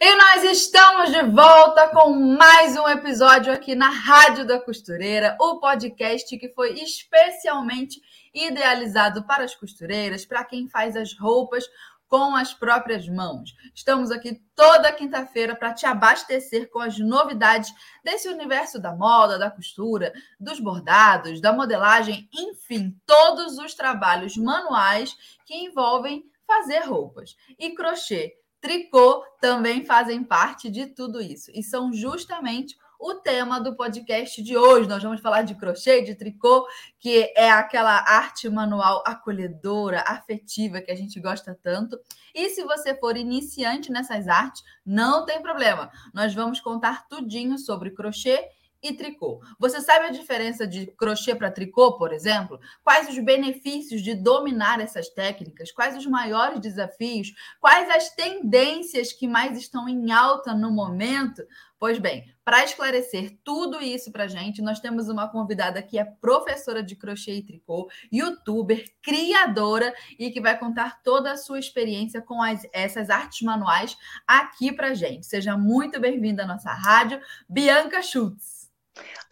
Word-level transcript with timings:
E 0.00 0.14
nós 0.14 0.44
estamos 0.44 1.10
de 1.10 1.22
volta 1.22 1.88
com 1.88 2.10
mais 2.10 2.76
um 2.76 2.88
episódio 2.88 3.52
aqui 3.52 3.74
na 3.74 3.88
Rádio 3.88 4.46
da 4.46 4.60
Costureira, 4.60 5.36
o 5.40 5.58
podcast 5.58 6.38
que 6.38 6.50
foi 6.50 6.74
especialmente 6.74 8.00
idealizado 8.32 9.24
para 9.24 9.42
as 9.42 9.56
costureiras, 9.56 10.24
para 10.24 10.44
quem 10.44 10.68
faz 10.68 10.94
as 10.94 11.18
roupas 11.18 11.64
com 12.06 12.36
as 12.36 12.54
próprias 12.54 13.08
mãos. 13.08 13.52
Estamos 13.74 14.12
aqui 14.12 14.40
toda 14.54 14.92
quinta-feira 14.92 15.56
para 15.56 15.74
te 15.74 15.84
abastecer 15.84 16.70
com 16.70 16.78
as 16.78 16.96
novidades 16.96 17.74
desse 18.04 18.28
universo 18.28 18.78
da 18.80 18.94
moda, 18.94 19.36
da 19.36 19.50
costura, 19.50 20.12
dos 20.38 20.60
bordados, 20.60 21.40
da 21.40 21.52
modelagem, 21.52 22.28
enfim, 22.32 22.96
todos 23.04 23.58
os 23.58 23.74
trabalhos 23.74 24.36
manuais 24.36 25.16
que 25.44 25.56
envolvem 25.56 26.24
fazer 26.46 26.84
roupas. 26.84 27.36
E 27.58 27.74
crochê 27.74 28.37
tricô 28.60 29.24
também 29.40 29.84
fazem 29.84 30.22
parte 30.22 30.70
de 30.70 30.86
tudo 30.86 31.20
isso. 31.20 31.50
E 31.54 31.62
são 31.62 31.92
justamente 31.92 32.76
o 32.98 33.14
tema 33.14 33.60
do 33.60 33.76
podcast 33.76 34.42
de 34.42 34.56
hoje. 34.56 34.88
Nós 34.88 35.02
vamos 35.02 35.20
falar 35.20 35.42
de 35.42 35.54
crochê, 35.54 36.02
de 36.02 36.16
tricô, 36.16 36.66
que 36.98 37.32
é 37.36 37.50
aquela 37.50 37.92
arte 37.92 38.48
manual 38.48 39.04
acolhedora, 39.06 40.02
afetiva 40.06 40.80
que 40.80 40.90
a 40.90 40.96
gente 40.96 41.20
gosta 41.20 41.56
tanto. 41.62 41.98
E 42.34 42.48
se 42.50 42.64
você 42.64 42.94
for 42.96 43.16
iniciante 43.16 43.92
nessas 43.92 44.26
artes, 44.26 44.64
não 44.84 45.24
tem 45.24 45.40
problema. 45.40 45.90
Nós 46.12 46.34
vamos 46.34 46.60
contar 46.60 47.06
tudinho 47.06 47.56
sobre 47.56 47.92
crochê 47.92 48.48
e 48.82 48.92
tricô. 48.92 49.40
Você 49.58 49.80
sabe 49.80 50.06
a 50.06 50.10
diferença 50.10 50.66
de 50.66 50.86
crochê 50.88 51.34
para 51.34 51.50
tricô, 51.50 51.96
por 51.96 52.12
exemplo? 52.12 52.60
Quais 52.82 53.08
os 53.08 53.18
benefícios 53.18 54.02
de 54.02 54.14
dominar 54.14 54.80
essas 54.80 55.08
técnicas? 55.08 55.72
Quais 55.72 55.96
os 55.96 56.06
maiores 56.06 56.60
desafios? 56.60 57.32
Quais 57.60 57.88
as 57.90 58.10
tendências 58.10 59.12
que 59.12 59.26
mais 59.26 59.58
estão 59.58 59.88
em 59.88 60.12
alta 60.12 60.54
no 60.54 60.70
momento? 60.70 61.42
Pois 61.78 61.96
bem, 61.98 62.24
para 62.44 62.64
esclarecer 62.64 63.38
tudo 63.44 63.80
isso 63.80 64.10
para 64.10 64.26
gente, 64.26 64.60
nós 64.60 64.80
temos 64.80 65.08
uma 65.08 65.28
convidada 65.28 65.80
que 65.80 65.96
é 65.96 66.04
professora 66.04 66.82
de 66.82 66.96
crochê 66.96 67.34
e 67.34 67.42
tricô, 67.42 67.88
youtuber, 68.10 68.84
criadora 69.00 69.94
e 70.18 70.30
que 70.32 70.40
vai 70.40 70.58
contar 70.58 71.00
toda 71.02 71.30
a 71.30 71.36
sua 71.36 71.60
experiência 71.60 72.20
com 72.20 72.42
as, 72.42 72.66
essas 72.72 73.10
artes 73.10 73.42
manuais 73.42 73.96
aqui 74.26 74.72
para 74.72 74.92
gente. 74.92 75.26
Seja 75.26 75.56
muito 75.56 76.00
bem-vinda 76.00 76.42
à 76.42 76.46
nossa 76.46 76.72
rádio, 76.72 77.20
Bianca 77.48 78.02
Schultz. 78.02 78.57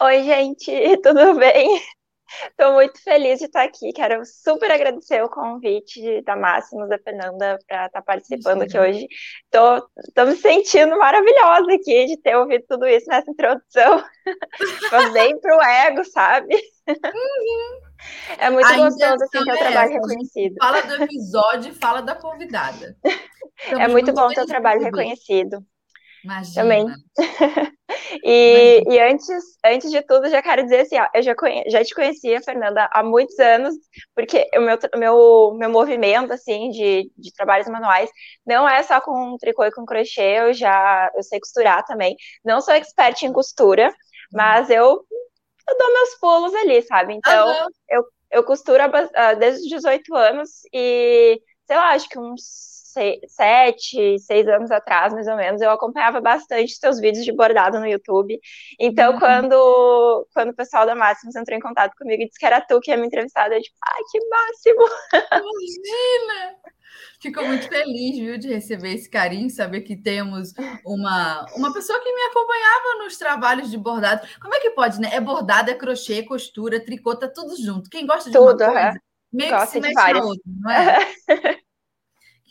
Oi, 0.02 0.22
gente, 0.24 0.70
tudo 1.02 1.34
bem? 1.34 1.80
Estou 2.50 2.74
muito 2.74 3.02
feliz 3.02 3.38
de 3.38 3.46
estar 3.46 3.62
aqui. 3.62 3.92
Quero 3.92 4.22
super 4.26 4.70
agradecer 4.70 5.22
o 5.22 5.28
convite 5.28 6.22
da 6.22 6.36
Máximos, 6.36 6.88
da 6.88 6.98
Fernanda, 6.98 7.58
para 7.66 7.86
estar 7.86 7.88
tá 7.88 8.02
participando 8.02 8.62
aqui 8.62 8.78
hoje. 8.78 9.06
Estou 9.44 10.26
me 10.26 10.36
sentindo 10.36 10.98
maravilhosa 10.98 11.72
aqui 11.72 12.06
de 12.06 12.16
ter 12.18 12.36
ouvido 12.36 12.64
tudo 12.68 12.86
isso 12.86 13.06
nessa 13.08 13.30
introdução. 13.30 14.04
Faz 14.90 15.12
bem 15.12 15.38
para 15.40 15.56
o 15.56 15.62
ego, 15.62 16.04
sabe? 16.04 16.54
Uhum. 16.88 17.80
É 18.38 18.50
muito 18.50 18.66
a 18.66 18.76
gostoso 18.76 19.14
assim, 19.14 19.44
ter 19.44 19.52
o 19.52 19.58
trabalho 19.58 19.92
reconhecido. 19.92 20.54
Fala 20.58 20.82
do 20.82 21.02
episódio 21.02 21.74
fala 21.74 22.02
da 22.02 22.14
convidada. 22.14 22.96
Estamos 23.56 23.80
é 23.80 23.88
muito, 23.88 24.06
muito 24.06 24.14
bom 24.14 24.28
ter 24.28 24.42
o 24.42 24.46
trabalho 24.46 24.82
reconhecido. 24.82 25.64
Imagina. 26.26 26.62
Também. 26.62 26.86
e, 28.24 28.82
e 28.84 29.00
antes, 29.00 29.28
antes 29.64 29.90
de 29.92 30.02
tudo, 30.02 30.28
já 30.28 30.42
quero 30.42 30.64
dizer 30.64 30.80
assim, 30.80 30.98
ó, 30.98 31.06
eu 31.14 31.22
já, 31.22 31.36
conhe, 31.36 31.62
já 31.68 31.84
te 31.84 31.94
conhecia, 31.94 32.42
Fernanda, 32.42 32.88
há 32.92 33.02
muitos 33.02 33.38
anos, 33.38 33.74
porque 34.14 34.48
o 34.56 34.60
meu, 34.60 34.76
meu, 34.96 35.54
meu 35.56 35.70
movimento, 35.70 36.32
assim, 36.32 36.70
de, 36.70 37.10
de 37.16 37.32
trabalhos 37.32 37.68
manuais, 37.68 38.10
não 38.44 38.68
é 38.68 38.82
só 38.82 39.00
com 39.00 39.36
tricô 39.38 39.64
e 39.64 39.72
com 39.72 39.86
crochê, 39.86 40.40
eu 40.40 40.52
já, 40.52 41.10
eu 41.14 41.22
sei 41.22 41.38
costurar 41.38 41.84
também. 41.84 42.16
Não 42.44 42.60
sou 42.60 42.74
expert 42.74 43.22
em 43.22 43.32
costura, 43.32 43.94
mas 44.32 44.68
eu, 44.68 45.06
eu 45.68 45.78
dou 45.78 45.92
meus 45.92 46.14
pulos 46.20 46.54
ali, 46.56 46.82
sabe? 46.82 47.14
Então, 47.14 47.48
uhum. 47.48 47.68
eu, 47.88 48.04
eu 48.32 48.44
costuro 48.44 48.82
desde 49.38 49.62
os 49.62 49.68
18 49.68 50.12
anos 50.16 50.50
e, 50.72 51.40
sei 51.66 51.76
lá, 51.76 51.90
acho 51.90 52.08
que 52.08 52.18
uns 52.18 52.75
sete, 53.28 54.18
seis 54.18 54.46
anos 54.48 54.70
atrás, 54.70 55.12
mais 55.12 55.26
ou 55.26 55.36
menos, 55.36 55.60
eu 55.60 55.70
acompanhava 55.70 56.20
bastante 56.20 56.74
seus 56.74 56.98
vídeos 57.00 57.24
de 57.24 57.32
bordado 57.32 57.78
no 57.78 57.86
YouTube. 57.86 58.38
Então, 58.78 59.12
uhum. 59.12 59.18
quando, 59.18 60.28
quando 60.32 60.50
o 60.50 60.54
pessoal 60.54 60.86
da 60.86 60.94
Máximos 60.94 61.36
entrou 61.36 61.56
em 61.56 61.60
contato 61.60 61.94
comigo 61.96 62.22
e 62.22 62.26
disse 62.26 62.38
que 62.38 62.46
era 62.46 62.60
tu 62.60 62.80
que 62.80 62.90
ia 62.90 62.96
me 62.96 63.06
entrevistar, 63.06 63.50
eu 63.52 63.60
tipo, 63.60 63.76
ai, 63.84 64.02
que 64.10 64.28
máximo! 64.28 64.82
Imagina! 65.32 66.56
Fico 67.20 67.42
muito 67.42 67.68
feliz, 67.68 68.18
viu, 68.18 68.38
de 68.38 68.48
receber 68.48 68.94
esse 68.94 69.08
carinho, 69.08 69.50
saber 69.50 69.80
que 69.80 69.96
temos 69.96 70.52
uma, 70.84 71.46
uma 71.56 71.72
pessoa 71.72 71.98
que 72.00 72.12
me 72.12 72.22
acompanhava 72.22 73.04
nos 73.04 73.16
trabalhos 73.16 73.70
de 73.70 73.78
bordado. 73.78 74.26
Como 74.40 74.54
é 74.54 74.60
que 74.60 74.70
pode, 74.70 75.00
né? 75.00 75.10
É 75.12 75.20
bordado, 75.20 75.70
é 75.70 75.74
crochê, 75.74 76.22
costura, 76.22 76.84
tricô, 76.84 77.16
tá 77.16 77.28
tudo 77.28 77.56
junto. 77.56 77.90
Quem 77.90 78.06
gosta 78.06 78.30
de 78.30 78.36
tudo, 78.36 78.62
uma 78.62 78.72
coisa, 78.72 78.78
é. 78.78 78.94
meio 79.32 79.56
que 79.58 79.66
se 79.66 79.80
mexe 79.80 80.12
na 80.12 80.24
outra, 80.24 80.42
não 80.46 80.70
é? 80.70 80.98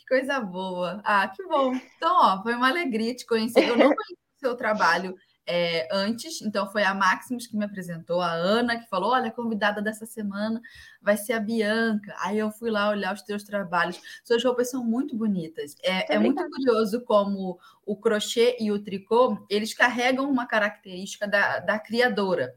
coisa 0.08 0.40
boa. 0.40 1.00
Ah, 1.04 1.28
que 1.28 1.42
bom. 1.44 1.74
Então, 1.96 2.14
ó, 2.14 2.42
foi 2.42 2.54
uma 2.54 2.68
alegria 2.68 3.14
te 3.14 3.26
conhecer. 3.26 3.68
Eu 3.68 3.76
não 3.76 3.94
conheci 3.94 4.14
o 4.14 4.40
seu 4.40 4.56
trabalho 4.56 5.14
é, 5.48 5.86
antes, 5.92 6.42
então 6.42 6.70
foi 6.72 6.82
a 6.82 6.92
Maximus 6.92 7.46
que 7.46 7.56
me 7.56 7.64
apresentou, 7.64 8.20
a 8.20 8.32
Ana 8.32 8.78
que 8.78 8.88
falou: 8.88 9.12
olha, 9.12 9.28
a 9.28 9.32
convidada 9.32 9.80
dessa 9.80 10.04
semana 10.04 10.60
vai 11.00 11.16
ser 11.16 11.34
a 11.34 11.40
Bianca. 11.40 12.12
Aí 12.18 12.36
eu 12.38 12.50
fui 12.50 12.68
lá 12.68 12.90
olhar 12.90 13.14
os 13.14 13.22
teus 13.22 13.44
trabalhos. 13.44 14.00
Suas 14.24 14.42
roupas 14.42 14.70
são 14.70 14.84
muito 14.84 15.16
bonitas. 15.16 15.76
É, 15.84 16.14
é 16.14 16.18
muito 16.18 16.44
curioso 16.50 17.00
como 17.04 17.60
o 17.84 17.96
crochê 17.96 18.56
e 18.58 18.72
o 18.72 18.82
tricô 18.82 19.46
eles 19.48 19.72
carregam 19.72 20.28
uma 20.28 20.46
característica 20.46 21.28
da, 21.28 21.60
da 21.60 21.78
criadora. 21.78 22.52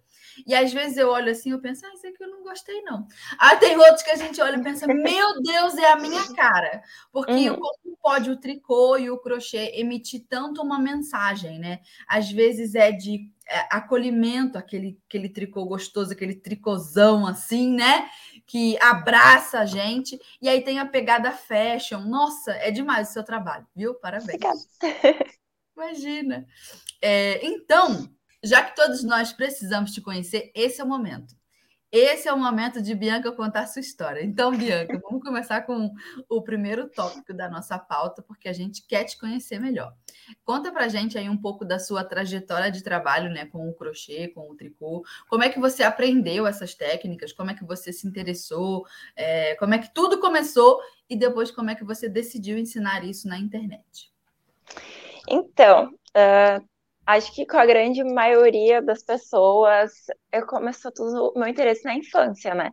E 0.46 0.56
às 0.56 0.72
vezes 0.74 0.98
eu 0.98 1.10
olho 1.10 1.32
assim, 1.32 1.52
eu 1.52 1.60
penso, 1.60 1.86
ah, 1.86 1.94
isso 1.94 2.08
aqui 2.08 2.24
eu 2.24 2.30
não 2.30 2.44
gostei, 2.44 2.82
não. 2.82 3.08
Aí 3.40 3.58
tem 3.58 3.78
outros 3.78 4.04
que 4.04 4.12
a 4.12 4.16
gente 4.16 4.42
olha 4.42 4.58
e 4.58 4.64
pensa, 4.64 4.88
meu 4.88 5.42
Deus, 5.42 5.78
é 5.78 5.92
a 5.92 5.96
minha 5.96 6.22
cara. 6.36 6.82
Porque 7.12 7.50
uhum. 7.50 7.56
como 7.58 7.98
pode 8.02 8.32
o 8.32 8.38
tricô 8.38 8.98
e 8.98 9.10
o 9.10 9.18
crochê 9.18 9.72
emitir 9.76 10.26
tanto 10.28 10.62
uma 10.62 10.80
mensagem, 10.80 11.60
né? 11.60 11.80
Às 12.08 12.32
vezes 12.32 12.74
é 12.76 12.92
de 12.92 13.30
é, 13.48 13.68
acolhimento, 13.70 14.58
aquele, 14.58 15.00
aquele 15.08 15.30
tricô 15.30 15.66
gostoso, 15.66 16.12
aquele 16.12 16.36
tricôzão 16.36 17.28
assim, 17.28 17.74
né? 17.74 18.10
Que 18.46 18.78
abraça 18.82 19.60
a 19.60 19.66
gente. 19.66 20.20
E 20.42 20.48
aí 20.48 20.62
tem 20.62 20.80
a 20.80 20.86
pegada 20.86 21.32
fashion. 21.32 22.02
Nossa, 22.02 22.52
é 22.54 22.72
demais 22.72 23.10
o 23.10 23.14
seu 23.14 23.24
trabalho, 23.24 23.68
viu? 23.76 23.94
Parabéns. 23.96 24.68
Imagina. 25.76 26.46
É, 27.02 27.46
então, 27.46 28.10
já 28.44 28.64
que 28.64 28.76
todos 28.76 29.04
nós 29.04 29.34
precisamos 29.34 29.92
te 29.92 30.02
conhecer, 30.02 30.52
esse 30.56 30.82
é 30.82 30.84
o 30.84 30.88
momento. 30.88 31.40
Esse 31.91 32.28
é 32.28 32.34
o 32.34 32.38
momento 32.38 32.84
de 32.84 32.94
Bianca 32.94 33.32
contar 33.32 33.66
sua 33.66 33.80
história. 33.80 34.24
Então, 34.24 34.52
Bianca, 34.56 35.00
vamos 35.02 35.24
começar 35.24 35.62
com 35.62 35.91
o 36.30 36.41
primeiro 36.41 36.88
tópico 36.88 37.34
da 37.34 37.50
nossa 37.50 37.80
pauta, 37.80 38.22
porque 38.22 38.47
a 38.47 38.53
gente 38.53 38.86
quer 38.86 39.06
te 39.06 39.18
conhecer 39.18 39.59
melhor. 39.59 39.96
Conta 40.46 40.72
pra 40.72 40.88
gente 40.88 41.18
aí 41.18 41.28
um 41.28 41.38
pouco 41.38 41.66
da 41.66 41.80
sua 41.80 42.03
trajetória 42.03 42.72
de 42.72 42.84
trabalho, 42.84 43.32
né, 43.32 43.47
com 43.47 43.68
o 43.68 43.74
crochê, 43.74 44.28
com 44.28 44.52
o 44.52 44.56
tricô. 44.56 45.03
Como 45.28 45.44
é 45.44 45.50
que 45.50 45.59
você 45.59 45.82
aprendeu 45.82 46.46
essas 46.46 46.76
técnicas? 46.76 47.34
Como 47.34 47.50
é 47.50 47.56
que 47.56 47.66
você 47.66 47.92
se 47.92 48.08
interessou? 48.08 48.85
É, 49.16 49.56
como 49.56 49.74
é 49.74 49.80
que 49.80 49.92
tudo 49.92 50.20
começou? 50.20 50.80
E 51.09 51.16
depois, 51.16 51.50
como 51.50 51.72
é 51.72 51.76
que 51.76 51.84
você 51.84 52.08
decidiu 52.08 52.59
ensinar 52.59 53.03
isso 53.03 53.28
na 53.28 53.40
internet? 53.40 54.14
Então, 55.28 55.92
uh, 56.16 56.69
acho 57.17 57.34
que 57.34 57.46
com 57.46 57.58
a 57.58 57.66
grande 57.66 58.03
maioria 58.03 58.82
das 58.82 59.03
pessoas, 59.03 59.91
eu 60.32 60.46
começou 60.46 60.91
tudo 60.91 61.34
o 61.35 61.40
meu 61.40 61.47
interesse 61.47 61.84
na 61.84 61.96
infância, 61.96 62.53
né? 62.53 62.72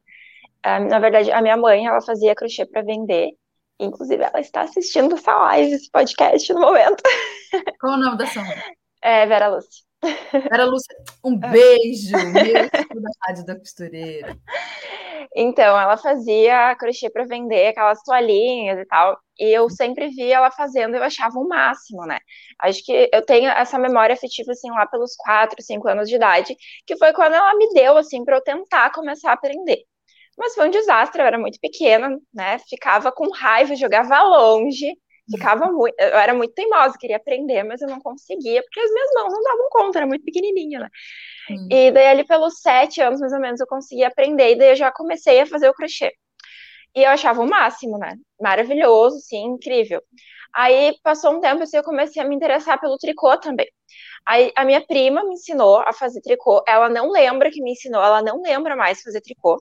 Ah, 0.62 0.78
na 0.78 0.98
verdade, 0.98 1.30
a 1.30 1.40
minha 1.40 1.56
mãe, 1.56 1.86
ela 1.86 2.02
fazia 2.02 2.34
crochê 2.34 2.66
para 2.66 2.82
vender. 2.82 3.30
Inclusive, 3.78 4.22
ela 4.22 4.40
está 4.40 4.62
assistindo 4.62 5.14
essa 5.14 5.34
live, 5.34 5.72
esse 5.72 5.90
podcast 5.90 6.52
no 6.52 6.60
momento. 6.60 7.02
Qual 7.80 7.94
o 7.94 7.96
nome 7.96 8.18
da 8.18 8.26
sua 8.26 8.42
mãe? 8.42 8.56
É 9.02 9.26
Vera 9.26 9.48
Lúcia. 9.48 9.84
Vera 10.32 10.64
Lúcia, 10.64 10.96
um 11.24 11.36
beijo, 11.38 12.16
meu 12.32 13.02
da 13.02 13.10
Rádio 13.26 13.46
da 13.46 13.58
Costureira. 13.58 14.36
Então, 15.34 15.78
ela 15.78 15.96
fazia 15.96 16.74
crochê 16.76 17.10
para 17.10 17.24
vender 17.24 17.68
aquelas 17.68 18.02
toalhinhas 18.02 18.78
e 18.78 18.86
tal. 18.86 19.18
E 19.38 19.50
eu 19.56 19.68
sempre 19.70 20.08
via 20.08 20.36
ela 20.36 20.50
fazendo 20.50 20.94
e 20.94 20.98
eu 20.98 21.02
achava 21.02 21.38
o 21.38 21.48
máximo, 21.48 22.06
né? 22.06 22.18
Acho 22.60 22.82
que 22.84 23.10
eu 23.12 23.24
tenho 23.24 23.50
essa 23.50 23.78
memória 23.78 24.14
afetiva, 24.14 24.52
assim, 24.52 24.70
lá 24.70 24.86
pelos 24.86 25.14
4, 25.16 25.62
5 25.62 25.88
anos 25.88 26.08
de 26.08 26.16
idade, 26.16 26.56
que 26.86 26.96
foi 26.96 27.12
quando 27.12 27.34
ela 27.34 27.54
me 27.54 27.68
deu, 27.74 27.96
assim, 27.96 28.24
para 28.24 28.36
eu 28.36 28.42
tentar 28.42 28.90
começar 28.92 29.30
a 29.30 29.34
aprender. 29.34 29.84
Mas 30.38 30.54
foi 30.54 30.68
um 30.68 30.70
desastre, 30.70 31.20
eu 31.22 31.26
era 31.26 31.38
muito 31.38 31.58
pequena, 31.60 32.18
né? 32.34 32.58
Ficava 32.68 33.10
com 33.12 33.30
raiva, 33.32 33.74
jogava 33.76 34.22
longe, 34.22 34.94
ficava 35.30 35.70
muito. 35.70 35.94
Eu 35.98 36.18
era 36.18 36.34
muito 36.34 36.54
teimosa, 36.54 36.98
queria 36.98 37.16
aprender, 37.16 37.62
mas 37.62 37.80
eu 37.80 37.88
não 37.88 38.00
conseguia, 38.00 38.62
porque 38.62 38.80
as 38.80 38.90
minhas 38.90 39.10
mãos 39.14 39.32
não 39.32 39.42
davam 39.42 39.68
conta, 39.70 39.98
era 39.98 40.06
muito 40.06 40.24
pequenininha, 40.24 40.80
né? 40.80 40.88
Hum. 41.50 41.68
E 41.70 41.90
daí, 41.90 42.06
ali 42.06 42.24
pelos 42.24 42.60
sete 42.60 43.00
anos, 43.00 43.20
mais 43.20 43.32
ou 43.32 43.40
menos, 43.40 43.60
eu 43.60 43.66
consegui 43.66 44.04
aprender, 44.04 44.52
e 44.52 44.58
daí 44.58 44.70
eu 44.70 44.76
já 44.76 44.90
comecei 44.92 45.40
a 45.40 45.46
fazer 45.46 45.68
o 45.68 45.74
crochê. 45.74 46.12
E 46.94 47.02
eu 47.02 47.10
achava 47.10 47.42
o 47.42 47.48
máximo, 47.48 47.98
né? 47.98 48.16
Maravilhoso, 48.40 49.20
sim, 49.20 49.44
incrível. 49.44 50.02
Aí 50.54 50.96
passou 51.02 51.32
um 51.32 51.40
tempo 51.40 51.62
assim, 51.62 51.76
eu 51.76 51.84
comecei 51.84 52.22
a 52.22 52.24
me 52.24 52.34
interessar 52.34 52.80
pelo 52.80 52.96
tricô 52.96 53.36
também. 53.38 53.68
Aí 54.26 54.50
a 54.56 54.64
minha 54.64 54.80
prima 54.80 55.22
me 55.22 55.34
ensinou 55.34 55.78
a 55.80 55.92
fazer 55.92 56.22
tricô. 56.22 56.64
Ela 56.66 56.88
não 56.88 57.10
lembra 57.10 57.50
que 57.50 57.62
me 57.62 57.72
ensinou, 57.72 58.02
ela 58.02 58.22
não 58.22 58.40
lembra 58.40 58.74
mais 58.74 59.02
fazer 59.02 59.20
tricô. 59.20 59.60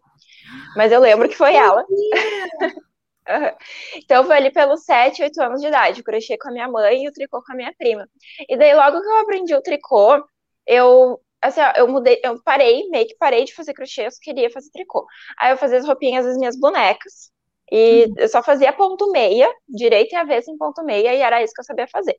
Mas 0.78 0.94
eu 0.94 1.02
lembro 1.02 1.28
que 1.28 1.36
foi 1.36 1.56
ela. 1.56 1.86
Então 3.96 4.24
foi 4.26 4.38
ali 4.38 4.52
pelos 4.52 4.84
7, 4.86 5.24
8 5.24 5.42
anos 5.42 5.62
de 5.62 5.68
idade, 5.68 6.02
o 6.02 6.04
crochê 6.04 6.38
com 6.38 6.50
a 6.50 6.52
minha 6.52 6.68
mãe 6.70 7.04
e 7.04 7.08
o 7.10 7.12
tricô 7.12 7.42
com 7.44 7.54
a 7.54 7.56
minha 7.56 7.74
prima. 7.78 8.08
E 8.48 8.58
daí 8.58 8.74
logo 8.76 9.02
que 9.02 9.08
eu 9.08 9.20
aprendi 9.20 9.56
o 9.56 9.62
tricô, 9.62 10.24
eu 10.66 11.20
assim, 11.42 11.62
ó, 11.62 11.74
eu 11.78 11.88
mudei, 11.88 12.20
eu 12.24 12.42
parei, 12.44 12.88
meio 12.90 13.08
que 13.08 13.16
parei 13.18 13.46
de 13.46 13.54
fazer 13.54 13.74
crochê, 13.74 14.08
eu 14.08 14.10
queria 14.22 14.50
fazer 14.50 14.70
tricô. 14.72 15.06
Aí 15.40 15.52
eu 15.52 15.58
fazia 15.58 15.78
as 15.80 15.86
roupinhas 15.86 16.26
das 16.26 16.38
minhas 16.38 16.60
bonecas. 16.60 17.32
E 17.72 18.06
uhum. 18.06 18.14
eu 18.18 18.28
só 18.30 18.44
fazia 18.44 18.72
ponto 18.72 19.12
meia, 19.12 19.52
direita 19.68 20.16
e 20.16 20.18
avessa 20.18 20.52
em 20.52 20.58
ponto 20.58 20.84
meia, 20.84 21.14
e 21.14 21.22
era 21.22 21.44
isso 21.44 21.54
que 21.54 21.62
eu 21.62 21.66
sabia 21.66 21.88
fazer. 21.88 22.16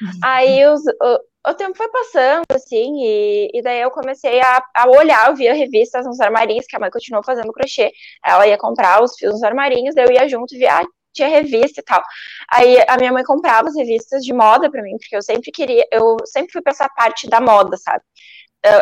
Uhum. 0.00 0.20
Aí 0.24 0.66
os, 0.66 0.80
o, 0.80 1.50
o, 1.50 1.54
tempo 1.54 1.76
foi 1.76 1.88
passando, 1.88 2.44
assim, 2.54 2.96
e, 3.02 3.50
e 3.52 3.62
daí 3.62 3.80
eu 3.80 3.90
comecei 3.90 4.40
a, 4.40 4.62
a, 4.74 4.88
olhar, 4.88 5.28
eu 5.28 5.36
via 5.36 5.52
revistas 5.52 6.06
nos 6.06 6.20
armarinhos, 6.20 6.66
que 6.66 6.76
a 6.76 6.80
mãe 6.80 6.90
continuou 6.90 7.22
fazendo 7.22 7.52
crochê. 7.52 7.92
Ela 8.24 8.46
ia 8.46 8.56
comprar 8.56 9.02
os 9.02 9.14
fios 9.16 9.34
nos 9.34 9.42
armarinhos, 9.42 9.94
daí 9.94 10.06
eu 10.06 10.12
ia 10.12 10.28
junto 10.28 10.54
e 10.54 10.58
via, 10.58 10.80
ah, 10.80 10.86
tinha 11.12 11.28
revista 11.28 11.80
e 11.80 11.84
tal. 11.84 12.02
Aí 12.50 12.78
a 12.88 12.96
minha 12.96 13.12
mãe 13.12 13.24
comprava 13.24 13.68
as 13.68 13.76
revistas 13.76 14.24
de 14.24 14.32
moda 14.32 14.70
para 14.70 14.82
mim, 14.82 14.96
porque 14.98 15.16
eu 15.16 15.22
sempre 15.22 15.50
queria, 15.50 15.86
eu 15.92 16.16
sempre 16.24 16.52
fui 16.52 16.62
para 16.62 16.72
essa 16.72 16.88
parte 16.88 17.28
da 17.28 17.40
moda, 17.40 17.76
sabe? 17.76 18.02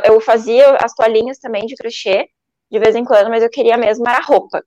eu 0.04 0.20
fazia 0.20 0.76
as 0.76 0.94
toalhinhas 0.94 1.38
também 1.38 1.66
de 1.66 1.76
crochê, 1.76 2.28
de 2.70 2.78
vez 2.78 2.96
em 2.96 3.04
quando, 3.04 3.28
mas 3.28 3.42
eu 3.42 3.50
queria 3.50 3.76
mesmo 3.76 4.08
era 4.08 4.20
roupa. 4.20 4.62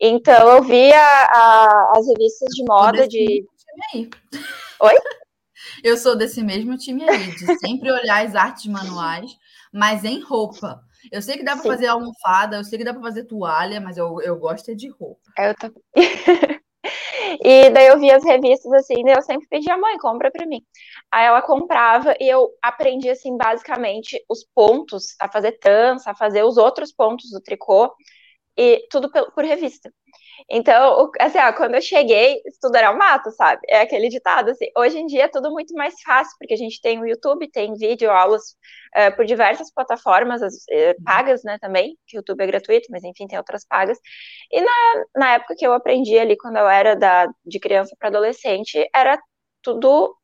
Então 0.00 0.48
eu 0.48 0.62
via 0.62 1.00
a, 1.00 1.92
as 1.96 2.06
revistas 2.06 2.48
de 2.54 2.64
moda 2.64 3.06
de. 3.06 3.44
Oi? 4.80 4.94
Eu 5.82 5.96
sou 5.96 6.16
desse 6.16 6.42
mesmo 6.42 6.76
time 6.76 7.08
aí, 7.08 7.32
de 7.32 7.58
sempre 7.58 7.90
olhar 7.90 8.24
as 8.24 8.34
artes 8.34 8.66
manuais, 8.66 9.36
mas 9.72 10.04
em 10.04 10.20
roupa. 10.20 10.80
Eu 11.10 11.20
sei 11.20 11.36
que 11.36 11.44
dá 11.44 11.54
para 11.54 11.64
fazer 11.64 11.86
almofada, 11.86 12.56
eu 12.56 12.64
sei 12.64 12.78
que 12.78 12.84
dá 12.84 12.92
para 12.92 13.02
fazer 13.02 13.24
toalha, 13.24 13.80
mas 13.80 13.96
eu, 13.96 14.20
eu 14.22 14.36
gosto 14.36 14.70
é 14.70 14.74
de 14.74 14.88
roupa. 14.88 15.20
Eu 15.38 15.54
tô... 15.54 15.72
E 17.42 17.70
daí 17.70 17.88
eu 17.88 17.98
via 17.98 18.16
as 18.16 18.24
revistas 18.24 18.72
assim, 18.72 19.02
daí 19.02 19.14
eu 19.14 19.22
sempre 19.22 19.46
pedia, 19.48 19.76
mãe, 19.76 19.98
compra 19.98 20.30
pra 20.30 20.46
mim. 20.46 20.62
Aí 21.10 21.26
ela 21.26 21.42
comprava 21.42 22.14
e 22.20 22.28
eu 22.28 22.50
aprendi, 22.62 23.08
assim, 23.10 23.36
basicamente 23.36 24.22
os 24.28 24.44
pontos, 24.54 25.16
a 25.20 25.28
fazer 25.30 25.52
trança, 25.58 26.10
a 26.10 26.14
fazer 26.14 26.44
os 26.44 26.56
outros 26.56 26.92
pontos 26.92 27.30
do 27.30 27.40
tricô, 27.40 27.92
e 28.56 28.86
tudo 28.90 29.10
por, 29.10 29.32
por 29.32 29.44
revista. 29.44 29.92
Então, 30.48 31.10
assim, 31.18 31.38
ó, 31.38 31.52
quando 31.52 31.74
eu 31.74 31.82
cheguei, 31.82 32.40
tudo 32.60 32.76
era 32.76 32.92
um 32.92 32.98
mato, 32.98 33.30
sabe? 33.32 33.60
É 33.68 33.80
aquele 33.80 34.08
ditado, 34.08 34.50
assim. 34.50 34.66
Hoje 34.76 34.98
em 34.98 35.06
dia 35.06 35.24
é 35.24 35.28
tudo 35.28 35.50
muito 35.50 35.74
mais 35.74 35.94
fácil, 36.02 36.34
porque 36.38 36.54
a 36.54 36.56
gente 36.56 36.80
tem 36.80 37.00
o 37.00 37.06
YouTube, 37.06 37.50
tem 37.50 37.74
vídeo, 37.74 38.10
aulas 38.10 38.42
uh, 38.96 39.14
por 39.16 39.24
diversas 39.24 39.72
plataformas 39.72 40.42
uh, 40.42 41.04
pagas, 41.04 41.42
né, 41.42 41.58
também, 41.60 41.96
que 42.06 42.16
o 42.16 42.18
YouTube 42.18 42.42
é 42.42 42.46
gratuito, 42.46 42.88
mas 42.90 43.02
enfim, 43.04 43.26
tem 43.26 43.38
outras 43.38 43.66
pagas. 43.66 43.98
E 44.52 44.60
na, 44.60 45.04
na 45.16 45.32
época 45.34 45.54
que 45.56 45.66
eu 45.66 45.72
aprendi 45.72 46.18
ali, 46.18 46.36
quando 46.36 46.56
eu 46.56 46.68
era 46.68 46.94
da, 46.94 47.26
de 47.44 47.58
criança 47.58 47.96
para 47.98 48.08
adolescente, 48.08 48.88
era 48.94 49.18
tudo 49.62 50.14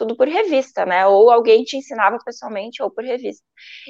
tudo 0.00 0.16
por 0.16 0.26
revista, 0.26 0.86
né? 0.86 1.06
Ou 1.06 1.30
alguém 1.30 1.62
te 1.62 1.76
ensinava 1.76 2.18
pessoalmente 2.24 2.82
ou 2.82 2.90
por 2.90 3.04
revista. 3.04 3.44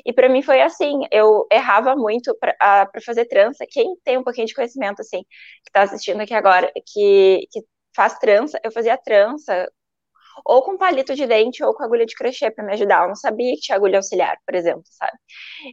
E 0.05 0.13
para 0.13 0.29
mim 0.29 0.43
foi 0.43 0.61
assim, 0.61 1.01
eu 1.13 1.47
errava 1.53 1.95
muito 1.95 2.37
para 2.39 2.89
fazer 3.05 3.27
trança. 3.27 3.65
Quem 3.71 3.95
tem 4.05 4.19
um 4.19 4.25
pouquinho 4.25 4.47
de 4.49 4.55
conhecimento, 4.55 5.01
assim, 5.01 5.23
que 5.23 5.71
está 5.71 5.83
assistindo 5.83 6.21
aqui 6.21 6.35
agora, 6.35 6.71
que, 6.87 7.47
que 7.53 7.61
faz 7.95 8.19
trança, 8.19 8.61
eu 8.65 8.73
fazia 8.73 8.97
trança 8.99 9.69
ou 10.45 10.63
com 10.63 10.77
palito 10.79 11.15
de 11.15 11.27
dente 11.27 11.63
ou 11.65 11.75
com 11.75 11.85
agulha 11.85 12.07
de 12.07 12.15
crochê 12.15 12.51
para 12.51 12.65
me 12.65 12.73
ajudar. 12.73 13.03
Eu 13.05 13.09
não 13.09 13.17
sabia 13.17 13.55
que 13.55 13.61
tinha 13.61 13.77
agulha 13.77 13.99
auxiliar, 13.99 14.37
por 14.47 14.55
exemplo, 14.55 14.83
sabe? 14.87 15.17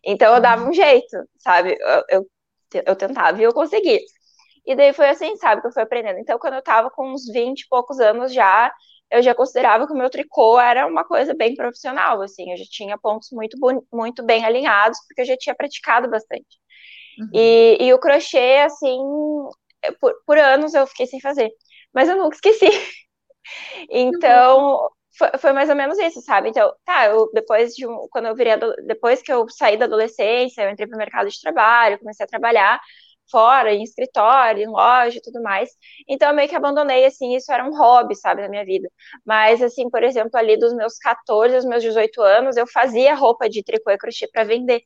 Então 0.06 0.36
eu 0.36 0.42
dava 0.42 0.70
um 0.70 0.74
jeito, 0.74 1.18
sabe? 1.40 1.78
Eu, 1.80 2.04
eu, 2.10 2.28
eu 2.88 2.96
tentava 2.96 3.40
e 3.42 3.44
eu 3.44 3.54
conseguia. 3.54 4.00
E 4.66 4.76
daí 4.76 4.94
foi 4.94 5.10
assim, 5.10 5.36
sabe, 5.38 5.62
que 5.62 5.68
eu 5.68 5.72
fui 5.72 5.84
aprendendo. 5.84 6.20
Então, 6.20 6.38
quando 6.40 6.56
eu 6.56 6.62
tava 6.62 6.90
com 6.92 7.12
uns 7.14 7.26
20 7.32 7.62
e 7.62 7.68
poucos 7.70 8.00
anos 8.00 8.34
já, 8.34 8.72
eu 9.12 9.22
já 9.22 9.34
considerava 9.34 9.88
que 9.88 9.94
o 9.94 9.98
meu 9.98 10.10
tricô 10.10 10.60
era 10.60 10.86
uma 10.86 11.04
coisa 11.04 11.34
bem 11.34 11.56
profissional, 11.56 12.22
assim, 12.22 12.52
eu 12.52 12.58
já 12.58 12.66
tinha 12.70 12.98
pontos 12.98 13.30
muito, 13.32 13.58
muito 13.92 14.24
bem 14.24 14.46
alinhados, 14.46 15.00
porque 15.08 15.22
eu 15.22 15.26
já 15.26 15.38
tinha 15.38 15.56
praticado 15.56 16.10
bastante. 16.10 16.60
Uhum. 17.20 17.30
E, 17.34 17.78
e 17.80 17.94
o 17.94 18.00
crochê, 18.00 18.58
assim, 18.66 19.00
por, 20.00 20.14
por 20.26 20.38
anos 20.38 20.74
eu 20.74 20.86
fiquei 20.88 21.08
sem 21.08 21.20
fazer, 21.22 21.50
mas 21.94 22.10
eu 22.10 22.18
nunca 22.18 22.36
esqueci. 22.36 22.68
então, 23.90 24.90
foi, 25.18 25.30
foi, 25.40 25.54
mais 25.54 25.70
ou 25.70 25.76
menos 25.76 25.98
isso, 25.98 26.22
sabe? 26.22 26.50
Então, 26.50 26.74
tá, 26.86 27.08
eu 27.08 27.30
depois 27.34 27.74
de 27.74 27.88
um, 27.88 28.08
quando 28.12 28.28
eu 28.28 28.36
virei, 28.36 28.54
depois 28.86 29.22
que 29.22 29.32
eu 29.32 29.48
saí 29.50 29.78
da 29.78 29.86
adolescência, 29.86 30.64
eu 30.64 30.70
entrei 30.70 30.88
para 30.88 30.96
o 30.96 31.00
mercado 31.00 31.30
de 31.30 31.42
trabalho, 31.42 31.98
comecei 32.00 32.24
a 32.26 32.28
trabalhar, 32.28 32.80
fora, 33.30 33.74
em 33.74 33.84
escritório, 33.84 34.64
em 34.64 34.68
loja 34.68 35.18
e 35.18 35.22
tudo 35.22 35.42
mais. 35.42 35.70
Então, 36.08 36.30
eu 36.30 36.36
meio 36.36 36.50
que 36.50 36.56
abandonei, 36.56 37.06
assim, 37.06 37.36
isso 37.36 37.52
era 37.52 37.66
um 37.66 37.78
hobby, 37.78 38.16
sabe, 38.16 38.42
na 38.42 38.50
minha 38.50 38.66
vida. 38.66 38.90
Mas, 39.26 39.62
assim, 39.62 39.90
por 39.90 40.04
exemplo, 40.04 40.32
ali 40.36 40.58
dos 40.58 40.74
meus 40.74 40.98
14 40.98 41.56
aos 41.56 41.66
meus 41.66 41.84
18 41.84 42.22
anos, 42.22 42.58
eu 42.58 42.68
fazia 42.68 43.16
roupa 43.16 43.50
de 43.50 43.64
tricô 43.64 43.92
e 43.92 43.98
crochê 43.98 44.28
para 44.28 44.44
vender. 44.44 44.82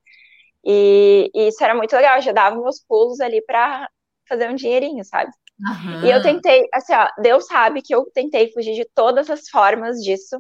E, 0.64 1.30
e, 1.34 1.48
isso 1.48 1.64
era 1.64 1.76
muito 1.76 1.96
legal, 1.96 2.18
eu 2.18 2.22
já 2.22 2.32
dava 2.32 2.56
meus 2.62 2.84
pulos 2.88 3.20
ali 3.20 3.42
para 3.46 3.90
fazer 4.28 4.50
um 4.50 4.56
dinheirinho, 4.56 5.04
sabe? 5.04 5.32
Uhum. 5.60 6.06
E 6.06 6.12
eu 6.12 6.22
tentei, 6.22 6.68
assim, 6.74 6.94
ó, 6.94 7.08
Deus 7.22 7.46
sabe 7.46 7.82
que 7.82 7.94
eu 7.94 8.06
tentei 8.14 8.52
fugir 8.52 8.74
de 8.74 8.86
todas 8.96 9.30
as 9.30 9.50
formas 9.50 9.98
disso, 9.98 10.38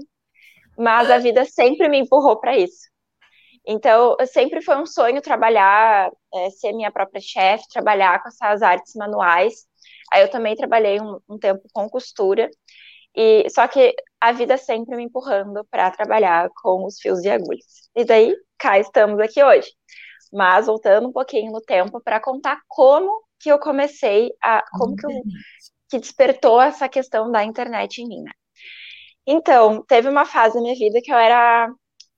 mas 0.77 1.11
a 1.11 1.17
vida 1.17 1.45
sempre 1.45 1.87
me 1.87 1.99
empurrou 1.99 2.39
para 2.39 2.57
isso. 2.57 2.90
Então, 3.71 4.17
sempre 4.25 4.61
foi 4.61 4.75
um 4.77 4.85
sonho 4.85 5.21
trabalhar, 5.21 6.11
é, 6.33 6.49
ser 6.49 6.73
minha 6.73 6.91
própria 6.91 7.21
chefe, 7.21 7.69
trabalhar 7.69 8.21
com 8.21 8.27
essas 8.27 8.61
artes 8.61 8.93
manuais. 8.95 9.65
Aí 10.11 10.21
eu 10.21 10.29
também 10.29 10.55
trabalhei 10.57 10.99
um, 10.99 11.19
um 11.29 11.39
tempo 11.39 11.61
com 11.73 11.89
costura, 11.89 12.49
e 13.15 13.49
só 13.49 13.67
que 13.69 13.95
a 14.19 14.33
vida 14.33 14.57
sempre 14.57 14.95
me 14.97 15.03
empurrando 15.03 15.65
para 15.71 15.89
trabalhar 15.91 16.49
com 16.61 16.85
os 16.85 16.99
fios 16.99 17.23
e 17.23 17.29
agulhas. 17.29 17.89
E 17.95 18.03
daí, 18.03 18.35
cá 18.57 18.77
estamos 18.77 19.19
aqui 19.21 19.41
hoje. 19.41 19.69
Mas 20.33 20.65
voltando 20.65 21.07
um 21.07 21.13
pouquinho 21.13 21.51
no 21.51 21.61
tempo 21.61 22.01
para 22.01 22.19
contar 22.19 22.59
como 22.67 23.23
que 23.39 23.49
eu 23.49 23.59
comecei 23.59 24.31
a 24.41 24.63
como 24.77 24.95
que, 24.97 25.05
eu, 25.05 25.11
que 25.89 25.99
despertou 25.99 26.61
essa 26.61 26.89
questão 26.89 27.31
da 27.31 27.43
internet 27.43 28.01
em 28.01 28.07
mim. 28.07 28.21
Né? 28.23 28.31
Então, 29.25 29.83
teve 29.87 30.09
uma 30.09 30.25
fase 30.25 30.55
da 30.55 30.61
minha 30.61 30.75
vida 30.75 30.99
que 31.01 31.11
eu 31.11 31.17
era 31.17 31.69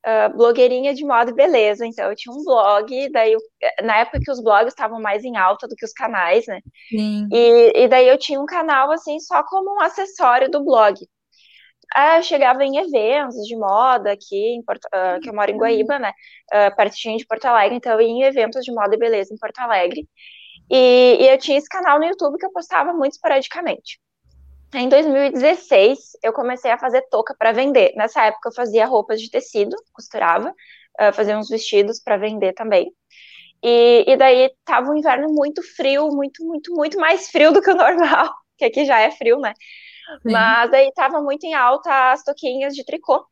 uh, 0.06 0.36
blogueirinha 0.36 0.94
de 0.94 1.06
moda 1.06 1.32
e 1.32 1.34
beleza. 1.34 1.86
Então, 1.86 2.10
eu 2.10 2.16
tinha 2.16 2.34
um 2.34 2.44
blog, 2.44 3.10
daí 3.12 3.34
eu, 3.34 3.40
na 3.84 3.98
época 3.98 4.20
que 4.20 4.32
os 4.32 4.42
blogs 4.42 4.74
estavam 4.74 5.02
mais 5.02 5.24
em 5.24 5.38
alta 5.38 5.68
do 5.68 5.76
que 5.76 5.86
os 5.86 5.94
canais, 5.94 6.46
né? 6.48 6.60
Sim. 6.90 7.28
E, 7.32 7.84
e 7.84 7.88
daí 7.88 8.08
eu 8.08 8.18
tinha 8.18 8.40
um 8.40 8.46
canal, 8.46 8.92
assim, 8.92 9.20
só 9.20 9.44
como 9.44 9.76
um 9.76 9.82
acessório 9.82 10.50
do 10.50 10.64
blog. 10.64 10.96
Ah, 11.96 12.18
eu 12.18 12.24
chegava 12.24 12.64
em 12.64 12.78
eventos 12.78 13.36
de 13.46 13.56
moda 13.56 14.12
aqui, 14.12 14.56
em 14.56 14.64
Porto, 14.64 14.86
uh, 14.86 15.20
que 15.22 15.30
eu 15.30 15.34
moro 15.34 15.52
em 15.52 15.58
Guaíba, 15.58 16.00
né? 16.00 16.12
Uh, 16.52 16.76
pertinho 16.76 17.18
de 17.18 17.26
Porto 17.26 17.46
Alegre, 17.46 17.78
então 17.78 17.94
eu 17.94 18.02
ia 18.02 18.08
em 18.08 18.24
eventos 18.24 18.64
de 18.64 18.74
moda 18.74 18.96
e 18.96 18.98
beleza 18.98 19.34
em 19.34 19.38
Porto 19.38 19.60
Alegre. 19.60 20.08
E, 20.72 21.18
e 21.20 21.28
eu 21.28 21.38
tinha 21.38 21.58
esse 21.58 21.68
canal 21.70 22.00
no 22.00 22.06
YouTube 22.06 22.38
que 22.38 22.46
eu 22.46 22.52
postava 22.52 22.94
muito 22.94 23.14
esporadicamente. 23.14 24.00
Em 24.76 24.90
2016, 24.90 26.18
eu 26.24 26.34
comecei 26.34 26.72
a 26.72 26.78
fazer 26.78 27.02
touca 27.10 27.36
para 27.38 27.52
vender. 27.52 27.94
Nessa 27.96 28.26
época, 28.26 28.50
eu 28.50 28.54
fazia 28.54 28.86
roupas 28.86 29.22
de 29.22 29.30
tecido, 29.30 29.76
costurava, 29.94 30.50
uh, 30.50 31.14
fazia 31.14 31.38
uns 31.38 31.50
vestidos 31.50 32.00
para 32.00 32.18
vender 32.18 32.54
também. 32.54 32.92
E, 33.64 34.04
e 34.08 34.18
daí 34.18 34.52
tava 34.66 34.92
um 34.92 34.98
inverno 34.98 35.30
muito 35.34 35.62
frio, 35.76 36.10
muito, 36.10 36.44
muito, 36.46 36.74
muito 36.74 37.00
mais 37.00 37.30
frio 37.30 37.54
do 37.54 37.62
que 37.62 37.72
o 37.72 37.76
normal, 37.76 38.34
que 38.58 38.66
aqui 38.66 38.86
já 38.86 39.00
é 39.00 39.12
frio, 39.12 39.40
né? 39.40 39.54
Sim. 40.22 40.32
Mas 40.32 40.70
daí 40.72 40.92
tava 40.94 41.22
muito 41.22 41.46
em 41.46 41.54
alta 41.54 42.12
as 42.12 42.24
toquinhas 42.24 42.76
de 42.76 42.84
tricô. 42.84 43.26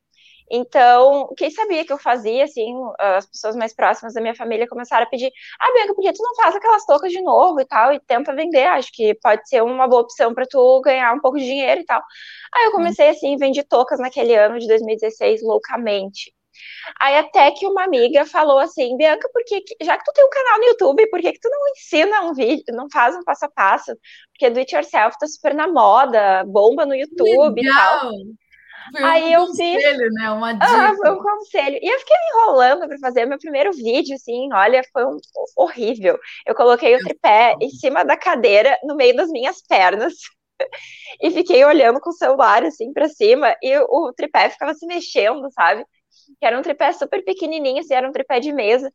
Então, 0.54 1.34
quem 1.38 1.50
sabia 1.50 1.86
que 1.86 1.94
eu 1.94 1.98
fazia, 1.98 2.44
assim, 2.44 2.76
as 3.00 3.26
pessoas 3.26 3.56
mais 3.56 3.74
próximas 3.74 4.14
da 4.14 4.20
minha 4.20 4.36
família 4.36 4.68
começaram 4.68 5.06
a 5.06 5.10
pedir: 5.10 5.32
Ah, 5.58 5.72
Bianca, 5.74 5.96
por 5.96 6.02
que 6.02 6.12
tu 6.12 6.22
não 6.22 6.36
faz 6.36 6.54
aquelas 6.54 6.86
toucas 6.86 7.10
de 7.10 7.22
novo 7.22 7.62
e 7.62 7.66
tal? 7.66 7.94
E 7.94 8.00
tenta 8.02 8.36
vender, 8.36 8.66
acho 8.68 8.92
que 8.92 9.16
pode 9.16 9.48
ser 9.48 9.64
uma 9.64 9.88
boa 9.88 10.02
opção 10.02 10.34
para 10.34 10.46
tu 10.46 10.82
ganhar 10.82 11.14
um 11.14 11.22
pouco 11.22 11.38
de 11.38 11.46
dinheiro 11.46 11.82
e 11.82 11.86
tal. 11.86 12.04
Aí 12.54 12.66
eu 12.66 12.72
comecei, 12.72 13.08
assim, 13.10 13.38
vendi 13.38 13.64
toucas 13.64 14.00
naquele 14.00 14.36
ano 14.36 14.60
de 14.60 14.68
2016 14.68 15.42
loucamente. 15.42 16.34
Aí 17.00 17.18
até 17.18 17.50
que 17.52 17.66
uma 17.66 17.86
amiga 17.86 18.26
falou 18.26 18.60
assim, 18.60 18.98
Bianca, 18.98 19.30
por 19.32 19.44
que, 19.46 19.64
já 19.82 19.98
que 19.98 20.04
tu 20.04 20.12
tem 20.14 20.26
um 20.26 20.30
canal 20.30 20.60
no 20.60 20.66
YouTube, 20.66 21.10
por 21.10 21.22
que, 21.22 21.32
que 21.32 21.40
tu 21.40 21.50
não 21.50 21.70
ensina 21.70 22.22
um 22.24 22.34
vídeo, 22.34 22.66
não 22.76 22.90
faz 22.92 23.16
um 23.16 23.24
passo 23.24 23.46
a 23.46 23.50
passo? 23.50 23.96
Porque 24.34 24.50
do 24.50 24.60
it 24.60 24.76
yourself 24.76 25.18
tá 25.18 25.28
super 25.28 25.54
na 25.54 25.68
moda, 25.68 26.44
bomba 26.46 26.86
no 26.86 26.94
YouTube 26.94 27.62
Legal. 27.62 27.74
e 27.74 27.74
tal. 27.74 28.12
Foi 28.92 29.04
Aí 29.04 29.24
um 29.24 29.30
eu 29.30 29.46
conselho, 29.48 30.00
fiz... 30.00 30.14
né? 30.14 30.32
Uma 30.32 30.54
dica. 30.54 30.66
Ah, 30.66 30.96
foi 30.96 31.12
um 31.12 31.18
conselho. 31.18 31.80
E 31.82 31.88
eu 31.88 32.00
fiquei 32.00 32.18
enrolando 32.30 32.88
para 32.88 32.98
fazer 33.00 33.26
meu 33.26 33.38
primeiro 33.38 33.72
vídeo, 33.72 34.16
assim, 34.16 34.50
olha, 34.54 34.82
foi 34.92 35.06
um... 35.06 35.18
horrível. 35.56 36.18
Eu 36.46 36.56
coloquei 36.56 36.96
o 36.96 37.00
tripé 37.00 37.56
em 37.62 37.70
cima 37.70 38.04
da 38.04 38.18
cadeira, 38.18 38.78
no 38.84 38.96
meio 38.96 39.16
das 39.16 39.30
minhas 39.30 39.62
pernas. 39.62 40.14
e 41.22 41.32
fiquei 41.32 41.64
olhando 41.66 42.00
com 42.00 42.10
o 42.10 42.14
celular, 42.14 42.64
assim, 42.64 42.94
para 42.94 43.08
cima, 43.08 43.56
e 43.62 43.78
o 43.80 44.14
tripé 44.14 44.50
ficava 44.50 44.74
se 44.74 44.86
mexendo, 44.86 45.50
sabe? 45.52 45.86
Que 46.40 46.46
era 46.46 46.58
um 46.58 46.62
tripé 46.62 46.92
super 46.94 47.24
pequenininho, 47.24 47.80
assim, 47.80 47.94
era 47.94 48.08
um 48.08 48.12
tripé 48.12 48.40
de 48.40 48.52
mesa. 48.52 48.92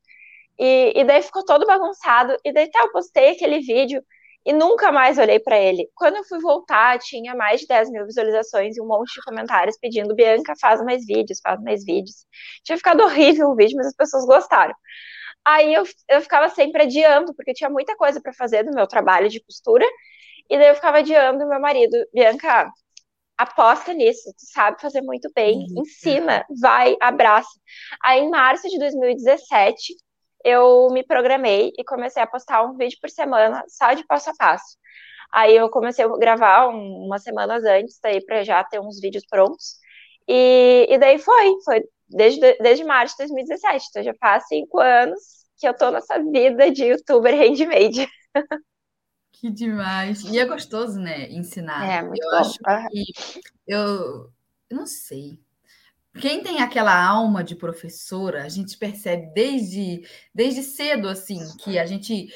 E, 0.58 0.92
e 0.96 1.04
daí 1.04 1.22
ficou 1.22 1.44
todo 1.44 1.66
bagunçado. 1.66 2.36
E 2.44 2.52
daí, 2.52 2.70
tá, 2.70 2.80
eu 2.80 2.92
postei 2.92 3.30
aquele 3.32 3.60
vídeo 3.60 4.02
e 4.46 4.52
nunca 4.52 4.92
mais 4.92 5.18
olhei 5.18 5.40
para 5.40 5.58
ele. 5.58 5.90
Quando 5.94 6.16
eu 6.16 6.24
fui 6.24 6.38
voltar, 6.38 6.98
tinha 7.00 7.34
mais 7.34 7.60
de 7.62 7.66
10 7.66 7.90
mil 7.90 8.06
visualizações 8.06 8.76
e 8.76 8.80
um 8.80 8.86
monte 8.86 9.14
de 9.14 9.22
comentários 9.22 9.76
pedindo: 9.76 10.14
Bianca, 10.14 10.54
faz 10.60 10.80
mais 10.84 11.04
vídeos, 11.04 11.40
faz 11.42 11.60
mais 11.60 11.84
vídeos. 11.84 12.24
Tinha 12.62 12.78
ficado 12.78 13.02
horrível 13.02 13.48
o 13.50 13.56
vídeo, 13.56 13.76
mas 13.76 13.88
as 13.88 13.96
pessoas 13.96 14.24
gostaram. 14.24 14.74
Aí 15.44 15.74
eu, 15.74 15.84
eu 16.08 16.20
ficava 16.22 16.48
sempre 16.48 16.82
adiando, 16.84 17.34
porque 17.34 17.52
tinha 17.52 17.68
muita 17.68 17.96
coisa 17.96 18.20
para 18.20 18.32
fazer 18.32 18.62
do 18.64 18.72
meu 18.72 18.86
trabalho 18.86 19.28
de 19.28 19.40
costura, 19.44 19.84
e 20.48 20.56
daí 20.56 20.68
eu 20.68 20.74
ficava 20.76 20.98
adiando 20.98 21.48
meu 21.48 21.60
marido: 21.60 21.96
Bianca, 22.14 22.70
aposta 23.36 23.92
nisso, 23.92 24.32
tu 24.32 24.46
sabe 24.52 24.80
fazer 24.80 25.02
muito 25.02 25.30
bem, 25.34 25.66
uhum. 25.70 25.82
ensina, 25.82 26.46
vai, 26.60 26.96
abraça. 27.00 27.50
Aí 28.02 28.20
em 28.20 28.30
março 28.30 28.68
de 28.68 28.78
2017, 28.78 29.94
eu 30.44 30.88
me 30.90 31.04
programei 31.04 31.72
e 31.78 31.84
comecei 31.84 32.22
a 32.22 32.26
postar 32.26 32.62
um 32.64 32.76
vídeo 32.76 32.98
por 33.00 33.10
semana, 33.10 33.64
só 33.68 33.92
de 33.94 34.04
passo 34.06 34.30
a 34.30 34.34
passo. 34.36 34.76
Aí 35.32 35.56
eu 35.56 35.68
comecei 35.70 36.04
a 36.04 36.08
gravar 36.18 36.68
um, 36.68 37.06
umas 37.06 37.22
semanas 37.22 37.64
antes, 37.64 37.98
daí 38.02 38.24
para 38.24 38.44
já 38.44 38.62
ter 38.64 38.80
uns 38.80 39.00
vídeos 39.00 39.24
prontos. 39.28 39.78
E, 40.28 40.86
e 40.90 40.98
daí 40.98 41.18
foi, 41.18 41.60
foi 41.64 41.82
desde, 42.08 42.54
desde 42.58 42.84
março 42.84 43.14
de 43.16 43.24
2017, 43.24 43.86
então 43.90 44.02
já 44.02 44.14
faz 44.20 44.46
cinco 44.48 44.80
anos 44.80 45.20
que 45.58 45.66
eu 45.68 45.74
tô 45.76 45.90
nessa 45.90 46.22
vida 46.22 46.70
de 46.70 46.84
youtuber 46.84 47.34
handmade. 47.34 48.08
Que 49.32 49.50
demais. 49.50 50.22
E 50.24 50.38
é 50.38 50.46
gostoso, 50.46 50.98
né, 50.98 51.30
ensinar. 51.30 51.84
É, 51.86 52.02
muito 52.02 52.22
eu 52.22 52.30
bom. 52.30 52.36
acho 52.36 52.58
que 52.58 53.04
eu, 53.66 54.32
eu 54.70 54.76
não 54.76 54.86
sei. 54.86 55.44
Quem 56.20 56.42
tem 56.42 56.60
aquela 56.60 56.94
alma 56.94 57.44
de 57.44 57.54
professora, 57.54 58.44
a 58.44 58.48
gente 58.48 58.76
percebe 58.78 59.32
desde, 59.34 60.02
desde 60.34 60.62
cedo, 60.62 61.08
assim, 61.08 61.38
que 61.58 61.78
a 61.78 61.86
gente 61.86 62.28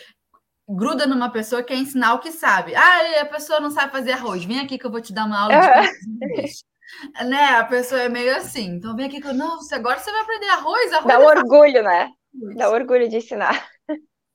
gruda 0.69 1.07
numa 1.07 1.31
pessoa 1.31 1.63
que 1.63 1.73
quer 1.73 1.81
ensinar 1.81 2.15
o 2.15 2.21
que 2.21 2.31
sabe. 2.31 2.75
Ah, 2.75 3.23
a 3.23 3.27
pessoa 3.27 3.61
não 3.61 3.71
sabe 3.71 3.93
fazer 3.93 4.13
arroz, 4.13 4.45
vem 4.45 4.61
aqui 4.61 4.79
que 4.79 4.87
eu 4.87 4.91
vou 4.91 5.01
te 5.01 5.13
dar 5.13 5.25
uma 5.25 5.41
aula 5.41 5.55
de 5.55 7.29
né? 7.29 7.57
A 7.57 7.65
pessoa 7.65 8.03
é 8.03 8.09
meio 8.09 8.37
assim. 8.37 8.67
Então 8.67 8.95
vem 8.97 9.07
aqui 9.07 9.21
que 9.21 9.27
eu, 9.27 9.35
não, 9.35 9.59
agora 9.73 9.99
você 9.99 10.11
vai 10.11 10.21
aprender 10.21 10.49
arroz, 10.49 10.93
arroz. 10.93 11.07
Dá 11.07 11.19
um 11.19 11.27
orgulho, 11.27 11.83
né? 11.83 12.11
Dá 12.57 12.71
orgulho 12.71 13.09
de 13.09 13.17
ensinar. 13.17 13.69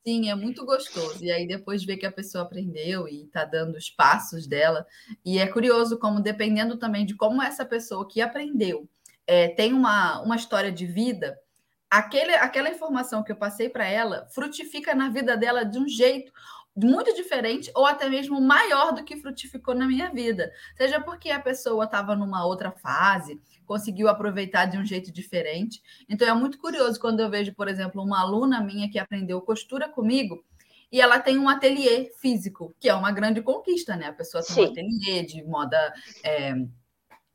Sim, 0.08 0.30
é 0.30 0.36
muito 0.36 0.66
gostoso. 0.66 1.24
E 1.24 1.32
aí 1.32 1.48
depois 1.48 1.84
ver 1.84 1.98
que 1.98 2.06
a 2.06 2.12
pessoa 2.12 2.44
aprendeu 2.44 3.08
e 3.08 3.24
está 3.24 3.44
dando 3.44 3.76
os 3.76 3.90
passos 3.90 4.48
dela. 4.48 4.86
E 5.26 5.40
é 5.40 5.48
curioso 5.48 5.98
como, 5.98 6.22
dependendo 6.22 6.78
também 6.78 7.06
de 7.06 7.16
como 7.16 7.42
essa 7.42 7.66
pessoa 7.66 8.08
que 8.08 8.22
aprendeu 8.22 8.88
é, 9.28 9.50
tem 9.50 9.74
uma, 9.74 10.22
uma 10.22 10.36
história 10.36 10.72
de 10.72 10.86
vida, 10.86 11.38
aquele, 11.90 12.34
aquela 12.36 12.70
informação 12.70 13.24
que 13.24 13.32
eu 13.32 13.36
passei 13.36 13.70
para 13.70 13.86
ela 13.86 14.28
frutifica 14.32 14.94
na 14.94 15.10
vida 15.10 15.36
dela 15.38 15.64
de 15.64 15.80
um 15.80 15.88
jeito 15.88 16.32
muito 16.76 17.16
diferente 17.16 17.72
ou 17.74 17.86
até 17.86 18.10
mesmo 18.10 18.42
maior 18.42 18.92
do 18.94 19.06
que 19.06 19.16
frutificou 19.16 19.74
na 19.74 19.88
minha 19.88 20.12
vida. 20.12 20.52
Seja 20.76 21.00
porque 21.00 21.32
a 21.32 21.40
pessoa 21.40 21.86
estava 21.86 22.16
numa 22.16 22.46
outra 22.46 22.72
fase, 22.72 23.42
conseguiu 23.66 24.10
aproveitar 24.10 24.66
de 24.66 24.78
um 24.78 24.86
jeito 24.86 25.12
diferente. 25.12 25.82
Então 26.10 26.28
é 26.28 26.34
muito 26.34 26.58
curioso 26.58 27.00
quando 27.00 27.22
eu 27.22 27.30
vejo, 27.30 27.54
por 27.54 27.70
exemplo, 27.70 28.04
uma 28.04 28.20
aluna 28.20 28.62
minha 28.62 28.90
que 28.90 29.00
aprendeu 29.00 29.40
costura 29.42 29.88
comigo 29.88 30.44
e 30.92 31.00
ela 31.00 31.20
tem 31.20 31.38
um 31.38 31.50
ateliê 31.50 32.12
físico, 32.20 32.76
que 32.80 32.90
é 32.90 32.94
uma 32.94 33.12
grande 33.12 33.42
conquista, 33.42 33.96
né? 33.96 34.08
A 34.08 34.14
pessoa 34.14 34.44
tem 34.44 34.56
Sim. 34.56 34.62
um 34.62 34.72
ateliê 34.72 35.24
de 35.24 35.44
moda. 35.44 35.94
É, 36.24 36.56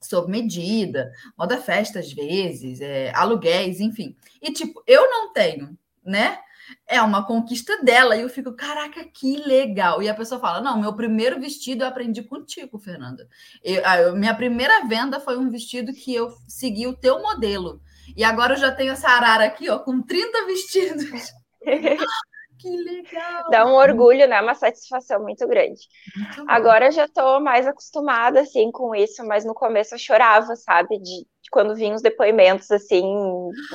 sob 0.00 0.30
medida, 0.30 1.12
moda 1.36 1.58
festa 1.58 1.98
às 1.98 2.12
vezes, 2.12 2.80
é, 2.80 3.12
aluguéis, 3.14 3.80
enfim. 3.80 4.16
E 4.40 4.52
tipo, 4.52 4.82
eu 4.86 5.10
não 5.10 5.32
tenho, 5.32 5.76
né? 6.04 6.38
É 6.86 7.02
uma 7.02 7.26
conquista 7.26 7.82
dela 7.82 8.16
e 8.16 8.20
eu 8.20 8.28
fico, 8.28 8.52
caraca, 8.52 9.04
que 9.04 9.38
legal. 9.38 10.00
E 10.02 10.08
a 10.08 10.14
pessoa 10.14 10.40
fala: 10.40 10.60
Não, 10.60 10.80
meu 10.80 10.94
primeiro 10.94 11.40
vestido 11.40 11.82
eu 11.82 11.88
aprendi 11.88 12.22
contigo, 12.22 12.78
Fernanda. 12.78 13.28
Eu, 13.62 13.84
a, 13.84 14.12
minha 14.12 14.34
primeira 14.34 14.86
venda 14.86 15.18
foi 15.18 15.36
um 15.36 15.50
vestido 15.50 15.92
que 15.92 16.14
eu 16.14 16.32
segui 16.46 16.86
o 16.86 16.96
teu 16.96 17.20
modelo. 17.20 17.82
E 18.16 18.22
agora 18.22 18.54
eu 18.54 18.58
já 18.58 18.70
tenho 18.70 18.92
essa 18.92 19.08
arara 19.08 19.44
aqui, 19.44 19.68
ó, 19.68 19.78
com 19.80 20.00
30 20.00 20.46
vestidos. 20.46 21.32
Que 22.60 22.68
legal! 22.68 23.50
Dá 23.50 23.66
um 23.66 23.74
orgulho, 23.74 24.28
né? 24.28 24.40
Uma 24.40 24.54
satisfação 24.54 25.22
muito 25.22 25.46
grande. 25.48 25.80
Muito 26.14 26.44
Agora 26.46 26.90
já 26.90 27.06
estou 27.06 27.40
mais 27.40 27.66
acostumada, 27.66 28.40
assim, 28.40 28.70
com 28.70 28.94
isso, 28.94 29.24
mas 29.26 29.44
no 29.44 29.54
começo 29.54 29.94
eu 29.94 29.98
chorava, 29.98 30.54
sabe? 30.56 30.98
De, 30.98 31.02
de 31.02 31.50
quando 31.50 31.74
vinham 31.74 31.94
os 31.94 32.02
depoimentos, 32.02 32.70
assim, 32.70 33.02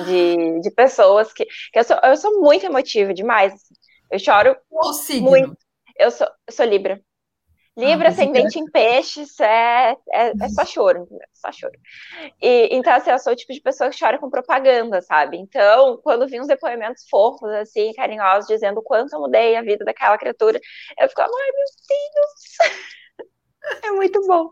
de, 0.06 0.60
de 0.60 0.70
pessoas 0.70 1.32
que... 1.32 1.44
que 1.44 1.78
eu, 1.78 1.84
sou, 1.84 1.96
eu 2.04 2.16
sou 2.16 2.40
muito 2.40 2.64
emotiva, 2.64 3.12
demais. 3.12 3.52
Assim. 3.52 3.74
Eu 4.10 4.18
choro 4.20 4.56
muito. 5.20 5.56
Eu 5.98 6.10
sou, 6.10 6.26
eu 6.46 6.52
sou 6.52 6.64
Libra. 6.64 7.00
Libra, 7.76 8.08
ah, 8.08 8.10
ascendente 8.10 8.58
em 8.58 8.64
peixes, 8.70 9.38
é, 9.38 9.94
é, 10.10 10.32
é 10.40 10.48
só 10.48 10.64
choro, 10.64 11.06
só 11.34 11.52
choro. 11.52 11.78
E, 12.40 12.74
então, 12.74 12.92
assim, 12.94 13.10
eu 13.10 13.18
sou 13.18 13.34
o 13.34 13.36
tipo 13.36 13.52
de 13.52 13.60
pessoa 13.60 13.90
que 13.90 13.98
chora 13.98 14.18
com 14.18 14.30
propaganda, 14.30 15.02
sabe? 15.02 15.36
Então, 15.36 16.00
quando 16.02 16.26
vi 16.26 16.40
uns 16.40 16.46
depoimentos 16.46 17.06
fofos, 17.10 17.50
assim, 17.50 17.92
carinhosos, 17.92 18.48
dizendo 18.48 18.80
o 18.80 18.82
quanto 18.82 19.12
eu 19.14 19.20
mudei 19.20 19.56
a 19.56 19.62
vida 19.62 19.84
daquela 19.84 20.16
criatura, 20.16 20.58
eu 20.98 21.08
fico, 21.08 21.20
ai, 21.20 21.28
meu 21.28 21.66
Deus! 21.88 22.86
É 23.82 23.90
muito 23.90 24.24
bom. 24.28 24.50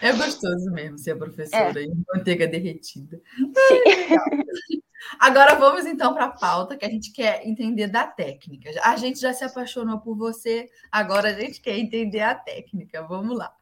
É 0.00 0.10
gostoso 0.10 0.70
mesmo 0.72 0.96
ser 0.96 1.16
professora 1.16 1.78
é. 1.78 1.84
e 1.84 1.92
manteiga 2.14 2.46
derretida. 2.46 3.20
Sim. 3.36 4.78
Agora 5.18 5.54
vamos 5.54 5.86
então 5.86 6.14
para 6.14 6.26
a 6.26 6.32
pauta 6.32 6.76
que 6.76 6.84
a 6.84 6.90
gente 6.90 7.12
quer 7.12 7.46
entender 7.46 7.86
da 7.86 8.06
técnica. 8.06 8.70
A 8.82 8.96
gente 8.96 9.20
já 9.20 9.32
se 9.32 9.44
apaixonou 9.44 10.00
por 10.00 10.16
você, 10.16 10.68
agora 10.90 11.28
a 11.30 11.32
gente 11.32 11.60
quer 11.60 11.78
entender 11.78 12.20
a 12.20 12.34
técnica. 12.34 13.02
Vamos 13.02 13.36
lá. 13.36 13.52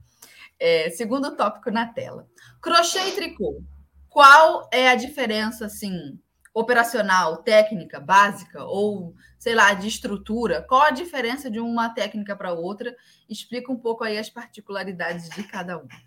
É, 0.59 0.91
segundo 0.91 1.37
tópico 1.37 1.71
na 1.71 1.87
tela: 1.87 2.27
crochê 2.61 3.09
e 3.09 3.13
tricô. 3.13 3.63
Qual 4.09 4.67
é 4.73 4.89
a 4.89 4.95
diferença, 4.95 5.67
assim, 5.67 6.19
operacional, 6.55 7.43
técnica, 7.43 8.01
básica 8.01 8.65
ou, 8.65 9.15
sei 9.39 9.55
lá, 9.55 9.75
de 9.75 9.89
estrutura? 9.89 10.63
Qual 10.63 10.81
a 10.81 10.91
diferença 10.91 11.51
de 11.51 11.61
uma 11.61 11.91
técnica 11.91 12.35
para 12.35 12.55
outra? 12.55 12.97
Explica 13.29 13.71
um 13.71 13.77
pouco 13.77 14.03
aí 14.03 14.17
as 14.17 14.31
particularidades 14.31 15.29
de 15.29 15.43
cada 15.43 15.77
uma. 15.77 16.06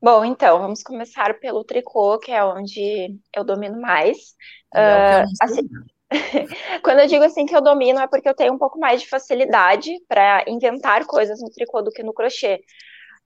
Bom, 0.00 0.24
então, 0.24 0.58
vamos 0.58 0.82
começar 0.82 1.38
pelo 1.40 1.64
tricô, 1.64 2.18
que 2.18 2.32
é 2.32 2.44
onde 2.44 3.18
eu 3.36 3.44
domino 3.44 3.80
mais. 3.80 4.34
É 4.74 5.22
uh, 5.22 5.26
assim, 5.42 5.68
quando 6.82 7.00
eu 7.00 7.06
digo 7.06 7.24
assim 7.24 7.46
que 7.46 7.54
eu 7.54 7.60
domino, 7.60 8.00
é 8.00 8.06
porque 8.06 8.28
eu 8.28 8.34
tenho 8.34 8.52
um 8.52 8.58
pouco 8.58 8.78
mais 8.78 9.02
de 9.02 9.08
facilidade 9.08 9.92
para 10.08 10.44
inventar 10.48 11.06
coisas 11.06 11.40
no 11.40 11.50
tricô 11.50 11.82
do 11.82 11.90
que 11.90 12.02
no 12.02 12.14
crochê. 12.14 12.60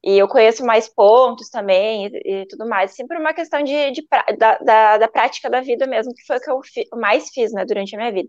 E 0.02 0.18
eu 0.18 0.28
conheço 0.28 0.66
mais 0.66 0.86
pontos 0.86 1.48
também 1.48 2.06
e, 2.06 2.42
e 2.42 2.46
tudo 2.46 2.68
mais. 2.68 2.94
Sempre 2.94 3.18
uma 3.18 3.32
questão 3.32 3.62
de, 3.62 3.90
de 3.90 4.06
da, 4.38 4.58
da, 4.58 4.98
da, 4.98 5.08
prática 5.08 5.48
da 5.48 5.62
vida 5.62 5.86
mesmo, 5.86 6.14
que 6.14 6.26
foi 6.26 6.36
o 6.36 6.40
que 6.40 6.50
eu 6.50 6.60
fi, 6.62 6.84
mais 6.94 7.30
fiz 7.30 7.52
né, 7.52 7.64
durante 7.64 7.94
a 7.94 7.98
minha 7.98 8.12
vida. 8.12 8.28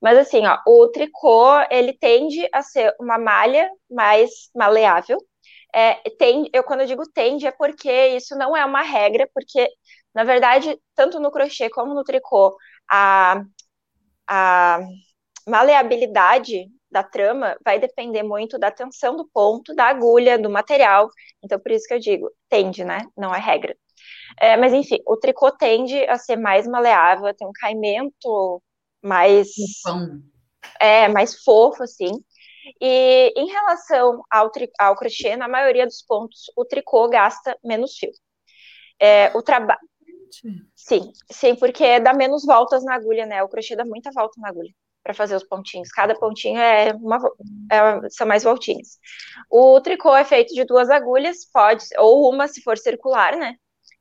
Mas 0.00 0.16
assim, 0.18 0.46
ó, 0.46 0.58
o 0.66 0.88
tricô, 0.88 1.48
ele 1.68 1.92
tende 1.92 2.48
a 2.52 2.62
ser 2.62 2.94
uma 3.00 3.18
malha 3.18 3.68
mais 3.90 4.30
maleável, 4.54 5.18
é, 5.74 5.94
tem, 6.18 6.48
eu 6.52 6.64
quando 6.64 6.80
eu 6.80 6.86
digo 6.86 7.02
tende 7.12 7.46
é 7.46 7.52
porque 7.52 7.90
isso 8.08 8.36
não 8.36 8.56
é 8.56 8.64
uma 8.64 8.82
regra, 8.82 9.28
porque 9.34 9.68
na 10.14 10.24
verdade 10.24 10.78
tanto 10.94 11.20
no 11.20 11.30
crochê 11.30 11.70
como 11.70 11.94
no 11.94 12.04
tricô 12.04 12.56
a, 12.90 13.42
a 14.28 14.80
maleabilidade 15.48 16.66
da 16.90 17.02
trama 17.04 17.56
vai 17.64 17.78
depender 17.78 18.22
muito 18.22 18.58
da 18.58 18.70
tensão 18.70 19.16
do 19.16 19.28
ponto, 19.32 19.74
da 19.74 19.84
agulha, 19.86 20.38
do 20.38 20.50
material. 20.50 21.08
Então 21.42 21.58
por 21.60 21.72
isso 21.72 21.86
que 21.86 21.94
eu 21.94 22.00
digo 22.00 22.30
tende, 22.48 22.84
né? 22.84 23.00
Não 23.16 23.34
é 23.34 23.38
regra. 23.38 23.76
É, 24.40 24.56
mas 24.56 24.72
enfim, 24.72 24.98
o 25.06 25.16
tricô 25.16 25.52
tende 25.52 25.96
a 26.06 26.16
ser 26.18 26.36
mais 26.36 26.66
maleável, 26.66 27.26
a 27.26 27.34
ter 27.34 27.44
um 27.46 27.52
caimento 27.52 28.62
mais. 29.02 29.48
É, 30.80 31.08
mais 31.08 31.42
fofo, 31.42 31.82
assim. 31.82 32.10
E 32.80 33.32
em 33.36 33.46
relação 33.48 34.22
ao, 34.30 34.50
tri, 34.50 34.70
ao 34.78 34.96
crochê, 34.96 35.36
na 35.36 35.48
maioria 35.48 35.86
dos 35.86 36.02
pontos, 36.02 36.50
o 36.56 36.64
tricô 36.64 37.08
gasta 37.08 37.56
menos 37.64 37.96
fio. 37.96 38.10
É, 39.00 39.36
o 39.36 39.42
trabalho. 39.42 39.80
Sim, 40.74 41.12
sim, 41.30 41.54
porque 41.56 42.00
dá 42.00 42.12
menos 42.14 42.44
voltas 42.44 42.84
na 42.84 42.94
agulha, 42.94 43.26
né? 43.26 43.42
O 43.42 43.48
crochê 43.48 43.76
dá 43.76 43.84
muita 43.84 44.10
volta 44.12 44.40
na 44.40 44.48
agulha 44.48 44.72
para 45.02 45.14
fazer 45.14 45.34
os 45.34 45.44
pontinhos. 45.44 45.90
Cada 45.90 46.14
pontinho 46.14 46.58
é 46.60 46.92
uma, 46.92 47.18
é, 47.70 48.08
são 48.10 48.26
mais 48.26 48.44
voltinhas. 48.44 48.98
O 49.50 49.80
tricô 49.80 50.14
é 50.14 50.24
feito 50.24 50.54
de 50.54 50.64
duas 50.64 50.90
agulhas, 50.90 51.44
pode, 51.52 51.84
ou 51.98 52.30
uma 52.32 52.46
se 52.48 52.62
for 52.62 52.76
circular, 52.78 53.36
né? 53.36 53.54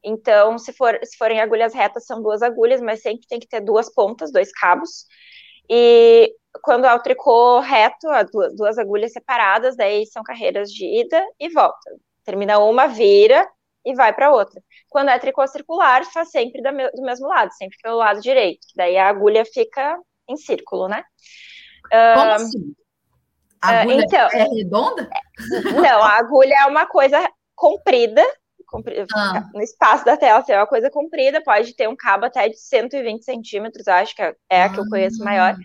Então, 0.03 0.57
se, 0.57 0.71
for, 0.73 0.97
se 1.03 1.17
forem 1.17 1.41
agulhas 1.41 1.73
retas, 1.73 2.05
são 2.05 2.21
duas 2.21 2.41
agulhas, 2.41 2.81
mas 2.81 3.01
sempre 3.01 3.27
tem 3.27 3.39
que 3.39 3.47
ter 3.47 3.61
duas 3.61 3.93
pontas, 3.93 4.31
dois 4.31 4.51
cabos. 4.51 5.05
E 5.69 6.33
quando 6.61 6.85
é 6.85 6.93
o 6.93 6.99
tricô 6.99 7.59
reto, 7.59 8.07
duas, 8.31 8.55
duas 8.55 8.77
agulhas 8.77 9.11
separadas, 9.11 9.75
daí 9.75 10.05
são 10.05 10.23
carreiras 10.23 10.71
de 10.71 10.85
ida 10.85 11.23
e 11.39 11.49
volta. 11.49 11.91
Termina 12.23 12.59
uma, 12.59 12.87
vira 12.87 13.47
e 13.85 13.93
vai 13.93 14.13
para 14.13 14.31
outra. 14.31 14.61
Quando 14.89 15.09
é 15.09 15.19
tricô 15.19 15.45
circular, 15.47 16.03
faz 16.05 16.31
sempre 16.31 16.61
do 16.61 17.01
mesmo 17.03 17.27
lado, 17.27 17.51
sempre 17.53 17.77
pelo 17.81 17.97
lado 17.97 18.21
direito. 18.21 18.67
Daí 18.75 18.97
a 18.97 19.09
agulha 19.09 19.45
fica 19.45 19.97
em 20.27 20.37
círculo, 20.37 20.87
né? 20.87 21.03
Como 22.15 22.29
uh, 22.29 22.33
assim? 22.33 22.73
A 23.61 23.69
ah, 23.69 23.81
agulha 23.81 24.03
então, 24.05 24.27
é 24.31 24.43
redonda? 24.43 25.09
Não, 25.75 26.03
a 26.03 26.17
agulha 26.17 26.55
é 26.61 26.65
uma 26.65 26.85
coisa 26.85 27.29
comprida, 27.55 28.23
comprida 28.65 29.05
ah. 29.13 29.49
no 29.53 29.61
espaço 29.61 30.05
da 30.05 30.15
tela, 30.15 30.39
assim, 30.39 30.53
é 30.53 30.57
uma 30.57 30.67
coisa 30.67 30.89
comprida, 30.89 31.43
pode 31.43 31.75
ter 31.75 31.89
um 31.89 31.95
cabo 31.95 32.25
até 32.25 32.47
de 32.47 32.57
120 32.57 33.23
centímetros, 33.23 33.87
acho 33.87 34.15
que 34.15 34.21
é, 34.21 34.35
é 34.49 34.63
a 34.63 34.69
que 34.69 34.79
eu 34.79 34.87
conheço 34.87 35.23
maior. 35.23 35.55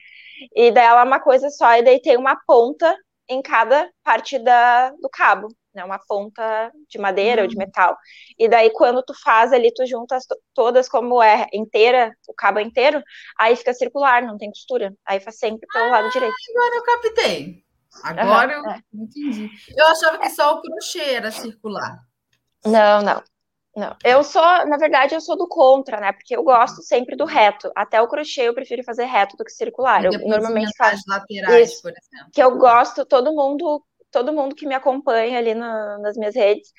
E 0.55 0.71
dela 0.71 1.01
é 1.01 1.05
uma 1.05 1.21
coisa 1.21 1.49
só, 1.51 1.77
e 1.77 1.83
daí 1.83 2.01
tem 2.01 2.17
uma 2.17 2.37
ponta 2.47 2.95
em 3.29 3.41
cada 3.41 3.89
parte 4.03 4.39
da, 4.39 4.91
do 4.91 5.09
cabo 5.11 5.49
né, 5.75 5.85
uma 5.85 5.99
ponta 5.99 6.71
de 6.89 6.99
madeira 6.99 7.43
uhum. 7.43 7.47
ou 7.47 7.49
de 7.49 7.57
hum. 7.57 7.59
metal. 7.59 7.97
E 8.39 8.49
daí, 8.49 8.71
quando 8.71 9.03
tu 9.03 9.13
faz 9.23 9.53
ali, 9.53 9.73
tu 9.75 9.85
juntas 9.85 10.25
todas 10.55 10.89
como 10.89 11.23
é 11.23 11.47
inteira, 11.53 12.13
o 12.29 12.35
cabo 12.35 12.61
é 12.61 12.63
inteiro, 12.63 13.03
aí 13.37 13.57
fica 13.57 13.75
circular, 13.75 14.23
não 14.23 14.39
tem 14.39 14.51
costura. 14.51 14.95
Aí 15.05 15.21
faz 15.21 15.39
sempre 15.39 15.67
pelo 15.73 15.87
ah, 15.87 15.91
lado 15.91 16.11
direito. 16.11 16.35
Agora 16.57 16.77
eu 16.77 16.83
captei. 16.83 17.65
Agora 18.03 18.61
uhum, 18.61 18.65
eu 18.65 18.71
é. 18.71 18.81
entendi. 18.93 19.51
Eu 19.77 19.87
achava 19.87 20.19
que 20.19 20.31
só 20.31 20.55
o 20.55 20.63
crochê 20.63 21.15
era 21.15 21.31
circular. 21.31 21.99
Não, 22.65 23.03
não. 23.03 23.23
Não, 23.77 23.97
eu 24.05 24.23
sou, 24.23 24.43
na 24.43 24.77
verdade, 24.77 25.15
eu 25.15 25.21
sou 25.21 25.37
do 25.37 25.49
contra, 25.49 26.01
né? 26.01 26.13
Porque 26.13 26.37
eu 26.37 26.45
gosto 26.45 26.81
sempre 26.83 27.17
do 27.17 27.25
reto. 27.25 27.73
Até 27.75 28.01
o 28.01 28.07
crochê 28.07 28.43
eu 28.43 28.55
prefiro 28.55 28.85
fazer 28.85 29.05
reto 29.05 29.37
do 29.37 29.45
que 29.45 29.51
circular. 29.51 30.05
Eu 30.05 30.13
normalmente 30.29 30.77
faço 30.77 31.03
laterais, 31.09 31.73
isso, 31.73 31.83
por 31.83 31.91
exemplo. 31.91 32.31
Que 32.33 32.43
eu 32.43 32.57
gosto, 32.57 33.05
todo 33.05 33.33
mundo 33.33 33.83
todo 34.15 34.33
mundo 34.33 34.55
que 34.55 34.65
me 34.65 34.77
acompanha 34.77 35.41
ali 35.41 35.55
no, 35.55 35.99
nas 35.99 36.17
minhas 36.17 36.37
redes 36.37 36.73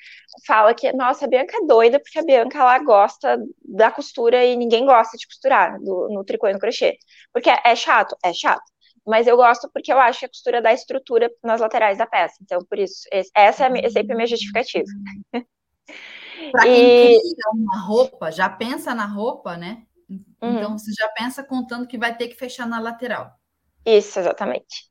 fala 0.46 0.72
que, 0.72 0.90
nossa, 0.94 1.26
a 1.26 1.28
Bianca 1.28 1.54
é 1.58 1.66
doida, 1.66 2.00
porque 2.00 2.18
a 2.18 2.24
Bianca 2.24 2.58
ela 2.58 2.78
gosta 2.78 3.38
da 3.62 3.90
costura 3.90 4.42
e 4.42 4.56
ninguém 4.56 4.86
gosta 4.86 5.18
de 5.18 5.26
costurar 5.26 5.78
do, 5.78 6.08
no 6.08 6.24
tricô 6.24 6.48
e 6.48 6.54
no 6.54 6.58
crochê. 6.58 6.96
Porque 7.34 7.50
é, 7.50 7.60
é 7.62 7.76
chato, 7.76 8.16
é 8.24 8.32
chato. 8.32 8.64
Mas 9.06 9.26
eu 9.26 9.36
gosto 9.36 9.70
porque 9.70 9.92
eu 9.92 10.00
acho 10.00 10.20
que 10.20 10.24
a 10.24 10.28
costura 10.30 10.62
dá 10.62 10.72
estrutura 10.72 11.30
nas 11.44 11.60
laterais 11.60 11.98
da 11.98 12.06
peça. 12.06 12.36
Então, 12.40 12.58
por 12.64 12.78
isso, 12.78 13.02
essa 13.34 13.66
é, 13.66 13.90
sempre 13.90 14.14
a 14.14 14.16
minha 14.16 14.26
justificativa. 14.26 14.86
Para 16.52 16.62
quem 16.64 17.16
e... 17.16 17.20
cria 17.20 17.50
uma 17.54 17.80
roupa, 17.80 18.30
já 18.30 18.48
pensa 18.48 18.94
na 18.94 19.06
roupa, 19.06 19.56
né? 19.56 19.82
Então, 20.40 20.72
uhum. 20.72 20.78
você 20.78 20.92
já 20.92 21.08
pensa 21.08 21.42
contando 21.42 21.86
que 21.86 21.98
vai 21.98 22.16
ter 22.16 22.28
que 22.28 22.36
fechar 22.36 22.66
na 22.66 22.78
lateral. 22.78 23.32
Isso, 23.84 24.18
exatamente. 24.18 24.90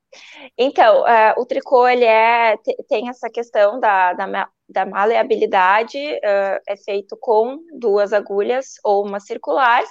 Então, 0.56 1.02
uh, 1.02 1.40
o 1.40 1.44
tricô, 1.44 1.86
ele 1.86 2.04
é, 2.04 2.56
tem 2.88 3.08
essa 3.08 3.28
questão 3.28 3.78
da, 3.78 4.14
da, 4.14 4.48
da 4.68 4.86
maleabilidade, 4.86 5.98
uh, 5.98 6.60
é 6.66 6.76
feito 6.82 7.16
com 7.20 7.58
duas 7.78 8.12
agulhas 8.12 8.74
ou 8.82 9.06
uma 9.06 9.20
circular. 9.20 9.82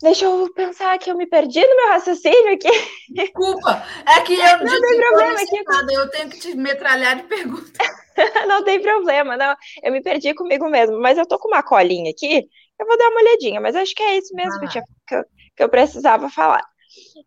Deixa 0.00 0.24
eu 0.24 0.52
pensar 0.52 0.98
que 0.98 1.10
eu 1.10 1.16
me 1.16 1.26
perdi 1.26 1.60
no 1.60 1.76
meu 1.76 1.88
raciocínio 1.90 2.54
aqui. 2.54 2.70
Desculpa, 3.10 3.84
é 4.06 4.20
que 4.22 4.34
eu 4.34 4.58
não 4.58 4.80
tem 4.80 5.00
problema 5.00 5.40
aqui. 5.40 5.62
Nada, 5.64 5.92
eu 5.92 6.10
tenho 6.10 6.30
que 6.30 6.40
te 6.40 6.56
metralhar 6.56 7.16
de 7.16 7.22
perguntas. 7.24 7.72
não 8.48 8.64
tem 8.64 8.80
problema, 8.80 9.36
não. 9.36 9.54
Eu 9.82 9.92
me 9.92 10.02
perdi 10.02 10.34
comigo 10.34 10.68
mesmo, 10.68 11.00
mas 11.00 11.18
eu 11.18 11.26
tô 11.26 11.38
com 11.38 11.48
uma 11.48 11.62
colinha 11.62 12.10
aqui, 12.10 12.48
eu 12.78 12.86
vou 12.86 12.98
dar 12.98 13.08
uma 13.08 13.20
olhadinha, 13.20 13.60
mas 13.60 13.76
acho 13.76 13.94
que 13.94 14.02
é 14.02 14.18
isso 14.18 14.34
mesmo 14.34 14.54
ah. 14.54 14.58
que, 14.58 14.64
eu 14.64 14.70
tinha, 14.70 14.84
que, 15.06 15.14
eu, 15.14 15.24
que 15.56 15.62
eu 15.62 15.68
precisava 15.68 16.28
falar. 16.28 16.64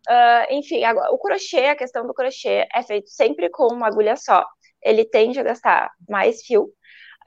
Uh, 0.08 0.54
enfim, 0.54 0.84
agora, 0.84 1.10
o 1.12 1.18
crochê, 1.18 1.66
a 1.66 1.76
questão 1.76 2.06
do 2.06 2.14
crochê 2.14 2.68
é 2.72 2.82
feito 2.82 3.08
sempre 3.10 3.48
com 3.50 3.66
uma 3.72 3.86
agulha 3.86 4.16
só. 4.16 4.44
Ele 4.82 5.04
tende 5.04 5.40
a 5.40 5.42
gastar 5.42 5.90
mais 6.08 6.42
fio. 6.44 6.64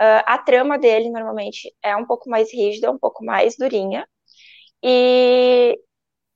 Uh, 0.02 0.24
a 0.26 0.38
trama 0.38 0.78
dele, 0.78 1.10
normalmente, 1.10 1.74
é 1.84 1.96
um 1.96 2.06
pouco 2.06 2.30
mais 2.30 2.54
rígida, 2.54 2.90
um 2.92 2.98
pouco 2.98 3.26
mais 3.26 3.58
durinha. 3.58 4.08
E, 4.84 5.80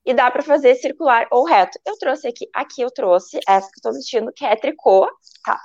e 0.05 0.13
dá 0.13 0.29
para 0.29 0.41
fazer 0.41 0.75
circular 0.75 1.27
ou 1.31 1.45
reto. 1.45 1.79
Eu 1.85 1.97
trouxe 1.97 2.27
aqui, 2.27 2.47
aqui 2.53 2.81
eu 2.81 2.91
trouxe 2.91 3.39
essa 3.47 3.69
que 3.71 3.79
eu 3.79 3.91
tô 3.91 3.93
vestindo, 3.93 4.33
que 4.33 4.45
é 4.45 4.55
tricô, 4.55 5.09
tá? 5.43 5.59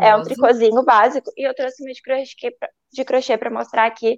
É, 0.00 0.08
é, 0.08 0.16
um 0.16 0.22
tricôzinho 0.22 0.82
básico. 0.82 1.30
E 1.36 1.46
eu 1.46 1.54
trouxe 1.54 1.82
uma 1.82 1.92
de 1.92 2.02
crochê, 2.02 2.56
de 2.92 3.04
crochê 3.04 3.38
para 3.38 3.50
mostrar 3.50 3.86
aqui 3.86 4.16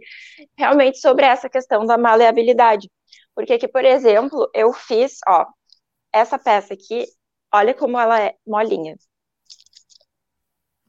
realmente 0.56 0.98
sobre 0.98 1.26
essa 1.26 1.48
questão 1.48 1.85
da 1.87 1.96
maleabilidade. 1.96 2.90
Porque 3.35 3.54
aqui, 3.54 3.68
por 3.68 3.85
exemplo, 3.85 4.50
eu 4.54 4.72
fiz, 4.72 5.18
ó, 5.26 5.46
essa 6.12 6.38
peça 6.38 6.74
aqui, 6.74 7.06
olha 7.52 7.74
como 7.74 7.98
ela 7.98 8.20
é 8.20 8.35
molinha. 8.46 8.96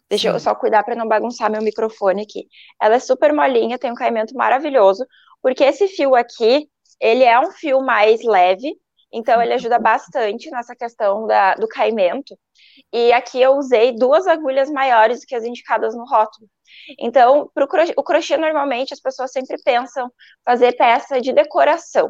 Deixa 0.09 0.29
Sim. 0.29 0.35
eu 0.35 0.39
só 0.39 0.53
cuidar 0.53 0.83
para 0.83 0.95
não 0.95 1.07
bagunçar 1.07 1.49
meu 1.49 1.61
microfone 1.61 2.21
aqui. 2.21 2.47
Ela 2.79 2.95
é 2.95 2.99
super 2.99 3.33
molinha, 3.33 3.79
tem 3.79 3.91
um 3.91 3.95
caimento 3.95 4.35
maravilhoso, 4.35 5.05
porque 5.43 5.63
esse 5.63 5.87
fio 5.89 6.15
aqui, 6.15 6.67
ele 7.01 7.23
é 7.23 7.37
um 7.37 7.51
fio 7.51 7.81
mais 7.81 8.23
leve, 8.23 8.75
então 9.11 9.41
ele 9.41 9.53
ajuda 9.53 9.77
bastante 9.77 10.49
nessa 10.49 10.75
questão 10.75 11.27
da, 11.27 11.53
do 11.55 11.67
caimento. 11.67 12.35
E 12.91 13.11
aqui 13.11 13.41
eu 13.41 13.57
usei 13.57 13.91
duas 13.91 14.25
agulhas 14.25 14.71
maiores 14.71 15.19
do 15.19 15.27
que 15.27 15.35
as 15.35 15.43
indicadas 15.43 15.93
no 15.93 16.05
rótulo. 16.05 16.47
Então, 16.97 17.51
pro 17.53 17.67
crochê, 17.67 17.93
o 17.97 18.03
crochê 18.03 18.37
normalmente 18.37 18.93
as 18.93 18.99
pessoas 18.99 19.31
sempre 19.31 19.61
pensam 19.63 20.11
fazer 20.45 20.71
peça 20.77 21.21
de 21.21 21.33
decoração. 21.33 22.09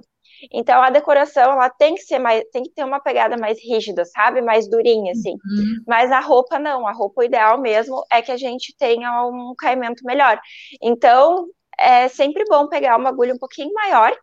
Então 0.52 0.82
a 0.82 0.90
decoração 0.90 1.54
ela 1.54 1.70
tem 1.70 1.96
que 1.96 2.02
ser 2.02 2.20
mais, 2.20 2.44
tem 2.52 2.64
que 2.64 2.72
ter 2.72 2.84
uma 2.84 3.00
pegada 3.00 3.38
mais 3.38 3.58
rígida, 3.64 4.04
sabe? 4.06 4.42
Mais 4.42 4.70
durinha, 4.70 5.12
assim. 5.12 5.32
Uhum. 5.32 5.84
Mas 5.88 6.12
a 6.12 6.20
roupa 6.20 6.60
não, 6.60 6.86
a 6.86 6.92
roupa 6.92 7.22
o 7.22 7.24
ideal 7.24 7.60
mesmo 7.60 8.04
é 8.12 8.22
que 8.22 8.32
a 8.32 8.38
gente 8.38 8.76
tenha 8.78 9.26
um 9.26 9.54
caimento 9.58 10.04
melhor. 10.06 10.40
Então 10.82 11.48
é 11.80 12.08
sempre 12.08 12.44
bom 12.46 12.68
pegar 12.68 12.98
uma 12.98 13.10
agulha 13.10 13.34
um 13.34 13.40
pouquinho 13.40 13.74
maior 13.74 14.16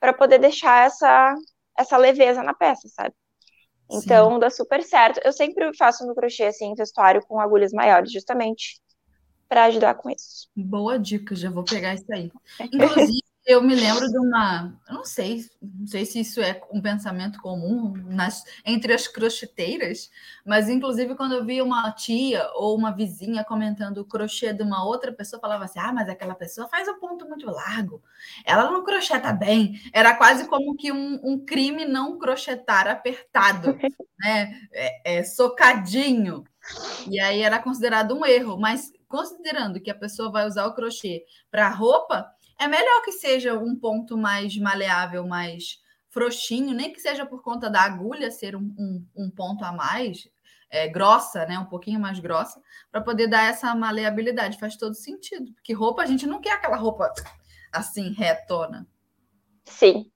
para 0.00 0.12
poder 0.12 0.38
deixar 0.38 0.86
essa, 0.86 1.34
essa 1.78 1.96
leveza 1.96 2.42
na 2.42 2.54
peça, 2.54 2.88
sabe? 2.88 3.14
Então 3.90 4.32
Sim. 4.32 4.40
dá 4.40 4.50
super 4.50 4.82
certo. 4.82 5.20
Eu 5.24 5.32
sempre 5.32 5.74
faço 5.76 6.06
no 6.06 6.14
crochê 6.14 6.44
assim, 6.44 6.74
vestuário 6.74 7.22
com 7.26 7.40
agulhas 7.40 7.72
maiores, 7.72 8.12
justamente 8.12 8.80
para 9.48 9.64
ajudar 9.64 9.94
com 9.96 10.10
isso. 10.10 10.48
Boa 10.56 10.98
dica, 10.98 11.34
já 11.34 11.50
vou 11.50 11.64
pegar 11.64 11.94
isso 11.94 12.12
aí. 12.12 12.30
Inclusive, 12.72 13.20
eu 13.44 13.60
me 13.60 13.74
lembro 13.74 14.08
de 14.08 14.18
uma, 14.18 14.72
eu 14.88 14.94
não 14.94 15.04
sei, 15.04 15.44
não 15.60 15.86
sei 15.86 16.06
se 16.06 16.20
isso 16.20 16.40
é 16.40 16.60
um 16.70 16.80
pensamento 16.80 17.40
comum 17.40 17.92
nas, 18.06 18.44
entre 18.64 18.92
as 18.92 19.08
crocheteiras, 19.08 20.10
mas 20.44 20.68
inclusive 20.68 21.16
quando 21.16 21.34
eu 21.34 21.44
vi 21.44 21.60
uma 21.60 21.90
tia 21.92 22.48
ou 22.54 22.76
uma 22.76 22.94
vizinha 22.94 23.44
comentando 23.44 23.98
o 23.98 24.04
crochê 24.04 24.52
de 24.52 24.62
uma 24.62 24.84
outra 24.84 25.12
pessoa, 25.12 25.40
falava 25.40 25.64
assim: 25.64 25.80
ah, 25.80 25.92
mas 25.92 26.08
aquela 26.08 26.36
pessoa 26.36 26.68
faz 26.68 26.86
o 26.86 26.92
um 26.92 27.00
ponto 27.00 27.28
muito 27.28 27.46
largo, 27.46 28.00
ela 28.44 28.70
não 28.70 28.84
crocheta 28.84 29.32
bem. 29.32 29.80
Era 29.92 30.14
quase 30.16 30.46
como 30.46 30.76
que 30.76 30.92
um, 30.92 31.20
um 31.24 31.44
crime 31.44 31.84
não 31.84 32.18
crochetar 32.18 32.86
apertado, 32.86 33.76
né? 34.20 34.60
É, 34.72 35.18
é, 35.18 35.24
socadinho. 35.24 36.44
E 37.10 37.18
aí 37.18 37.42
era 37.42 37.58
considerado 37.58 38.14
um 38.14 38.24
erro, 38.24 38.56
mas 38.56 38.92
considerando 39.08 39.80
que 39.80 39.90
a 39.90 39.94
pessoa 39.96 40.30
vai 40.30 40.46
usar 40.46 40.66
o 40.66 40.74
crochê 40.74 41.24
para 41.50 41.68
roupa 41.68 42.32
é 42.62 42.68
melhor 42.68 43.02
que 43.02 43.12
seja 43.12 43.58
um 43.58 43.76
ponto 43.76 44.16
mais 44.16 44.56
maleável, 44.56 45.26
mais 45.26 45.80
frouxinho, 46.08 46.74
nem 46.74 46.92
que 46.92 47.00
seja 47.00 47.26
por 47.26 47.42
conta 47.42 47.68
da 47.68 47.82
agulha 47.82 48.30
ser 48.30 48.54
um, 48.54 48.74
um, 48.78 49.06
um 49.16 49.30
ponto 49.30 49.64
a 49.64 49.72
mais, 49.72 50.28
é, 50.70 50.86
grossa, 50.88 51.44
né? 51.46 51.58
Um 51.58 51.66
pouquinho 51.66 51.98
mais 51.98 52.18
grossa, 52.18 52.60
para 52.90 53.00
poder 53.00 53.26
dar 53.26 53.44
essa 53.44 53.74
maleabilidade. 53.74 54.58
Faz 54.58 54.76
todo 54.76 54.94
sentido. 54.94 55.52
Porque 55.54 55.72
roupa, 55.72 56.02
a 56.02 56.06
gente 56.06 56.26
não 56.26 56.40
quer 56.40 56.52
aquela 56.52 56.76
roupa 56.76 57.12
assim, 57.72 58.12
retona. 58.12 58.86
Sim. 59.64 60.10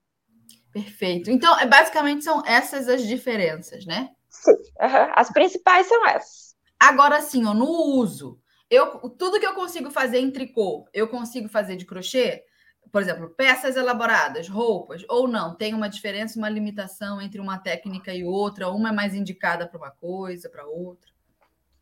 Perfeito. 0.73 1.31
Então, 1.31 1.59
é, 1.59 1.67
basicamente 1.67 2.23
são 2.23 2.45
essas 2.47 2.89
as 2.89 3.03
diferenças, 3.07 3.87
né? 3.87 4.11
Sim. 4.29 4.53
Uhum. 4.53 5.13
As 5.15 5.31
principais 5.31 5.87
são 5.87 6.07
essas. 6.07 6.55
Agora 6.79 7.21
sim, 7.23 7.45
ó, 7.47 7.55
no 7.55 7.67
uso. 7.67 8.39
Eu, 8.70 8.98
tudo 9.11 9.38
que 9.40 9.46
eu 9.46 9.55
consigo 9.55 9.90
fazer 9.90 10.18
em 10.18 10.31
tricô, 10.31 10.88
eu 10.92 11.09
consigo 11.09 11.48
fazer 11.48 11.76
de 11.76 11.85
crochê? 11.85 12.44
Por 12.92 13.02
exemplo, 13.02 13.31
peças 13.31 13.76
elaboradas, 13.76 14.48
roupas, 14.48 15.05
ou 15.09 15.26
não? 15.26 15.55
Tem 15.57 15.74
uma 15.74 15.88
diferença, 15.88 16.38
uma 16.38 16.48
limitação 16.48 17.20
entre 17.20 17.40
uma 17.40 17.59
técnica 17.59 18.14
e 18.14 18.24
outra? 18.24 18.70
Uma 18.70 18.90
é 18.90 18.92
mais 18.92 19.14
indicada 19.14 19.66
para 19.66 19.79
uma 19.79 19.90
coisa, 19.90 20.48
para 20.48 20.66
outra? 20.66 21.11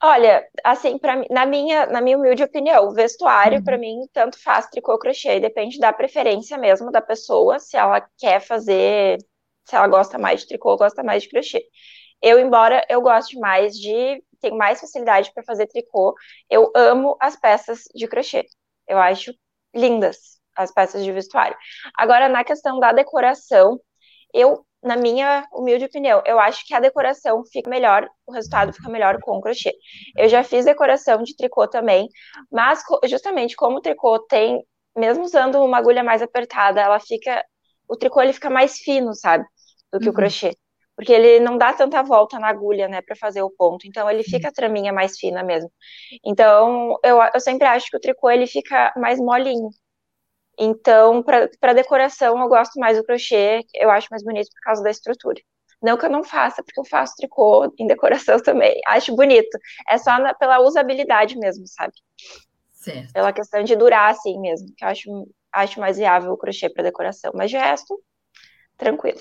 Olha, 0.02 0.46
assim, 0.62 0.98
pra, 0.98 1.24
na, 1.30 1.46
minha, 1.46 1.86
na 1.86 2.00
minha 2.00 2.18
humilde 2.18 2.42
opinião, 2.42 2.92
vestuário, 2.92 3.58
uhum. 3.58 3.64
para 3.64 3.78
mim, 3.78 4.00
tanto 4.12 4.38
faz 4.42 4.66
tricô 4.66 4.98
crochê, 4.98 5.40
depende 5.40 5.78
da 5.78 5.94
preferência 5.94 6.58
mesmo 6.58 6.90
da 6.90 7.00
pessoa, 7.00 7.58
se 7.58 7.74
ela 7.76 8.06
quer 8.18 8.40
fazer, 8.40 9.18
se 9.64 9.74
ela 9.74 9.88
gosta 9.88 10.18
mais 10.18 10.40
de 10.40 10.48
tricô 10.48 10.72
ou 10.72 10.76
gosta 10.76 11.02
mais 11.02 11.22
de 11.22 11.30
crochê. 11.30 11.64
Eu, 12.20 12.38
embora 12.38 12.84
eu 12.90 13.00
goste 13.00 13.38
mais 13.38 13.74
de, 13.78 14.22
tenho 14.44 14.56
mais 14.56 14.80
facilidade 14.80 15.32
para 15.32 15.42
fazer 15.44 15.66
tricô, 15.66 16.14
eu 16.50 16.70
amo 16.76 17.16
as 17.20 17.36
peças 17.36 17.84
de 17.94 18.06
crochê. 18.06 18.44
Eu 18.86 18.98
acho 18.98 19.32
lindas 19.74 20.38
as 20.56 20.72
peças 20.72 21.02
de 21.02 21.10
vestuário. 21.10 21.56
Agora, 21.96 22.28
na 22.28 22.44
questão 22.44 22.78
da 22.78 22.92
decoração, 22.92 23.80
eu 24.32 24.64
na 24.82 24.96
minha 24.96 25.48
humilde 25.50 25.86
opinião, 25.86 26.22
eu 26.26 26.38
acho 26.38 26.66
que 26.66 26.74
a 26.74 26.78
decoração 26.78 27.42
fica 27.50 27.70
melhor, 27.70 28.06
o 28.26 28.32
resultado 28.32 28.70
fica 28.70 28.90
melhor 28.90 29.18
com 29.22 29.38
o 29.38 29.40
crochê. 29.40 29.72
Eu 30.14 30.28
já 30.28 30.44
fiz 30.44 30.66
decoração 30.66 31.22
de 31.22 31.34
tricô 31.34 31.66
também, 31.66 32.06
mas 32.52 32.82
justamente 33.06 33.56
como 33.56 33.78
o 33.78 33.80
tricô 33.80 34.18
tem, 34.18 34.62
mesmo 34.94 35.24
usando 35.24 35.58
uma 35.64 35.78
agulha 35.78 36.04
mais 36.04 36.20
apertada, 36.20 36.82
ela 36.82 37.00
fica, 37.00 37.42
o 37.88 37.96
tricô 37.96 38.20
ele 38.20 38.34
fica 38.34 38.50
mais 38.50 38.76
fino, 38.76 39.14
sabe, 39.14 39.46
do 39.90 39.98
que 39.98 40.04
uhum. 40.04 40.12
o 40.12 40.14
crochê. 40.14 40.54
Porque 40.96 41.12
ele 41.12 41.40
não 41.40 41.58
dá 41.58 41.72
tanta 41.72 42.02
volta 42.02 42.38
na 42.38 42.48
agulha, 42.48 42.88
né, 42.88 43.02
para 43.02 43.16
fazer 43.16 43.42
o 43.42 43.50
ponto. 43.50 43.86
Então 43.86 44.08
ele 44.10 44.22
fica 44.22 44.48
a 44.48 44.52
traminha 44.52 44.92
mais 44.92 45.18
fina 45.18 45.42
mesmo. 45.42 45.70
Então 46.24 46.96
eu, 47.02 47.18
eu 47.34 47.40
sempre 47.40 47.66
acho 47.66 47.90
que 47.90 47.96
o 47.96 48.00
tricô 48.00 48.30
ele 48.30 48.46
fica 48.46 48.92
mais 48.96 49.18
molinho. 49.18 49.70
Então, 50.58 51.22
para 51.22 51.72
decoração, 51.72 52.38
eu 52.40 52.48
gosto 52.48 52.78
mais 52.78 52.96
do 52.96 53.04
crochê, 53.04 53.60
eu 53.74 53.90
acho 53.90 54.08
mais 54.10 54.22
bonito 54.22 54.48
por 54.52 54.60
causa 54.60 54.82
da 54.82 54.90
estrutura. 54.90 55.40
Não 55.82 55.98
que 55.98 56.06
eu 56.06 56.10
não 56.10 56.24
faça, 56.24 56.62
porque 56.62 56.80
eu 56.80 56.84
faço 56.84 57.14
tricô 57.16 57.72
em 57.78 57.86
decoração 57.86 58.38
também. 58.42 58.80
Acho 58.86 59.14
bonito. 59.14 59.58
É 59.88 59.98
só 59.98 60.18
na, 60.18 60.32
pela 60.34 60.60
usabilidade 60.60 61.36
mesmo, 61.36 61.66
sabe? 61.66 61.92
Certo. 62.72 63.12
Pela 63.12 63.32
questão 63.32 63.62
de 63.62 63.76
durar 63.76 64.10
assim 64.10 64.38
mesmo, 64.40 64.68
que 64.76 64.84
eu 64.84 64.88
acho, 64.88 65.28
acho 65.52 65.80
mais 65.80 65.96
viável 65.98 66.32
o 66.32 66.36
crochê 66.38 66.70
para 66.70 66.84
decoração. 66.84 67.32
Mas 67.34 67.50
de 67.50 67.56
resto, 67.56 68.00
tranquilo. 68.76 69.20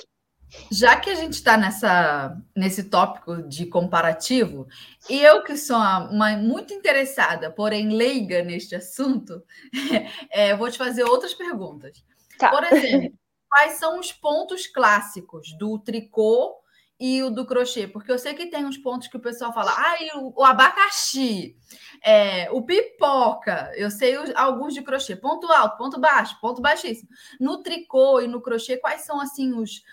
Já 0.72 0.96
que 0.96 1.10
a 1.10 1.16
gente 1.16 1.34
está 1.34 1.58
nessa 1.58 2.38
nesse 2.56 2.84
tópico 2.86 3.42
de 3.44 3.66
comparativo, 3.66 4.68
e 5.10 5.20
eu 5.20 5.44
que 5.44 5.58
sou 5.58 5.78
uma, 5.78 6.10
uma, 6.10 6.38
muito 6.38 6.74
interessada, 6.74 7.52
porém 7.52 7.90
leiga 7.90 8.44
neste 8.44 8.76
assunto, 8.76 9.44
é, 10.30 10.56
vou 10.56 10.70
te 10.70 10.78
fazer 10.78 11.04
outras 11.04 11.34
perguntas. 11.34 12.04
Tá. 12.38 12.50
Por 12.50 12.64
exemplo, 12.64 13.18
quais 13.50 13.74
são 13.74 14.00
os 14.00 14.12
pontos 14.12 14.68
clássicos 14.68 15.54
do 15.58 15.78
tricô 15.78 16.56
e 17.00 17.22
o 17.22 17.30
do 17.30 17.46
crochê? 17.46 17.88
Porque 17.88 18.12
eu 18.12 18.18
sei 18.18 18.34
que 18.34 18.48
tem 18.48 18.66
uns 18.66 18.78
pontos 18.78 19.08
que 19.08 19.18
o 19.18 19.22
pessoal 19.22 19.54
fala, 19.54 19.72
ah, 19.72 19.96
o, 20.18 20.42
o 20.42 20.44
abacaxi, 20.44 21.56
é, 22.04 22.50
o 22.52 22.64
pipoca, 22.64 23.72
eu 23.76 23.92
sei 23.92 24.18
os, 24.18 24.32
alguns 24.36 24.74
de 24.74 24.82
crochê, 24.82 25.16
ponto 25.16 25.52
alto, 25.52 25.78
ponto 25.78 26.00
baixo, 26.00 26.40
ponto 26.42 26.62
baixíssimo. 26.62 27.10
No 27.40 27.62
tricô 27.62 28.22
e 28.22 28.28
no 28.28 28.42
crochê, 28.42 28.78
quais 28.78 29.02
são 29.02 29.22
assim 29.22 29.54
os 29.54 29.84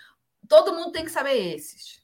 Todo 0.51 0.73
mundo 0.73 0.91
tem 0.91 1.05
que 1.05 1.11
saber 1.11 1.55
esses. 1.55 2.01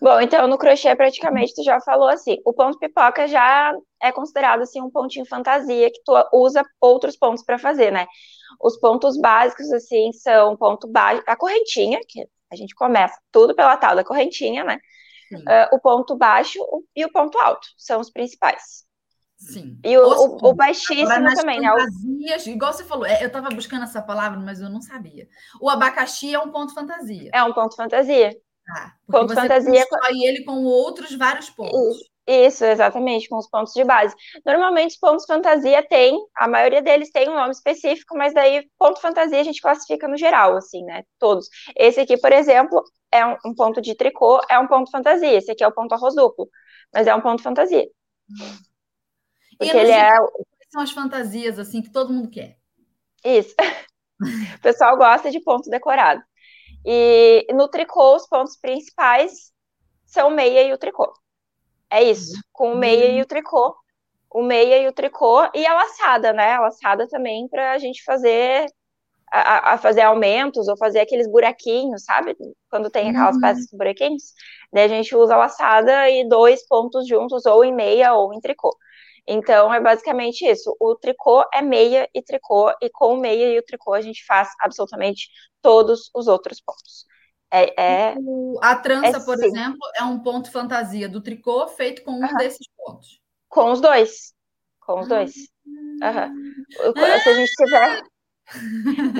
Bom, 0.00 0.20
então 0.20 0.46
no 0.46 0.56
crochê 0.56 0.94
praticamente 0.94 1.52
tu 1.56 1.64
já 1.64 1.80
falou 1.80 2.08
assim, 2.08 2.36
o 2.44 2.52
ponto 2.52 2.78
pipoca 2.78 3.26
já 3.26 3.74
é 4.00 4.12
considerado 4.12 4.62
assim 4.62 4.80
um 4.80 4.88
pontinho 4.88 5.26
fantasia 5.26 5.90
que 5.90 6.00
tu 6.04 6.12
usa 6.32 6.62
outros 6.80 7.16
pontos 7.16 7.42
para 7.44 7.58
fazer, 7.58 7.90
né? 7.90 8.06
Os 8.62 8.78
pontos 8.78 9.20
básicos 9.20 9.72
assim 9.72 10.12
são 10.12 10.56
ponto 10.56 10.86
baixo, 10.86 11.24
a 11.26 11.34
correntinha, 11.34 11.98
que 12.08 12.24
a 12.48 12.54
gente 12.54 12.76
começa 12.76 13.18
tudo 13.32 13.56
pela 13.56 13.76
tal 13.76 13.96
da 13.96 14.04
correntinha, 14.04 14.62
né? 14.62 14.78
Uh, 15.32 15.74
o 15.74 15.80
ponto 15.80 16.16
baixo 16.16 16.60
e 16.94 17.04
o 17.04 17.10
ponto 17.10 17.36
alto 17.40 17.66
são 17.76 18.00
os 18.00 18.08
principais. 18.08 18.84
Sim. 19.38 19.78
E 19.84 19.96
o, 19.96 20.02
o, 20.02 20.48
o 20.48 20.52
baixíssimo 20.52 21.08
também, 21.36 21.60
né? 21.60 21.68
Fantasias, 21.68 22.46
igual 22.48 22.72
você 22.72 22.84
falou, 22.84 23.06
é, 23.06 23.22
eu 23.22 23.28
estava 23.28 23.48
buscando 23.50 23.84
essa 23.84 24.02
palavra, 24.02 24.38
mas 24.38 24.60
eu 24.60 24.68
não 24.68 24.82
sabia. 24.82 25.28
O 25.60 25.70
abacaxi 25.70 26.34
é 26.34 26.38
um 26.40 26.50
ponto 26.50 26.74
fantasia. 26.74 27.30
É 27.32 27.42
um 27.44 27.52
ponto 27.52 27.76
fantasia. 27.76 28.36
Ah, 28.68 28.92
ponto 29.06 29.32
fantasia. 29.32 29.84
E 30.10 30.28
ele 30.28 30.44
com 30.44 30.64
outros 30.64 31.14
vários 31.14 31.48
pontos. 31.50 31.98
Isso, 32.26 32.62
exatamente, 32.62 33.26
com 33.28 33.38
os 33.38 33.48
pontos 33.48 33.72
de 33.72 33.82
base. 33.84 34.14
Normalmente, 34.44 34.90
os 34.90 34.98
pontos 34.98 35.24
fantasia 35.24 35.82
tem, 35.88 36.18
a 36.36 36.46
maioria 36.46 36.82
deles 36.82 37.10
tem 37.10 37.30
um 37.30 37.34
nome 37.34 37.52
específico, 37.52 38.18
mas 38.18 38.34
daí, 38.34 38.68
ponto 38.76 39.00
fantasia 39.00 39.40
a 39.40 39.44
gente 39.44 39.62
classifica 39.62 40.06
no 40.06 40.16
geral, 40.16 40.54
assim, 40.56 40.84
né? 40.84 41.04
Todos. 41.18 41.48
Esse 41.74 42.00
aqui, 42.00 42.18
por 42.18 42.30
exemplo, 42.32 42.82
é 43.10 43.24
um, 43.24 43.36
um 43.46 43.54
ponto 43.54 43.80
de 43.80 43.94
tricô, 43.94 44.40
é 44.50 44.58
um 44.58 44.66
ponto 44.66 44.90
fantasia. 44.90 45.38
Esse 45.38 45.52
aqui 45.52 45.64
é 45.64 45.68
o 45.68 45.72
ponto 45.72 45.94
arroz 45.94 46.14
duplo, 46.14 46.50
mas 46.92 47.06
é 47.06 47.14
um 47.14 47.20
ponto 47.22 47.42
fantasia. 47.42 47.86
Hum. 48.28 48.68
Porque 49.58 49.76
ele 49.76 49.90
é. 49.90 50.14
São 50.70 50.82
as 50.82 50.90
fantasias, 50.90 51.58
assim, 51.58 51.82
que 51.82 51.90
todo 51.90 52.12
mundo 52.12 52.30
quer. 52.30 52.58
Isso. 53.24 53.54
o 54.56 54.60
pessoal 54.62 54.96
gosta 54.96 55.30
de 55.30 55.40
ponto 55.40 55.68
decorado. 55.70 56.22
E 56.84 57.46
no 57.52 57.68
tricô, 57.68 58.16
os 58.16 58.26
pontos 58.28 58.56
principais 58.56 59.52
são 60.04 60.28
o 60.28 60.30
meia 60.30 60.62
e 60.62 60.72
o 60.72 60.78
tricô. 60.78 61.12
É 61.90 62.02
isso, 62.02 62.38
com 62.52 62.72
o 62.72 62.76
meia 62.76 63.10
e 63.10 63.20
o 63.20 63.26
tricô. 63.26 63.74
O 64.30 64.42
meia 64.42 64.78
e 64.78 64.86
o 64.86 64.92
tricô 64.92 65.48
e 65.54 65.66
a 65.66 65.74
laçada, 65.74 66.32
né? 66.32 66.52
A 66.52 66.60
laçada 66.60 67.08
também 67.08 67.48
para 67.48 67.72
a 67.72 67.78
gente 67.78 68.04
fazer 68.04 68.66
a, 69.30 69.74
a, 69.74 69.78
fazer 69.78 70.02
aumentos 70.02 70.68
ou 70.68 70.76
fazer 70.76 71.00
aqueles 71.00 71.30
buraquinhos, 71.30 72.04
sabe? 72.04 72.36
Quando 72.70 72.90
tem 72.90 73.10
aquelas 73.10 73.36
uhum. 73.36 73.40
peças 73.40 73.70
com 73.70 73.76
buraquinhos. 73.76 74.34
Daí 74.72 74.84
a 74.84 74.88
gente 74.88 75.14
usa 75.16 75.34
a 75.34 75.38
laçada 75.38 76.10
e 76.10 76.28
dois 76.28 76.66
pontos 76.66 77.06
juntos, 77.06 77.46
ou 77.46 77.64
em 77.64 77.74
meia 77.74 78.14
ou 78.14 78.32
em 78.34 78.40
tricô. 78.40 78.76
Então, 79.30 79.72
é 79.72 79.78
basicamente 79.78 80.46
isso. 80.46 80.74
O 80.80 80.94
tricô 80.94 81.44
é 81.52 81.60
meia 81.60 82.08
e 82.14 82.22
tricô, 82.22 82.72
e 82.80 82.88
com 82.88 83.12
o 83.12 83.20
meia 83.20 83.52
e 83.52 83.58
o 83.58 83.62
tricô 83.62 83.92
a 83.92 84.00
gente 84.00 84.24
faz 84.24 84.48
absolutamente 84.58 85.28
todos 85.60 86.10
os 86.14 86.26
outros 86.26 86.62
pontos. 86.62 87.06
É, 87.50 87.82
é 87.82 88.14
a 88.62 88.76
trança, 88.76 89.18
é, 89.18 89.24
por 89.24 89.36
sim. 89.36 89.46
exemplo, 89.46 89.78
é 89.98 90.04
um 90.04 90.18
ponto 90.20 90.50
fantasia 90.50 91.08
do 91.08 91.20
tricô 91.20 91.66
feito 91.68 92.02
com 92.02 92.12
um 92.12 92.22
uhum. 92.22 92.36
desses 92.38 92.66
pontos. 92.74 93.20
Com 93.48 93.70
os 93.70 93.80
dois. 93.82 94.32
Com 94.80 95.00
os 95.00 95.08
dois. 95.08 95.34
Uhum. 95.66 96.54
Se 97.22 97.28
a 97.28 97.34
gente 97.34 97.52
tiver. 97.52 98.02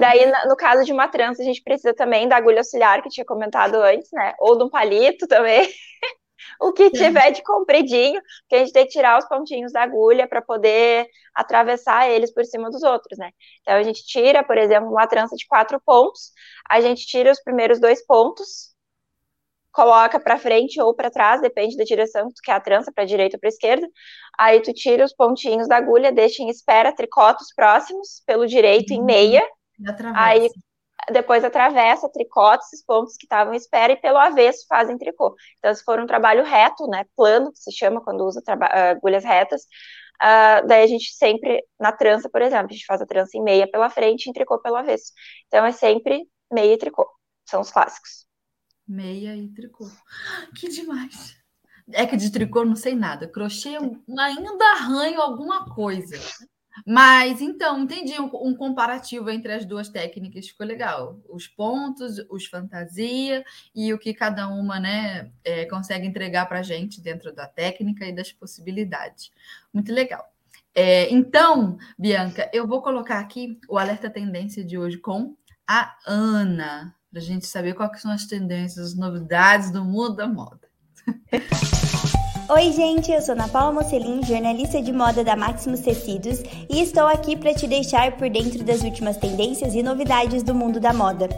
Daí, 0.01 0.33
no 0.47 0.57
caso 0.57 0.85
de 0.85 0.93
uma 0.93 1.09
trança, 1.09 1.43
a 1.43 1.45
gente 1.45 1.63
precisa 1.63 1.95
também 1.95 2.27
da 2.27 2.37
agulha 2.37 2.59
auxiliar, 2.59 3.03
que 3.03 3.11
tinha 3.11 3.27
comentado 3.27 3.75
antes, 3.75 4.09
né? 4.11 4.35
Ou 4.41 4.57
de 4.57 4.65
um 4.65 4.71
palito 4.71 5.27
também. 5.27 5.69
o 6.61 6.73
que 6.73 6.91
tiver 6.91 7.31
de 7.31 7.43
compridinho, 7.43 8.21
que 8.49 8.57
a 8.57 8.59
gente 8.59 8.73
tem 8.73 8.85
que 8.85 8.93
tirar 8.93 9.19
os 9.19 9.29
pontinhos 9.29 9.73
da 9.73 9.83
agulha 9.83 10.27
para 10.27 10.43
poder 10.43 11.07
atravessar 11.35 12.09
eles 12.09 12.33
por 12.33 12.45
cima 12.45 12.71
dos 12.71 12.83
outros, 12.83 13.19
né? 13.19 13.31
Então 13.61 13.75
a 13.75 13.83
gente 13.83 14.05
tira, 14.05 14.43
por 14.43 14.59
exemplo, 14.59 14.91
uma 14.91 15.07
trança 15.07 15.37
de 15.37 15.47
quatro 15.47 15.81
pontos, 15.85 16.33
a 16.69 16.81
gente 16.81 17.07
tira 17.07 17.31
os 17.31 17.43
primeiros 17.43 17.81
dois 17.81 18.05
pontos, 18.05 18.75
coloca 19.73 20.19
para 20.19 20.39
frente 20.39 20.81
ou 20.81 20.93
para 20.95 21.11
trás, 21.11 21.41
depende 21.41 21.77
da 21.77 21.85
direção 21.85 22.29
que 22.29 22.35
tu 22.35 22.43
quer 22.43 22.53
a 22.53 22.61
trança, 22.61 22.91
para 22.93 23.05
direita 23.05 23.37
ou 23.37 23.41
para 23.41 23.49
esquerda. 23.49 23.89
Aí 24.37 24.61
tu 24.61 24.73
tira 24.73 25.05
os 25.05 25.15
pontinhos 25.15 25.69
da 25.69 25.77
agulha, 25.77 26.11
deixa 26.11 26.43
em 26.43 26.49
espera, 26.49 26.95
tricota 26.95 27.43
os 27.43 27.55
próximos 27.55 28.23
pelo 28.27 28.47
direito 28.47 28.93
em 28.93 28.99
uhum. 28.99 29.05
meia. 29.05 29.43
Aí 30.17 30.49
depois 31.11 31.45
atravessa, 31.45 32.11
tricota 32.11 32.63
esses 32.65 32.85
pontos 32.85 33.17
que 33.17 33.25
estavam 33.25 33.55
em 33.55 33.57
espera 33.57 33.93
e 33.93 34.01
pelo 34.01 34.19
avesso 34.19 34.67
fazem 34.69 34.99
tricô. 34.99 35.35
Então, 35.59 35.75
se 35.75 35.83
for 35.85 35.99
um 36.01 36.07
trabalho 36.07 36.45
reto, 36.45 36.87
né, 36.89 37.05
plano, 37.17 37.53
que 37.53 37.59
se 37.59 37.73
chama 37.73 38.01
quando 38.03 38.25
usa 38.25 38.43
agulhas 38.47 39.25
retas, 39.25 39.63
uh, 39.63 40.67
daí 40.67 40.83
a 40.83 40.87
gente 40.87 41.15
sempre, 41.15 41.65
na 41.79 41.93
trança, 41.93 42.29
por 42.29 42.43
exemplo, 42.43 42.67
a 42.71 42.73
gente 42.73 42.87
faz 42.87 43.01
a 43.01 43.07
trança 43.07 43.37
em 43.37 43.43
meia 43.43 43.71
pela 43.71 43.91
frente 43.91 44.27
e 44.27 44.31
em 44.31 44.33
tricô 44.33 44.59
pelo 44.61 44.77
avesso. 44.77 45.13
Então, 45.47 45.65
é 45.65 45.73
sempre 45.73 46.29
meia 46.53 46.75
e 46.75 46.79
tricô, 46.79 47.09
são 47.49 47.61
os 47.61 47.71
clássicos. 47.71 48.27
Meia 48.87 49.37
e 49.37 49.49
tricô. 49.49 49.87
Que 50.55 50.69
demais! 50.69 51.37
É 51.93 52.07
que 52.07 52.17
de 52.17 52.31
tricô 52.31 52.65
não 52.65 52.77
sei 52.77 52.95
nada. 52.95 53.27
Crochê 53.27 53.77
ainda 53.77 54.65
arranho 54.73 55.21
alguma 55.21 55.75
coisa. 55.75 56.19
Mas 56.87 57.41
então, 57.41 57.83
entendi 57.83 58.21
um, 58.21 58.31
um, 58.43 58.55
comparativo 58.55 59.31
entre 59.31 59.53
as 59.53 59.65
duas 59.65 59.89
técnicas, 59.89 60.49
ficou 60.49 60.67
legal. 60.67 61.21
Os 61.29 61.47
pontos, 61.47 62.17
os 62.31 62.47
fantasia 62.47 63.45
e 63.75 63.93
o 63.93 63.99
que 63.99 64.15
cada 64.15 64.49
uma 64.49 64.79
né, 64.79 65.31
é, 65.45 65.65
consegue 65.67 66.07
entregar 66.07 66.47
para 66.47 66.61
a 66.61 66.63
gente 66.63 67.01
dentro 67.01 67.35
da 67.35 67.47
técnica 67.47 68.07
e 68.07 68.15
das 68.15 68.33
possibilidades. 68.33 69.33
Muito 69.73 69.93
legal. 69.93 70.25
É, 70.75 71.13
então, 71.13 71.77
Bianca, 71.99 72.49
eu 72.53 72.67
vou 72.67 72.83
colocar 72.83 73.19
aqui 73.19 73.59
o 73.69 73.79
alerta 73.79 74.09
tendência 74.09 74.65
de 74.65 74.79
hoje 74.79 74.97
com 74.99 75.37
a 75.67 75.97
Ana, 76.07 76.95
para 77.11 77.21
a 77.21 77.23
gente 77.23 77.47
saber 77.47 77.75
quais 77.75 78.01
são 78.01 78.11
as 78.11 78.27
tendências, 78.27 78.89
as 78.89 78.95
novidades 78.95 79.71
do 79.71 79.85
mundo 79.85 80.17
da 80.17 80.29
moda. 80.29 80.69
Oi, 82.51 82.73
gente, 82.73 83.13
eu 83.13 83.21
sou 83.21 83.35
Ana 83.35 83.47
Paula 83.47 83.73
Mocelin, 83.73 84.23
jornalista 84.25 84.81
de 84.81 84.91
moda 84.91 85.23
da 85.23 85.37
Maximus 85.37 85.81
Tecidos, 85.81 86.43
e 86.71 86.81
estou 86.81 87.07
aqui 87.07 87.37
para 87.37 87.53
te 87.53 87.67
deixar 87.67 88.13
por 88.13 88.31
dentro 88.31 88.65
das 88.65 88.81
últimas 88.83 89.19
tendências 89.19 89.75
e 89.75 89.83
novidades 89.83 90.43
do 90.43 90.55
mundo 90.55 90.81
da 90.81 90.95
moda. 90.95 91.29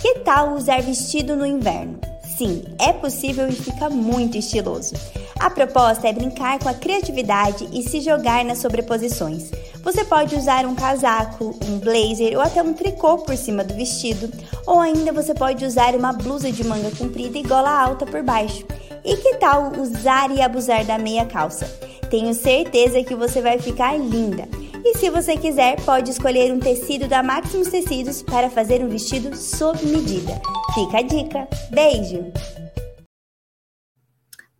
Que 0.00 0.20
tal 0.20 0.54
usar 0.54 0.80
vestido 0.80 1.34
no 1.34 1.44
inverno? 1.44 1.98
Sim, 2.22 2.62
é 2.78 2.92
possível 2.92 3.48
e 3.48 3.52
fica 3.52 3.90
muito 3.90 4.38
estiloso. 4.38 4.94
A 5.40 5.50
proposta 5.50 6.06
é 6.06 6.12
brincar 6.12 6.60
com 6.60 6.68
a 6.68 6.74
criatividade 6.74 7.68
e 7.72 7.82
se 7.82 8.00
jogar 8.00 8.44
nas 8.44 8.58
sobreposições. 8.58 9.50
Você 9.82 10.04
pode 10.04 10.36
usar 10.36 10.64
um 10.66 10.76
casaco, 10.76 11.52
um 11.66 11.80
blazer 11.80 12.36
ou 12.36 12.42
até 12.42 12.62
um 12.62 12.74
tricô 12.74 13.18
por 13.18 13.36
cima 13.36 13.64
do 13.64 13.74
vestido, 13.74 14.30
ou 14.64 14.78
ainda 14.78 15.10
você 15.10 15.34
pode 15.34 15.64
usar 15.64 15.96
uma 15.96 16.12
blusa 16.12 16.52
de 16.52 16.62
manga 16.62 16.92
comprida 16.92 17.36
e 17.36 17.42
gola 17.42 17.70
alta 17.70 18.06
por 18.06 18.22
baixo. 18.22 18.64
E 19.04 19.16
que 19.16 19.36
tal 19.36 19.72
usar 19.78 20.30
e 20.30 20.42
abusar 20.42 20.84
da 20.84 20.98
meia 20.98 21.24
calça? 21.26 21.66
Tenho 22.10 22.34
certeza 22.34 23.02
que 23.02 23.14
você 23.14 23.40
vai 23.40 23.58
ficar 23.58 23.96
linda. 23.96 24.48
E 24.84 24.96
se 24.98 25.10
você 25.10 25.36
quiser, 25.36 25.76
pode 25.84 26.10
escolher 26.10 26.52
um 26.52 26.58
tecido 26.58 27.06
da 27.06 27.22
Maximus 27.22 27.68
Tecidos 27.68 28.22
para 28.22 28.50
fazer 28.50 28.82
um 28.82 28.88
vestido 28.88 29.34
sob 29.36 29.84
medida. 29.86 30.32
Fica 30.74 30.98
a 30.98 31.02
dica. 31.02 31.48
Beijo! 31.70 32.32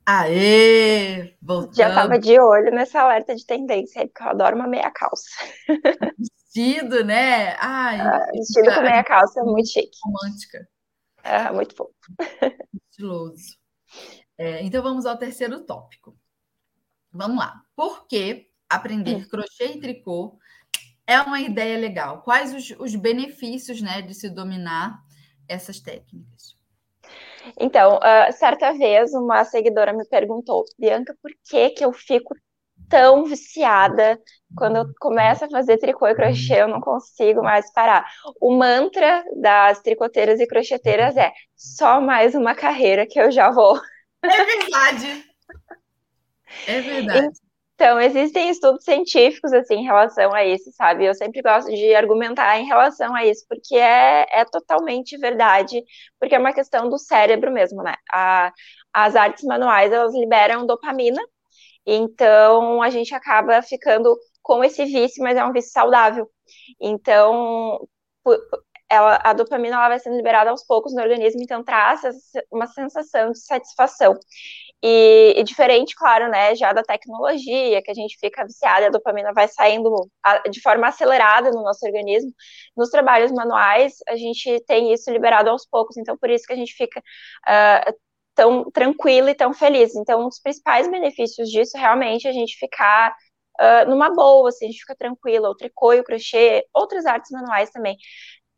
Aê! 0.07 1.35
Voltando. 1.43 1.77
Já 1.77 1.89
estava 1.89 2.19
de 2.19 2.39
olho 2.41 2.71
nessa 2.71 3.01
alerta 3.01 3.35
de 3.35 3.47
tendência 3.47 4.07
porque 4.07 4.23
eu 4.23 4.29
adoro 4.29 4.57
uma 4.57 4.67
meia 4.67 4.91
calça. 4.91 5.29
Vestido, 6.53 7.05
né? 7.05 7.55
Ai, 7.61 8.01
ah, 8.01 8.27
vestido 8.33 8.75
com 8.75 8.81
meia 8.81 9.05
calça 9.05 9.41
é 9.41 9.45
muito 9.45 9.69
chique. 9.69 9.97
Romântica. 10.05 10.69
É, 11.23 11.53
muito 11.53 11.77
fofo. 11.77 11.95
Estiloso. 12.91 13.60
É, 14.41 14.63
então 14.63 14.83
vamos 14.83 15.05
ao 15.05 15.19
terceiro 15.19 15.61
tópico. 15.67 16.17
Vamos 17.13 17.37
lá. 17.37 17.61
Por 17.77 18.09
que 18.09 18.49
aprender 18.71 19.17
hum. 19.17 19.29
crochê 19.29 19.67
e 19.75 19.79
tricô 19.79 20.39
é 21.07 21.21
uma 21.21 21.41
ideia 21.41 21.77
legal? 21.77 22.23
Quais 22.23 22.55
os, 22.55 22.71
os 22.81 22.95
benefícios 22.95 23.83
né, 23.83 24.01
de 24.01 24.15
se 24.15 24.31
dominar 24.31 24.99
essas 25.47 25.79
técnicas? 25.79 26.57
Então, 27.59 27.99
uh, 27.99 28.33
certa 28.33 28.73
vez 28.73 29.13
uma 29.13 29.45
seguidora 29.45 29.93
me 29.93 30.07
perguntou, 30.07 30.65
Bianca, 30.79 31.15
por 31.23 31.33
que, 31.45 31.71
que 31.71 31.85
eu 31.85 31.93
fico 31.93 32.35
tão 32.89 33.27
viciada 33.27 34.19
quando 34.57 34.77
eu 34.77 34.85
começo 34.99 35.45
a 35.45 35.51
fazer 35.51 35.77
tricô 35.77 36.09
e 36.09 36.15
crochê, 36.15 36.63
eu 36.63 36.69
não 36.69 36.81
consigo 36.81 37.43
mais 37.43 37.71
parar. 37.75 38.11
O 38.41 38.57
mantra 38.57 39.23
das 39.39 39.83
tricoteiras 39.83 40.41
e 40.41 40.47
crocheteiras 40.47 41.15
é 41.19 41.31
só 41.55 42.01
mais 42.01 42.35
uma 42.35 42.55
carreira 42.55 43.07
que 43.07 43.21
eu 43.21 43.31
já 43.31 43.51
vou 43.51 43.79
é 44.23 44.45
verdade. 44.45 45.25
É 46.67 46.81
verdade. 46.81 47.29
Então, 47.75 47.99
existem 47.99 48.51
estudos 48.51 48.85
científicos, 48.85 49.55
assim, 49.55 49.77
em 49.77 49.85
relação 49.85 50.35
a 50.35 50.45
isso, 50.45 50.71
sabe? 50.73 51.07
Eu 51.07 51.15
sempre 51.15 51.41
gosto 51.41 51.71
de 51.71 51.95
argumentar 51.95 52.59
em 52.59 52.67
relação 52.67 53.15
a 53.15 53.25
isso, 53.25 53.47
porque 53.49 53.75
é, 53.75 54.27
é 54.31 54.45
totalmente 54.45 55.17
verdade, 55.17 55.83
porque 56.19 56.35
é 56.35 56.39
uma 56.39 56.53
questão 56.53 56.91
do 56.91 56.99
cérebro 56.99 57.51
mesmo, 57.51 57.83
né? 57.83 57.95
A, 58.13 58.53
as 58.93 59.17
artes 59.17 59.45
manuais, 59.45 59.91
elas 59.93 60.13
liberam 60.15 60.67
dopamina, 60.67 61.23
então 61.87 62.83
a 62.83 62.91
gente 62.91 63.15
acaba 63.15 63.63
ficando 63.63 64.15
com 64.43 64.63
esse 64.63 64.85
vício, 64.85 65.23
mas 65.23 65.39
é 65.39 65.45
um 65.45 65.53
vício 65.53 65.73
saudável. 65.73 66.29
Então, 66.79 67.89
ela, 68.91 69.21
a 69.23 69.33
dopamina 69.33 69.77
ela 69.77 69.89
vai 69.89 69.99
sendo 69.99 70.17
liberada 70.17 70.51
aos 70.51 70.65
poucos 70.65 70.93
no 70.93 71.01
organismo, 71.01 71.41
então 71.43 71.63
traz 71.63 72.01
uma 72.51 72.67
sensação 72.67 73.31
de 73.33 73.39
satisfação. 73.39 74.19
E, 74.83 75.35
e, 75.37 75.43
diferente, 75.45 75.95
claro, 75.95 76.31
né, 76.31 76.55
já 76.55 76.73
da 76.73 76.83
tecnologia, 76.83 77.83
que 77.83 77.91
a 77.91 77.95
gente 77.95 78.17
fica 78.19 78.45
viciada, 78.45 78.87
a 78.87 78.91
dopamina 78.91 79.33
vai 79.33 79.47
saindo 79.47 79.91
de 80.51 80.61
forma 80.63 80.89
acelerada 80.89 81.51
no 81.51 81.63
nosso 81.63 81.85
organismo. 81.87 82.33
Nos 82.77 82.89
trabalhos 82.89 83.31
manuais, 83.31 83.97
a 84.09 84.17
gente 84.17 84.59
tem 84.67 84.93
isso 84.93 85.11
liberado 85.11 85.51
aos 85.51 85.67
poucos, 85.67 85.97
então 85.99 86.17
por 86.17 86.31
isso 86.31 86.47
que 86.47 86.53
a 86.55 86.57
gente 86.57 86.75
fica 86.75 86.99
uh, 87.01 87.95
tão 88.35 88.71
tranquilo 88.71 89.29
e 89.29 89.35
tão 89.35 89.53
feliz. 89.53 89.95
Então, 89.95 90.23
um 90.23 90.29
dos 90.29 90.41
principais 90.41 90.91
benefícios 90.91 91.49
disso 91.51 91.77
realmente 91.77 92.27
é 92.27 92.31
a 92.31 92.33
gente 92.33 92.57
ficar 92.59 93.15
uh, 93.61 93.89
numa 93.89 94.11
boa, 94.11 94.49
assim, 94.49 94.67
a 94.67 94.69
gente 94.69 94.81
fica 94.81 94.97
tranquilo, 94.97 95.49
o 95.49 95.55
tricô 95.55 95.93
e 95.93 96.01
o 96.01 96.05
crochê, 96.05 96.65
outras 96.75 97.05
artes 97.05 97.31
manuais 97.31 97.71
também, 97.71 97.97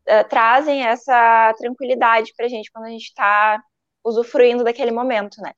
uh, 0.08 0.28
trazem 0.28 0.84
essa 0.84 1.54
tranquilidade 1.58 2.32
para 2.36 2.46
a 2.46 2.48
gente 2.48 2.70
quando 2.70 2.86
a 2.86 2.90
gente 2.90 3.04
está 3.04 3.62
usufruindo 4.04 4.64
daquele 4.64 4.90
momento, 4.90 5.40
né? 5.40 5.52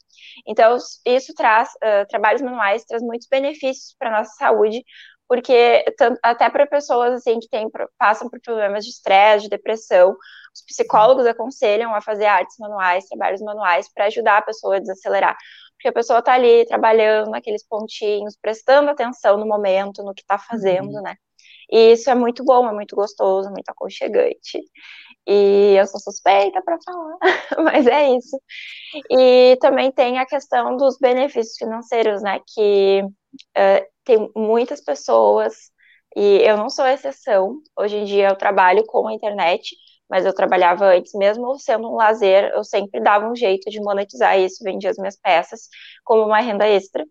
Então, 0.47 0.77
isso 1.07 1.35
traz, 1.35 1.71
uh, 1.77 2.07
trabalhos 2.09 2.43
manuais, 2.43 2.85
traz 2.85 3.03
muitos 3.03 3.27
benefícios 3.27 3.95
para 3.99 4.11
nossa 4.11 4.33
saúde, 4.33 4.85
porque 5.27 5.85
até 6.23 6.51
para 6.51 6.67
pessoas, 6.67 7.15
assim, 7.15 7.41
que 7.41 7.49
tem, 7.49 7.69
passam 7.99 8.29
por 8.29 8.41
problemas 8.41 8.85
de 8.85 8.91
estresse, 8.91 9.45
de 9.45 9.49
depressão, 9.49 10.15
os 10.55 10.63
psicólogos 10.63 11.27
aconselham 11.27 11.95
a 11.95 12.01
fazer 12.01 12.27
artes 12.27 12.57
manuais, 12.59 13.07
trabalhos 13.07 13.41
manuais, 13.41 13.91
para 13.93 14.07
ajudar 14.07 14.39
a 14.39 14.43
pessoa 14.43 14.77
a 14.77 14.81
desacelerar. 14.81 15.37
Porque 15.73 15.89
a 15.89 15.93
pessoa 15.93 16.19
está 16.21 16.35
ali 16.35 16.67
trabalhando 16.67 17.31
naqueles 17.31 17.67
pontinhos, 17.67 18.37
prestando 18.41 18.91
atenção 18.91 19.37
no 19.39 19.47
momento, 19.47 20.03
no 20.03 20.15
que 20.15 20.23
está 20.23 20.39
fazendo, 20.39 20.95
uhum. 20.95 21.03
né? 21.03 21.17
E 21.71 21.93
isso 21.93 22.11
é 22.11 22.15
muito 22.15 22.45
bom, 22.45 22.69
é 22.69 22.73
muito 22.73 22.97
gostoso, 22.97 23.51
muito 23.51 23.69
aconchegante. 23.69 24.61
E 25.27 25.75
eu 25.79 25.87
sou 25.87 26.01
suspeita 26.01 26.63
para 26.63 26.79
falar, 26.85 27.19
mas 27.65 27.87
é 27.87 28.11
isso. 28.17 28.39
E 29.11 29.57
também 29.61 29.91
tem 29.93 30.19
a 30.19 30.27
questão 30.27 30.77
dos 30.77 30.99
benefícios 30.99 31.57
financeiros, 31.59 32.23
né? 32.23 32.41
Que 32.55 33.03
uh, 33.05 33.87
tem 34.05 34.31
muitas 34.37 34.83
pessoas, 34.83 35.55
e 36.17 36.39
eu 36.43 36.57
não 36.57 36.71
sou 36.71 36.87
exceção. 36.87 37.61
Hoje 37.77 37.97
em 37.97 38.05
dia 38.05 38.29
eu 38.29 38.37
trabalho 38.37 38.85
com 38.87 39.09
a 39.09 39.15
internet, 39.15 39.75
mas 40.09 40.25
eu 40.27 40.35
trabalhava 40.35 40.87
antes, 40.87 41.13
mesmo 41.15 41.59
sendo 41.59 41.89
um 41.91 41.97
lazer, 41.97 42.53
eu 42.55 42.63
sempre 42.65 43.01
dava 43.01 43.29
um 43.29 43.35
jeito 43.37 43.71
de 43.71 43.81
monetizar 43.81 44.39
isso, 44.39 44.63
vendia 44.63 44.91
as 44.91 44.99
minhas 44.99 45.17
peças 45.19 45.69
como 46.05 46.25
uma 46.25 46.41
renda 46.41 46.67
extra. 46.69 47.05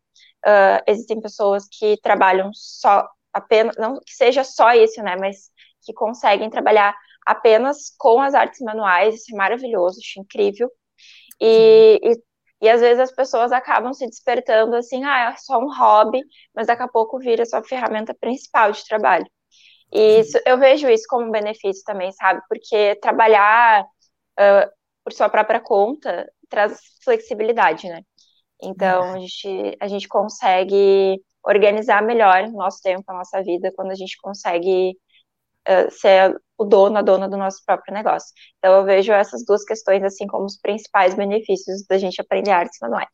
Uh, 0.46 0.84
existem 0.88 1.20
pessoas 1.22 1.66
que 1.70 1.98
trabalham 2.02 2.52
só 2.54 3.08
apenas, 3.34 3.76
não 3.78 3.96
que 3.96 4.14
seja 4.14 4.44
só 4.44 4.74
isso, 4.74 5.02
né, 5.02 5.16
mas 5.16 5.50
que 5.84 5.94
conseguem 5.94 6.50
trabalhar 6.50 6.96
apenas 7.26 7.94
com 7.98 8.22
as 8.22 8.34
artes 8.34 8.60
manuais, 8.62 9.16
isso 9.16 9.34
é 9.34 9.38
maravilhoso, 9.38 10.00
acho 10.00 10.20
incrível. 10.20 10.70
E, 11.42 12.00
e, 12.04 12.24
e, 12.62 12.70
às 12.70 12.82
vezes 12.82 13.00
as 13.00 13.12
pessoas 13.12 13.52
acabam 13.52 13.94
se 13.94 14.06
despertando 14.08 14.76
assim, 14.76 15.04
ah, 15.04 15.32
é 15.32 15.38
só 15.38 15.60
um 15.60 15.74
hobby, 15.74 16.22
mas 16.56 16.68
daqui 16.68 16.84
a 16.84 16.88
pouco 16.88 17.20
vira 17.20 17.46
sua 17.46 17.64
ferramenta 17.64 18.14
principal 18.14 18.72
de 18.72 18.86
trabalho. 18.86 19.26
E 19.92 20.20
isso, 20.20 20.40
eu 20.46 20.58
vejo 20.58 20.90
isso 20.90 21.06
como 21.08 21.28
um 21.28 21.32
benefício 21.32 21.84
também, 21.86 22.12
sabe? 22.14 22.42
Porque 22.50 22.96
trabalhar 22.96 23.84
uh, 23.84 24.72
por 25.04 25.14
sua 25.14 25.30
própria 25.30 25.60
conta 25.60 26.32
traz 26.50 26.80
flexibilidade, 27.04 27.88
né? 27.90 28.02
Então, 28.62 29.14
a 29.14 29.20
gente, 29.20 29.78
a 29.80 29.88
gente 29.88 30.08
consegue 30.08 31.22
organizar 31.46 32.02
melhor 32.02 32.44
o 32.46 32.52
nosso 32.52 32.82
tempo, 32.82 33.04
a 33.08 33.14
nossa 33.14 33.42
vida, 33.44 33.72
quando 33.76 33.92
a 33.92 33.96
gente 33.96 34.18
consegue 34.22 34.98
uh, 35.68 35.92
ser 35.92 36.36
o 36.58 36.64
dono, 36.64 36.98
a 36.98 37.02
dona 37.02 37.28
do 37.28 37.38
nosso 37.38 37.64
próprio 37.66 37.94
negócio. 37.94 38.34
Então, 38.58 38.74
eu 38.76 38.86
vejo 38.86 39.12
essas 39.12 39.46
duas 39.46 39.64
questões, 39.64 40.04
assim, 40.04 40.26
como 40.28 40.46
os 40.46 40.58
principais 40.58 41.14
benefícios 41.14 41.86
da 41.86 41.98
gente 41.98 42.22
aprender 42.22 42.52
artes 42.52 42.78
manuais. 42.82 43.10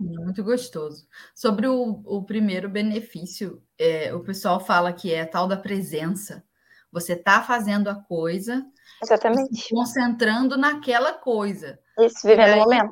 Muito 0.00 0.42
gostoso. 0.42 1.06
Sobre 1.34 1.66
o, 1.66 2.02
o 2.04 2.24
primeiro 2.24 2.68
benefício, 2.68 3.62
é, 3.78 4.12
o 4.14 4.20
pessoal 4.20 4.58
fala 4.58 4.92
que 4.92 5.12
é 5.12 5.20
a 5.20 5.28
tal 5.28 5.46
da 5.46 5.56
presença. 5.56 6.44
Você 6.90 7.12
está 7.12 7.42
fazendo 7.42 7.88
a 7.88 7.94
coisa, 7.94 8.64
Exatamente. 9.02 9.56
se 9.56 9.74
concentrando 9.74 10.56
naquela 10.56 11.12
coisa. 11.12 11.78
Isso, 11.98 12.26
vivendo 12.26 12.56
o 12.56 12.64
momento. 12.64 12.90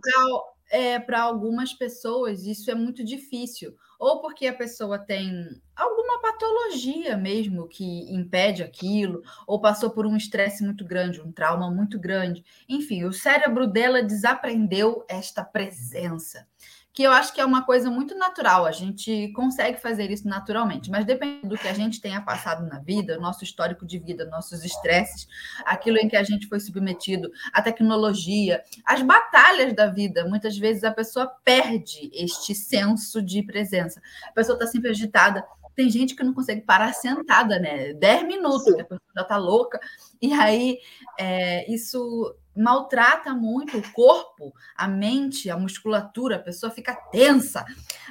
Para 1.06 1.18
é, 1.18 1.20
algumas 1.20 1.72
pessoas, 1.72 2.44
isso 2.44 2.70
é 2.70 2.74
muito 2.74 3.04
difícil 3.04 3.76
ou 4.02 4.20
porque 4.20 4.48
a 4.48 4.52
pessoa 4.52 4.98
tem 4.98 5.48
alguma 5.76 6.20
patologia 6.20 7.16
mesmo 7.16 7.68
que 7.68 8.12
impede 8.12 8.60
aquilo, 8.60 9.22
ou 9.46 9.60
passou 9.60 9.90
por 9.90 10.04
um 10.04 10.16
estresse 10.16 10.64
muito 10.64 10.84
grande, 10.84 11.20
um 11.20 11.30
trauma 11.30 11.70
muito 11.70 12.00
grande. 12.00 12.44
Enfim, 12.68 13.04
o 13.04 13.12
cérebro 13.12 13.64
dela 13.64 14.02
desaprendeu 14.02 15.04
esta 15.08 15.44
presença 15.44 16.48
que 16.94 17.02
eu 17.02 17.10
acho 17.10 17.32
que 17.32 17.40
é 17.40 17.44
uma 17.44 17.64
coisa 17.64 17.90
muito 17.90 18.14
natural, 18.14 18.66
a 18.66 18.70
gente 18.70 19.32
consegue 19.32 19.80
fazer 19.80 20.10
isso 20.10 20.28
naturalmente, 20.28 20.90
mas 20.90 21.06
depende 21.06 21.48
do 21.48 21.56
que 21.56 21.66
a 21.66 21.72
gente 21.72 22.00
tenha 22.00 22.20
passado 22.20 22.66
na 22.66 22.78
vida, 22.80 23.16
nosso 23.16 23.42
histórico 23.44 23.86
de 23.86 23.98
vida, 23.98 24.26
nossos 24.26 24.62
estresses, 24.62 25.26
aquilo 25.64 25.96
em 25.96 26.08
que 26.08 26.16
a 26.16 26.22
gente 26.22 26.46
foi 26.46 26.60
submetido, 26.60 27.30
a 27.52 27.62
tecnologia, 27.62 28.62
as 28.84 29.00
batalhas 29.00 29.74
da 29.74 29.86
vida. 29.86 30.26
Muitas 30.26 30.58
vezes 30.58 30.84
a 30.84 30.92
pessoa 30.92 31.26
perde 31.42 32.10
este 32.12 32.54
senso 32.54 33.22
de 33.22 33.42
presença. 33.42 34.00
A 34.28 34.32
pessoa 34.32 34.56
está 34.56 34.66
sempre 34.66 34.90
agitada. 34.90 35.42
Tem 35.74 35.88
gente 35.88 36.14
que 36.14 36.22
não 36.22 36.34
consegue 36.34 36.60
parar 36.60 36.92
sentada, 36.92 37.58
né? 37.58 37.94
Dez 37.94 38.22
minutos, 38.26 38.74
a 38.74 38.84
pessoa 38.84 39.00
já 39.16 39.22
está 39.22 39.38
louca. 39.38 39.80
E 40.20 40.34
aí, 40.34 40.78
é, 41.18 41.72
isso 41.72 42.36
maltrata 42.56 43.34
muito 43.34 43.78
o 43.78 43.92
corpo, 43.92 44.52
a 44.76 44.86
mente, 44.86 45.50
a 45.50 45.56
musculatura, 45.56 46.36
a 46.36 46.42
pessoa 46.42 46.70
fica 46.70 46.94
tensa, 47.10 47.64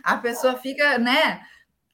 a 0.03 0.17
pessoa 0.17 0.55
fica, 0.57 0.97
né? 0.97 1.41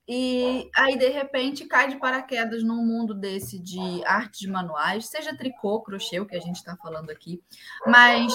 E 0.09 0.69
aí, 0.73 0.97
de 0.97 1.09
repente, 1.09 1.65
cai 1.65 1.89
de 1.89 1.97
paraquedas 1.97 2.63
num 2.63 2.85
mundo 2.85 3.13
desse 3.13 3.59
de 3.59 4.01
artes 4.05 4.47
manuais, 4.47 5.07
seja 5.07 5.35
tricô, 5.35 5.81
crochê, 5.81 6.17
o 6.21 6.25
que 6.25 6.37
a 6.37 6.39
gente 6.39 6.55
está 6.55 6.77
falando 6.77 7.09
aqui, 7.09 7.43
mas 7.85 8.33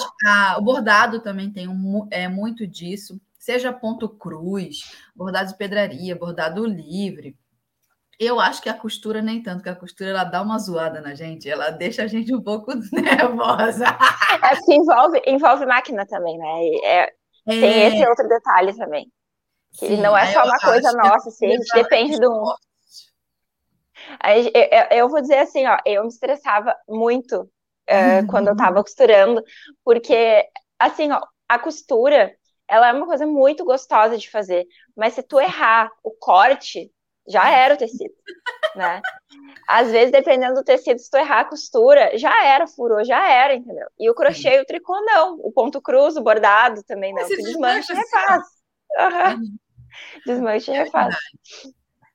o 0.57 0.61
bordado 0.61 1.19
também 1.19 1.51
tem 1.51 1.67
um, 1.67 2.07
é, 2.11 2.27
muito 2.27 2.67
disso, 2.67 3.19
seja 3.39 3.73
ponto 3.73 4.07
cruz, 4.07 4.83
bordado 5.15 5.49
de 5.49 5.57
pedraria, 5.57 6.15
bordado 6.15 6.63
livre. 6.63 7.35
Eu 8.19 8.39
acho 8.39 8.61
que 8.61 8.69
a 8.69 8.77
costura 8.77 9.21
nem 9.21 9.41
tanto, 9.41 9.63
que 9.63 9.69
a 9.69 9.75
costura 9.75 10.11
ela 10.11 10.23
dá 10.23 10.41
uma 10.41 10.59
zoada 10.59 11.01
na 11.01 11.15
gente, 11.15 11.49
ela 11.49 11.71
deixa 11.71 12.03
a 12.03 12.07
gente 12.07 12.33
um 12.33 12.41
pouco 12.41 12.71
nervosa. 12.93 13.85
É 14.43 14.55
porque 14.55 14.73
envolve, 14.73 15.21
envolve 15.25 15.65
máquina 15.65 16.05
também, 16.05 16.37
né? 16.37 16.45
É, 16.83 16.99
é... 17.03 17.13
Tem 17.45 17.83
esse 17.87 18.07
outro 18.07 18.27
detalhe 18.27 18.75
também. 18.77 19.11
Que 19.77 19.87
Sim, 19.87 19.97
não 19.97 20.15
é 20.15 20.31
só 20.31 20.43
uma 20.43 20.59
coisa 20.59 20.91
nossa, 20.93 21.29
assim, 21.29 21.47
a 21.47 21.51
gente 21.51 21.73
depende 21.73 22.19
do. 22.19 22.55
Eu, 24.23 24.97
eu, 24.97 25.09
vou 25.09 25.21
dizer 25.21 25.39
assim, 25.39 25.65
ó, 25.65 25.77
eu 25.85 26.03
me 26.03 26.09
estressava 26.09 26.75
muito 26.87 27.41
uh, 27.41 28.27
quando 28.29 28.49
eu 28.49 28.55
tava 28.55 28.83
costurando, 28.83 29.41
porque, 29.83 30.45
assim, 30.77 31.11
ó, 31.11 31.21
a 31.47 31.57
costura, 31.57 32.35
ela 32.67 32.89
é 32.89 32.93
uma 32.93 33.07
coisa 33.07 33.25
muito 33.25 33.65
gostosa 33.65 34.17
de 34.17 34.29
fazer, 34.29 34.67
mas 34.95 35.13
se 35.13 35.23
tu 35.23 35.39
errar 35.39 35.89
o 36.03 36.11
corte, 36.11 36.91
já 37.27 37.49
era 37.49 37.75
o 37.75 37.77
tecido, 37.77 38.13
né? 38.75 39.01
Às 39.67 39.91
vezes, 39.91 40.11
dependendo 40.11 40.55
do 40.55 40.63
tecido, 40.63 40.99
se 40.99 41.09
tu 41.09 41.17
errar 41.17 41.41
a 41.41 41.45
costura, 41.45 42.17
já 42.17 42.45
era, 42.45 42.67
furou, 42.67 43.03
já 43.03 43.29
era, 43.29 43.55
entendeu? 43.55 43.87
E 43.97 44.09
o 44.09 44.15
crochê 44.15 44.57
e 44.57 44.61
o 44.61 44.65
tricô, 44.65 44.93
não. 45.05 45.35
O 45.39 45.51
ponto 45.51 45.81
cruz, 45.81 46.17
o 46.17 46.21
bordado 46.21 46.83
também 46.83 47.13
não. 47.13 47.25
Se 47.25 47.37
desmancha, 47.37 47.93
refaz. 47.93 48.43
Uhum. 48.97 49.57
Desmanche 50.25 50.71
e 50.71 50.75
refaz. 50.75 51.15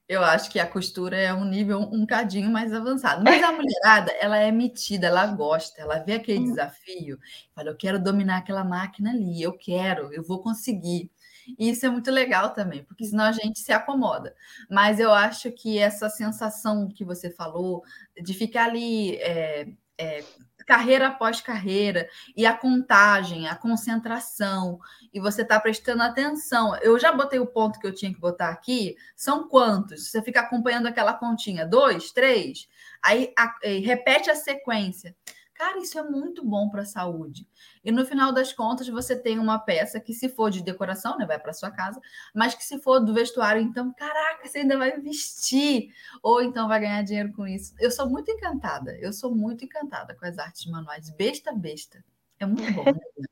Eu 0.08 0.24
acho 0.24 0.50
que 0.50 0.58
a 0.58 0.66
costura 0.66 1.18
é 1.18 1.34
um 1.34 1.44
nível 1.44 1.80
um 1.80 2.06
cadinho 2.06 2.50
mais 2.50 2.72
avançado. 2.72 3.22
Mas 3.22 3.42
a 3.42 3.52
mulherada, 3.52 4.10
ela 4.12 4.38
é 4.38 4.50
metida, 4.50 5.06
ela 5.06 5.26
gosta, 5.26 5.82
ela 5.82 5.98
vê 5.98 6.14
aquele 6.14 6.40
hum. 6.40 6.44
desafio, 6.44 7.18
fala, 7.54 7.68
eu 7.68 7.76
quero 7.76 8.02
dominar 8.02 8.38
aquela 8.38 8.64
máquina 8.64 9.10
ali, 9.10 9.42
eu 9.42 9.52
quero, 9.52 10.10
eu 10.12 10.22
vou 10.22 10.42
conseguir. 10.42 11.10
E 11.58 11.70
isso 11.70 11.86
é 11.86 11.88
muito 11.88 12.10
legal 12.10 12.50
também, 12.50 12.82
porque 12.84 13.04
senão 13.04 13.24
a 13.24 13.32
gente 13.32 13.60
se 13.60 13.72
acomoda. 13.72 14.34
Mas 14.68 14.98
eu 14.98 15.12
acho 15.12 15.52
que 15.52 15.78
essa 15.78 16.08
sensação 16.08 16.88
que 16.88 17.04
você 17.04 17.30
falou 17.30 17.82
de 18.20 18.34
ficar 18.34 18.64
ali 18.64 19.16
é, 19.16 19.68
é, 19.96 20.24
carreira 20.68 21.08
após 21.08 21.40
carreira, 21.40 22.06
e 22.36 22.44
a 22.44 22.52
contagem, 22.52 23.48
a 23.48 23.56
concentração, 23.56 24.78
e 25.12 25.18
você 25.18 25.40
está 25.40 25.58
prestando 25.58 26.02
atenção. 26.02 26.76
Eu 26.82 26.98
já 26.98 27.10
botei 27.10 27.38
o 27.38 27.46
ponto 27.46 27.80
que 27.80 27.86
eu 27.86 27.94
tinha 27.94 28.12
que 28.12 28.20
botar 28.20 28.50
aqui, 28.50 28.94
são 29.16 29.48
quantos? 29.48 30.10
Você 30.10 30.20
fica 30.20 30.40
acompanhando 30.40 30.86
aquela 30.86 31.14
continha, 31.14 31.66
dois, 31.66 32.12
três, 32.12 32.68
aí, 33.02 33.32
a, 33.36 33.54
aí 33.64 33.80
repete 33.80 34.30
a 34.30 34.34
sequência. 34.34 35.16
Cara, 35.58 35.78
isso 35.80 35.98
é 35.98 36.02
muito 36.04 36.44
bom 36.44 36.70
para 36.70 36.82
a 36.82 36.86
saúde. 36.86 37.44
E 37.84 37.90
no 37.90 38.06
final 38.06 38.32
das 38.32 38.52
contas, 38.52 38.86
você 38.88 39.20
tem 39.20 39.40
uma 39.40 39.58
peça 39.58 39.98
que, 39.98 40.14
se 40.14 40.28
for 40.28 40.50
de 40.50 40.62
decoração, 40.62 41.18
né, 41.18 41.26
vai 41.26 41.36
para 41.36 41.52
sua 41.52 41.68
casa, 41.72 42.00
mas 42.32 42.54
que 42.54 42.64
se 42.64 42.78
for 42.78 43.00
do 43.00 43.12
vestuário, 43.12 43.60
então, 43.60 43.92
caraca, 43.92 44.46
você 44.46 44.58
ainda 44.58 44.78
vai 44.78 45.00
vestir, 45.00 45.88
ou 46.22 46.40
então 46.40 46.68
vai 46.68 46.78
ganhar 46.78 47.02
dinheiro 47.02 47.32
com 47.32 47.44
isso. 47.44 47.74
Eu 47.80 47.90
sou 47.90 48.08
muito 48.08 48.30
encantada, 48.30 48.96
eu 49.00 49.12
sou 49.12 49.34
muito 49.34 49.64
encantada 49.64 50.14
com 50.14 50.24
as 50.26 50.38
artes 50.38 50.64
manuais, 50.70 51.10
besta, 51.10 51.52
besta. 51.52 52.04
É 52.38 52.46
muito 52.46 52.72
bom. 52.72 52.84
Né? 52.84 52.92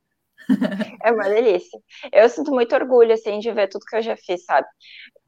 É 1.05 1.13
uma 1.13 1.29
delícia. 1.29 1.79
Eu 2.13 2.29
sinto 2.29 2.51
muito 2.53 2.75
orgulho, 2.75 3.13
assim, 3.13 3.39
de 3.39 3.53
ver 3.53 3.69
tudo 3.69 3.85
que 3.87 3.97
eu 3.97 4.03
já 4.03 4.17
fiz, 4.17 4.45
sabe? 4.45 4.67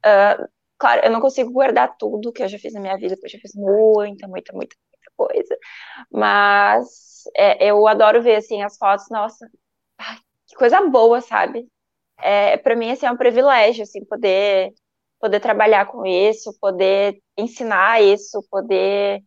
Uh, 0.07 0.49
claro, 0.79 1.03
eu 1.05 1.11
não 1.11 1.21
consigo 1.21 1.51
guardar 1.53 1.97
tudo 1.99 2.33
que 2.33 2.43
eu 2.43 2.49
já 2.49 2.59
fiz 2.59 2.75
na 2.75 2.81
minha 2.81 2.97
vida, 2.97 3.15
porque 3.17 3.27
eu 3.27 3.31
já 3.31 3.39
fiz 3.41 3.53
muita, 3.55 4.29
muita, 4.29 4.53
muita, 4.53 4.77
coisa. 5.19 5.59
Mas 6.13 7.25
é, 7.37 7.67
eu 7.71 7.87
adoro 7.89 8.23
ver, 8.23 8.37
assim, 8.37 8.63
as 8.63 8.79
fotos, 8.79 9.07
nossa, 9.11 9.49
que 10.47 10.57
coisa 10.57 10.81
boa, 10.89 11.21
sabe? 11.21 11.69
É, 12.19 12.57
para 12.59 12.77
mim, 12.77 12.91
assim, 12.93 13.07
é 13.07 13.13
um 13.13 13.17
privilégio, 13.17 13.85
assim, 13.85 14.05
poder, 14.05 14.73
poder 15.21 15.41
trabalhar 15.41 15.87
com 15.87 16.07
isso, 16.07 16.57
poder 16.61 17.19
ensinar 17.39 18.03
isso, 18.03 18.43
poder 18.51 19.23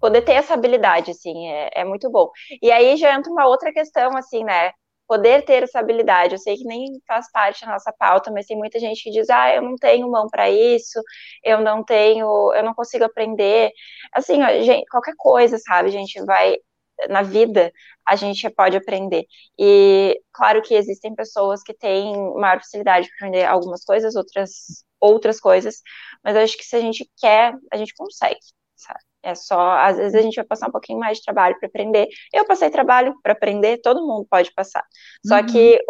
poder 0.00 0.22
ter 0.22 0.32
essa 0.34 0.54
habilidade, 0.54 1.10
assim, 1.12 1.48
é, 1.48 1.70
é 1.74 1.84
muito 1.84 2.10
bom. 2.10 2.30
E 2.62 2.70
aí 2.72 2.96
já 2.96 3.14
entra 3.14 3.32
uma 3.32 3.46
outra 3.48 3.72
questão, 3.72 4.16
assim, 4.16 4.44
né? 4.44 4.72
Poder 5.06 5.44
ter 5.44 5.62
essa 5.62 5.78
habilidade. 5.80 6.34
Eu 6.34 6.38
sei 6.38 6.56
que 6.56 6.64
nem 6.64 7.00
faz 7.06 7.30
parte 7.30 7.64
da 7.64 7.72
nossa 7.72 7.92
pauta, 7.92 8.30
mas 8.30 8.46
tem 8.46 8.56
muita 8.56 8.78
gente 8.78 9.02
que 9.02 9.10
diz: 9.10 9.28
ah, 9.30 9.54
eu 9.54 9.62
não 9.62 9.76
tenho 9.76 10.10
mão 10.10 10.28
para 10.28 10.50
isso, 10.50 11.00
eu 11.44 11.60
não 11.60 11.84
tenho, 11.84 12.52
eu 12.54 12.62
não 12.64 12.74
consigo 12.74 13.04
aprender. 13.04 13.70
Assim, 14.12 14.42
ó, 14.42 14.48
gente, 14.62 14.86
qualquer 14.90 15.14
coisa, 15.16 15.58
sabe? 15.58 15.88
A 15.88 15.92
gente 15.92 16.24
vai 16.24 16.56
na 17.08 17.22
vida, 17.22 17.72
a 18.06 18.16
gente 18.16 18.48
pode 18.50 18.76
aprender. 18.76 19.26
E 19.58 20.20
claro 20.32 20.62
que 20.62 20.74
existem 20.74 21.14
pessoas 21.14 21.62
que 21.62 21.74
têm 21.74 22.14
maior 22.34 22.58
facilidade 22.60 23.06
de 23.06 23.12
aprender 23.14 23.44
algumas 23.44 23.84
coisas, 23.84 24.14
outras 24.16 24.84
outras 25.00 25.40
coisas, 25.40 25.82
mas 26.24 26.36
acho 26.36 26.56
que 26.56 26.64
se 26.64 26.76
a 26.76 26.80
gente 26.80 27.10
quer, 27.18 27.54
a 27.72 27.76
gente 27.76 27.92
consegue, 27.94 28.38
sabe? 28.76 29.00
É 29.22 29.34
só, 29.34 29.78
às 29.78 29.96
vezes 29.96 30.14
a 30.14 30.22
gente 30.22 30.36
vai 30.36 30.44
passar 30.44 30.68
um 30.68 30.72
pouquinho 30.72 30.98
mais 30.98 31.18
de 31.18 31.24
trabalho 31.24 31.56
para 31.58 31.68
aprender. 31.68 32.08
Eu 32.32 32.44
passei 32.44 32.70
trabalho 32.70 33.14
para 33.22 33.32
aprender, 33.32 33.78
todo 33.78 34.06
mundo 34.06 34.26
pode 34.28 34.52
passar. 34.52 34.84
Só 35.24 35.36
uhum. 35.36 35.46
que, 35.46 35.80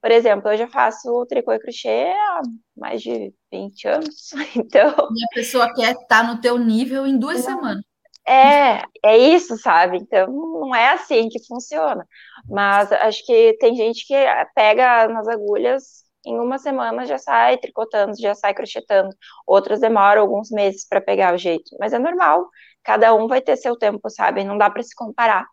por 0.00 0.10
exemplo, 0.10 0.50
eu 0.50 0.58
já 0.58 0.68
faço 0.68 1.26
tricô 1.26 1.52
e 1.52 1.58
crochê 1.58 2.12
há 2.12 2.40
mais 2.76 3.00
de 3.00 3.32
20 3.52 3.88
anos. 3.88 4.30
Então. 4.56 4.90
E 4.90 5.24
a 5.24 5.34
pessoa 5.34 5.72
quer 5.74 5.92
estar 5.92 6.06
tá 6.08 6.22
no 6.22 6.40
teu 6.40 6.58
nível 6.58 7.06
em 7.06 7.18
duas 7.18 7.44
não. 7.46 7.56
semanas. 7.56 7.84
É, 8.26 8.82
é 9.04 9.18
isso, 9.18 9.56
sabe? 9.56 9.98
Então, 9.98 10.26
não 10.28 10.74
é 10.74 10.92
assim 10.92 11.28
que 11.28 11.44
funciona. 11.46 12.06
Mas 12.48 12.92
acho 12.92 13.24
que 13.24 13.56
tem 13.58 13.74
gente 13.74 14.06
que 14.06 14.14
pega 14.54 15.08
nas 15.08 15.26
agulhas 15.26 16.04
em 16.24 16.38
uma 16.38 16.58
semana 16.58 17.06
já 17.06 17.18
sai 17.18 17.56
tricotando, 17.58 18.12
já 18.20 18.34
sai 18.34 18.54
crochetando. 18.54 19.10
Outras 19.46 19.80
demoram 19.80 20.22
alguns 20.22 20.50
meses 20.50 20.86
para 20.86 21.00
pegar 21.00 21.34
o 21.34 21.38
jeito, 21.38 21.76
mas 21.78 21.92
é 21.92 21.98
normal 21.98 22.48
cada 22.82 23.14
um 23.14 23.26
vai 23.28 23.40
ter 23.40 23.56
seu 23.56 23.76
tempo, 23.76 24.08
sabe? 24.10 24.44
Não 24.44 24.58
dá 24.58 24.70
para 24.70 24.82
se 24.82 24.94
comparar. 24.94 25.46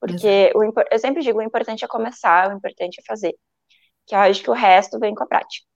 Porque 0.00 0.52
o, 0.54 0.72
eu 0.90 0.98
sempre 0.98 1.22
digo, 1.22 1.38
o 1.38 1.42
importante 1.42 1.84
é 1.84 1.88
começar, 1.88 2.50
o 2.50 2.56
importante 2.56 3.00
é 3.00 3.04
fazer. 3.06 3.34
Que 4.06 4.14
eu 4.14 4.18
acho 4.20 4.42
que 4.42 4.50
o 4.50 4.54
resto 4.54 4.98
vem 4.98 5.14
com 5.14 5.24
a 5.24 5.26
prática. 5.26 5.66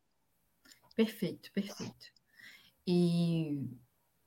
Perfeito, 0.95 1.51
perfeito. 1.53 2.07
E 2.87 3.61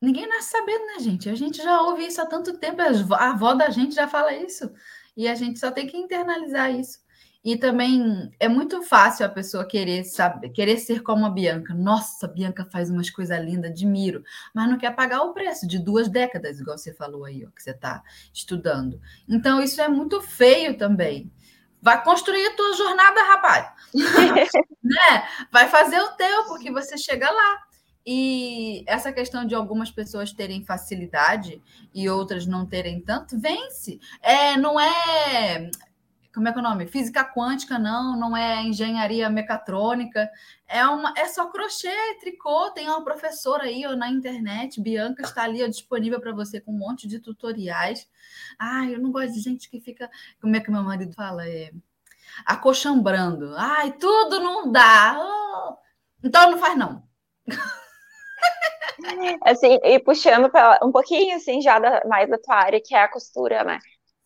ninguém 0.02 0.28
nasce 0.28 0.52
sabendo, 0.52 0.86
né, 0.88 1.00
gente? 1.00 1.30
A 1.30 1.36
gente 1.36 1.58
já 1.58 1.82
ouve 1.82 2.06
isso 2.06 2.22
há 2.22 2.26
tanto 2.26 2.58
tempo, 2.58 2.82
a 3.14 3.30
avó 3.30 3.54
da 3.54 3.70
gente 3.70 3.94
já 3.94 4.08
fala 4.08 4.34
isso. 4.34 4.72
E 5.16 5.28
a 5.28 5.36
gente 5.36 5.60
só 5.60 5.70
tem 5.72 5.86
que 5.86 5.98
internalizar 5.98 6.72
isso. 6.72 7.00
E 7.44 7.58
também 7.58 8.32
é 8.40 8.48
muito 8.48 8.84
fácil 8.84 9.26
a 9.26 9.30
pessoa 9.30 9.66
querer 9.66 10.04
saber, 10.04 10.50
querer 10.50 10.78
ser 10.78 11.02
como 11.02 11.26
a 11.26 11.30
Bianca. 11.30 11.74
Nossa, 11.74 12.28
a 12.28 12.30
Bianca 12.30 12.68
faz 12.72 12.92
umas 12.92 13.10
coisas 13.10 13.40
lindas, 13.44 13.72
admiro, 13.72 14.24
mas 14.54 14.70
não 14.70 14.78
quer 14.78 14.96
pagar 14.96 15.24
o 15.24 15.34
preço 15.34 15.68
de 15.68 15.80
duas 15.80 16.08
décadas, 16.08 16.60
igual 16.60 16.78
você 16.78 16.94
falou 16.94 17.26
aí, 17.26 17.44
ó, 17.44 17.50
que 17.50 17.64
você 17.64 17.72
está 17.72 18.04
estudando. 18.32 19.02
Então, 19.28 19.60
isso 19.60 19.82
é 19.82 19.88
muito 19.88 20.22
feio 20.22 20.78
também. 20.78 21.32
Vai 21.82 22.04
construir 22.04 22.46
a 22.46 22.56
tua 22.56 22.74
jornada, 22.74 23.24
rapaz. 23.24 23.72
né? 24.84 25.28
Vai 25.52 25.68
fazer 25.68 26.00
o 26.00 26.12
teu, 26.12 26.44
porque 26.46 26.72
você 26.72 26.96
chega 26.96 27.30
lá. 27.32 27.64
E 28.06 28.84
essa 28.88 29.12
questão 29.12 29.46
de 29.46 29.56
algumas 29.56 29.90
pessoas 29.90 30.32
terem 30.32 30.64
facilidade 30.64 31.62
e 31.94 32.08
outras 32.08 32.46
não 32.46 32.68
terem 32.68 33.02
tanto, 33.02 33.40
vence. 33.40 34.00
É, 34.22 34.58
não 34.58 34.80
é 34.80 35.72
como 36.34 36.48
é 36.48 36.52
que 36.52 36.58
é 36.58 36.62
o 36.62 36.64
nome? 36.64 36.88
Física 36.88 37.24
quântica, 37.24 37.78
não, 37.78 38.18
não 38.18 38.36
é 38.36 38.64
engenharia 38.64 39.30
mecatrônica, 39.30 40.30
é 40.68 40.86
uma 40.86 41.14
é 41.18 41.28
só 41.28 41.48
crochê, 41.48 41.90
tricô, 42.20 42.72
tem 42.72 42.88
uma 42.88 43.04
professora 43.04 43.64
aí 43.64 43.86
ó, 43.86 43.96
na 43.96 44.10
internet, 44.10 44.82
Bianca 44.82 45.24
está 45.24 45.44
ali 45.44 45.64
ó, 45.64 45.68
disponível 45.68 46.20
para 46.20 46.34
você 46.34 46.62
com 46.62 46.72
um 46.72 46.78
monte 46.78 47.08
de 47.08 47.20
tutoriais. 47.20 48.10
Ai, 48.60 48.96
eu 48.96 49.00
não 49.00 49.12
gosto 49.12 49.34
de 49.34 49.42
gente 49.42 49.70
que 49.70 49.80
fica, 49.80 50.10
como 50.42 50.56
é 50.56 50.60
que 50.60 50.72
meu 50.72 50.84
marido 50.84 51.14
fala? 51.14 51.48
É 51.48 51.72
acochambrando. 52.46 53.54
Ai, 53.58 53.92
tudo 53.94 54.40
não 54.40 54.72
dá. 54.72 55.18
Oh. 55.20 55.78
Então 56.24 56.52
não 56.52 56.58
faz 56.58 56.78
não. 56.78 57.04
Assim, 59.44 59.80
e 59.84 60.00
puxando 60.00 60.50
pra, 60.50 60.80
um 60.84 60.92
pouquinho 60.92 61.36
assim 61.36 61.62
já 61.62 61.80
da, 61.80 62.04
mais 62.06 62.30
da 62.30 62.38
tua 62.38 62.56
área, 62.56 62.82
que 62.84 62.94
é 62.94 63.02
a 63.02 63.08
costura, 63.08 63.64
né? 63.64 63.80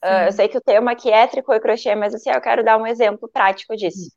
Uh, 0.05 0.27
eu 0.27 0.31
sei 0.31 0.47
que 0.47 0.57
o 0.57 0.61
tema 0.61 0.91
aqui 0.91 1.09
é 1.11 1.25
tricô 1.27 1.53
e 1.53 1.59
crochê, 1.59 1.95
mas 1.95 2.13
assim, 2.13 2.29
eu 2.29 2.41
quero 2.41 2.63
dar 2.63 2.77
um 2.77 2.85
exemplo 2.87 3.27
prático 3.29 3.75
disso. 3.75 4.11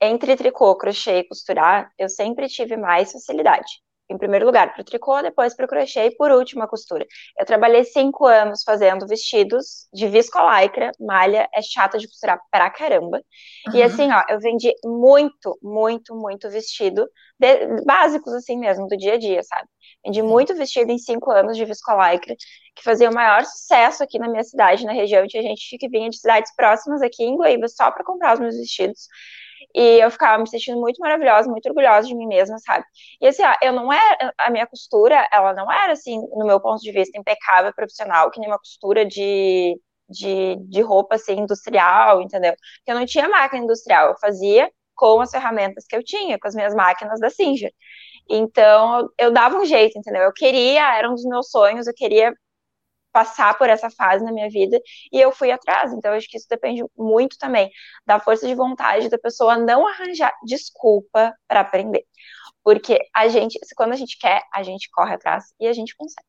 Entre 0.00 0.36
tricô, 0.36 0.76
crochê 0.76 1.20
e 1.20 1.28
costurar, 1.28 1.90
eu 1.98 2.08
sempre 2.08 2.48
tive 2.48 2.76
mais 2.76 3.12
facilidade. 3.12 3.82
Em 4.12 4.18
primeiro 4.18 4.44
lugar, 4.44 4.72
para 4.72 4.82
o 4.82 4.84
tricô, 4.84 5.22
depois 5.22 5.54
para 5.54 5.64
o 5.64 5.68
crochê 5.68 6.06
e 6.06 6.16
por 6.16 6.30
último 6.30 6.62
a 6.62 6.68
costura. 6.68 7.06
Eu 7.38 7.46
trabalhei 7.46 7.84
cinco 7.84 8.26
anos 8.26 8.62
fazendo 8.62 9.06
vestidos 9.06 9.88
de 9.92 10.06
viscolaicra, 10.06 10.92
malha, 11.00 11.48
é 11.54 11.62
chata 11.62 11.98
de 11.98 12.06
costurar 12.06 12.38
pra 12.50 12.70
caramba. 12.70 13.22
Uhum. 13.68 13.76
E 13.76 13.82
assim, 13.82 14.12
ó, 14.12 14.22
eu 14.28 14.38
vendi 14.38 14.72
muito, 14.84 15.58
muito, 15.62 16.14
muito 16.14 16.50
vestido, 16.50 17.08
de, 17.38 17.82
básicos 17.84 18.34
assim 18.34 18.58
mesmo, 18.58 18.86
do 18.86 18.96
dia 18.96 19.14
a 19.14 19.18
dia, 19.18 19.42
sabe? 19.42 19.68
Vendi 20.04 20.22
muito 20.22 20.54
vestido 20.54 20.90
em 20.90 20.98
cinco 20.98 21.30
anos 21.30 21.56
de 21.56 21.64
viscolaicra, 21.64 22.34
que 22.74 22.82
fazia 22.82 23.08
o 23.08 23.14
maior 23.14 23.44
sucesso 23.44 24.02
aqui 24.02 24.18
na 24.18 24.28
minha 24.28 24.44
cidade, 24.44 24.84
na 24.84 24.92
região, 24.92 25.26
tinha 25.26 25.42
gente 25.42 25.78
que 25.78 25.88
vinha 25.88 26.10
de 26.10 26.18
cidades 26.18 26.54
próximas 26.54 27.02
aqui 27.02 27.24
em 27.24 27.36
Guaíba 27.36 27.68
só 27.68 27.90
para 27.90 28.04
comprar 28.04 28.34
os 28.34 28.40
meus 28.40 28.56
vestidos. 28.56 29.06
E 29.74 30.00
eu 30.00 30.10
ficava 30.10 30.40
me 30.42 30.48
sentindo 30.48 30.80
muito 30.80 30.98
maravilhosa, 31.00 31.48
muito 31.50 31.66
orgulhosa 31.68 32.06
de 32.08 32.14
mim 32.14 32.26
mesma, 32.26 32.58
sabe? 32.58 32.84
E 33.20 33.26
assim, 33.26 33.42
ó, 33.44 33.54
eu 33.62 33.72
não 33.72 33.92
era, 33.92 34.32
a 34.38 34.50
minha 34.50 34.66
costura, 34.66 35.26
ela 35.32 35.52
não 35.54 35.70
era 35.70 35.92
assim, 35.92 36.18
no 36.36 36.46
meu 36.46 36.60
ponto 36.60 36.80
de 36.80 36.92
vista, 36.92 37.18
impecável, 37.18 37.72
profissional, 37.74 38.30
que 38.30 38.40
nem 38.40 38.48
uma 38.48 38.58
costura 38.58 39.04
de, 39.06 39.78
de, 40.08 40.56
de 40.68 40.80
roupa 40.82 41.14
assim, 41.16 41.34
industrial, 41.34 42.22
entendeu? 42.22 42.52
Porque 42.78 42.90
eu 42.92 42.94
não 42.98 43.06
tinha 43.06 43.28
máquina 43.28 43.64
industrial, 43.64 44.08
eu 44.10 44.18
fazia 44.20 44.70
com 44.94 45.20
as 45.20 45.30
ferramentas 45.30 45.84
que 45.86 45.96
eu 45.96 46.04
tinha, 46.04 46.38
com 46.38 46.46
as 46.48 46.54
minhas 46.54 46.74
máquinas 46.74 47.18
da 47.20 47.30
Singer. 47.30 47.70
Então, 48.28 49.08
eu 49.18 49.32
dava 49.32 49.56
um 49.58 49.64
jeito, 49.64 49.98
entendeu? 49.98 50.22
Eu 50.22 50.32
queria, 50.32 50.96
era 50.96 51.10
um 51.10 51.14
dos 51.14 51.24
meus 51.24 51.50
sonhos, 51.50 51.86
eu 51.86 51.94
queria 51.94 52.32
passar 53.12 53.56
por 53.58 53.68
essa 53.68 53.90
fase 53.90 54.24
na 54.24 54.32
minha 54.32 54.48
vida 54.48 54.80
e 55.12 55.20
eu 55.20 55.30
fui 55.30 55.50
atrás. 55.50 55.92
Então, 55.92 56.12
acho 56.14 56.28
que 56.28 56.36
isso 56.36 56.46
depende 56.48 56.82
muito 56.96 57.36
também 57.38 57.70
da 58.06 58.18
força 58.18 58.46
de 58.46 58.54
vontade 58.54 59.08
da 59.08 59.18
pessoa 59.18 59.56
não 59.56 59.86
arranjar 59.86 60.32
desculpa 60.44 61.34
para 61.46 61.60
aprender. 61.60 62.04
Porque 62.64 62.98
a 63.14 63.28
gente, 63.28 63.58
quando 63.76 63.92
a 63.92 63.96
gente 63.96 64.18
quer, 64.18 64.42
a 64.54 64.62
gente 64.62 64.88
corre 64.90 65.14
atrás 65.14 65.52
e 65.60 65.66
a 65.66 65.72
gente 65.72 65.94
consegue. 65.96 66.26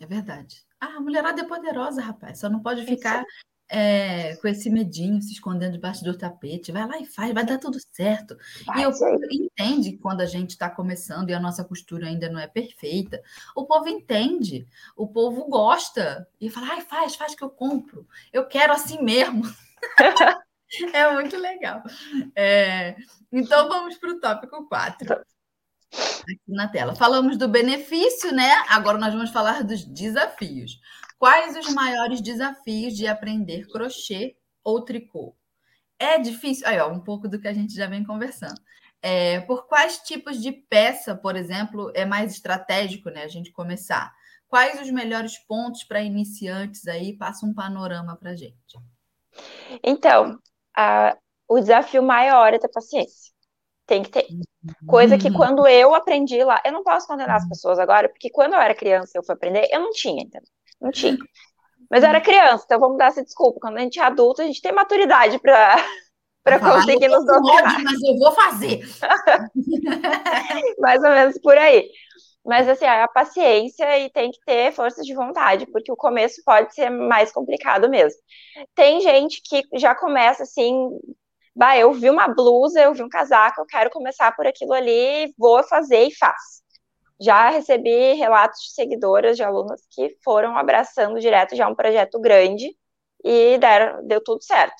É 0.00 0.06
verdade. 0.06 0.56
Ah, 0.80 0.96
a 0.96 1.00
mulherada 1.00 1.40
é 1.40 1.44
poderosa, 1.44 2.00
rapaz. 2.02 2.40
Só 2.40 2.48
não 2.48 2.60
pode 2.60 2.84
ficar 2.84 3.24
é, 3.68 4.36
com 4.36 4.48
esse 4.48 4.68
medinho, 4.68 5.22
se 5.22 5.32
escondendo 5.32 5.72
debaixo 5.72 6.04
do 6.04 6.16
tapete. 6.16 6.72
Vai 6.72 6.86
lá 6.86 6.98
e 6.98 7.06
faz, 7.06 7.32
vai 7.32 7.44
dar 7.44 7.58
tudo 7.58 7.78
certo. 7.90 8.36
Vai, 8.66 8.80
e 8.80 8.82
eu 8.82 8.92
entende 9.30 9.96
quando 9.96 10.20
a 10.20 10.26
gente 10.26 10.50
está 10.50 10.68
começando 10.68 11.30
e 11.30 11.34
a 11.34 11.40
nossa 11.40 11.64
costura 11.64 12.06
ainda 12.06 12.28
não 12.28 12.38
é 12.38 12.46
perfeita. 12.46 13.22
O 13.54 13.64
povo 13.66 13.88
entende, 13.88 14.66
o 14.96 15.06
povo 15.06 15.46
gosta 15.48 16.28
e 16.40 16.50
fala, 16.50 16.68
ai, 16.72 16.80
faz, 16.82 17.14
faz 17.14 17.34
que 17.34 17.42
eu 17.42 17.50
compro. 17.50 18.06
Eu 18.32 18.46
quero 18.46 18.72
assim 18.72 19.02
mesmo. 19.02 19.42
é 20.92 21.12
muito 21.12 21.36
legal. 21.36 21.82
É, 22.34 22.96
então 23.32 23.68
vamos 23.68 23.96
para 23.96 24.10
o 24.10 24.20
tópico 24.20 24.68
4. 24.68 25.06
Tá. 25.06 25.22
Aqui 26.22 26.40
na 26.48 26.66
tela. 26.68 26.94
Falamos 26.94 27.36
do 27.36 27.46
benefício, 27.46 28.32
né? 28.32 28.50
Agora 28.68 28.98
nós 28.98 29.12
vamos 29.12 29.30
falar 29.30 29.62
dos 29.62 29.84
desafios. 29.84 30.80
Quais 31.24 31.56
os 31.56 31.72
maiores 31.72 32.20
desafios 32.20 32.92
de 32.92 33.06
aprender 33.06 33.66
crochê 33.68 34.36
ou 34.62 34.84
tricô? 34.84 35.34
É 35.98 36.18
difícil. 36.18 36.68
Aí, 36.68 36.78
ó, 36.78 36.90
um 36.90 37.00
pouco 37.00 37.26
do 37.26 37.40
que 37.40 37.48
a 37.48 37.52
gente 37.54 37.74
já 37.74 37.86
vem 37.86 38.04
conversando. 38.04 38.60
É, 39.00 39.40
por 39.40 39.66
quais 39.66 40.00
tipos 40.00 40.38
de 40.42 40.52
peça, 40.52 41.16
por 41.16 41.34
exemplo, 41.34 41.90
é 41.94 42.04
mais 42.04 42.32
estratégico, 42.32 43.08
né? 43.08 43.24
A 43.24 43.28
gente 43.28 43.50
começar. 43.52 44.12
Quais 44.46 44.78
os 44.78 44.90
melhores 44.90 45.38
pontos 45.38 45.82
para 45.82 46.02
iniciantes 46.02 46.86
aí? 46.86 47.16
Passa 47.16 47.46
um 47.46 47.54
panorama 47.54 48.16
para 48.16 48.36
gente. 48.36 48.78
Então, 49.82 50.38
a, 50.76 51.16
o 51.48 51.58
desafio 51.58 52.02
maior 52.02 52.52
é 52.52 52.58
ter 52.58 52.68
paciência. 52.68 53.32
Tem 53.86 54.02
que 54.02 54.10
ter. 54.10 54.26
Coisa 54.86 55.16
que 55.16 55.28
uhum. 55.28 55.36
quando 55.36 55.66
eu 55.66 55.94
aprendi 55.94 56.44
lá, 56.44 56.60
eu 56.66 56.72
não 56.72 56.84
posso 56.84 57.06
condenar 57.06 57.36
as 57.36 57.48
pessoas 57.48 57.78
agora, 57.78 58.10
porque 58.10 58.28
quando 58.28 58.52
eu 58.52 58.60
era 58.60 58.74
criança 58.74 59.16
eu 59.16 59.24
fui 59.24 59.34
aprender, 59.34 59.66
eu 59.72 59.80
não 59.80 59.90
tinha, 59.90 60.22
entendeu? 60.22 60.52
Não 60.84 60.90
tinha. 60.90 61.16
Mas 61.90 62.02
eu 62.02 62.10
era 62.10 62.20
criança, 62.20 62.64
então 62.66 62.78
vamos 62.78 62.98
dar 62.98 63.06
essa 63.06 63.24
desculpa. 63.24 63.58
Quando 63.58 63.78
a 63.78 63.80
gente 63.80 63.98
é 63.98 64.02
adulto, 64.02 64.42
a 64.42 64.44
gente 64.44 64.60
tem 64.60 64.70
maturidade 64.70 65.38
para 65.38 65.76
para 66.44 66.60
conseguir 66.60 67.08
nos 67.08 67.24
dominar. 67.24 67.82
Mas 67.82 68.02
eu 68.02 68.18
vou 68.18 68.30
fazer. 68.32 68.80
Mais 70.78 71.02
ou 71.02 71.08
menos 71.08 71.38
por 71.38 71.56
aí. 71.56 71.88
Mas 72.44 72.68
assim, 72.68 72.84
a 72.84 73.08
paciência 73.08 73.98
e 73.98 74.10
tem 74.10 74.30
que 74.30 74.38
ter 74.44 74.70
força 74.72 75.00
de 75.00 75.14
vontade, 75.14 75.66
porque 75.72 75.90
o 75.90 75.96
começo 75.96 76.42
pode 76.44 76.74
ser 76.74 76.90
mais 76.90 77.32
complicado 77.32 77.88
mesmo. 77.88 78.20
Tem 78.74 79.00
gente 79.00 79.40
que 79.42 79.62
já 79.78 79.94
começa 79.94 80.42
assim, 80.42 80.90
bah, 81.56 81.78
eu 81.78 81.94
vi 81.94 82.10
uma 82.10 82.28
blusa, 82.28 82.82
eu 82.82 82.92
vi 82.92 83.02
um 83.02 83.08
casaco, 83.08 83.62
eu 83.62 83.66
quero 83.66 83.88
começar 83.88 84.36
por 84.36 84.46
aquilo 84.46 84.74
ali, 84.74 85.32
vou 85.38 85.62
fazer 85.62 86.08
e 86.08 86.14
faz 86.14 86.63
já 87.24 87.48
recebi 87.50 88.12
relatos 88.14 88.60
de 88.60 88.74
seguidoras, 88.74 89.36
de 89.36 89.42
alunas 89.42 89.82
que 89.90 90.16
foram 90.22 90.56
abraçando 90.56 91.18
direto 91.18 91.56
já 91.56 91.66
um 91.68 91.74
projeto 91.74 92.20
grande 92.20 92.76
e 93.24 93.56
deram, 93.58 94.06
deu 94.06 94.22
tudo 94.22 94.42
certo. 94.42 94.76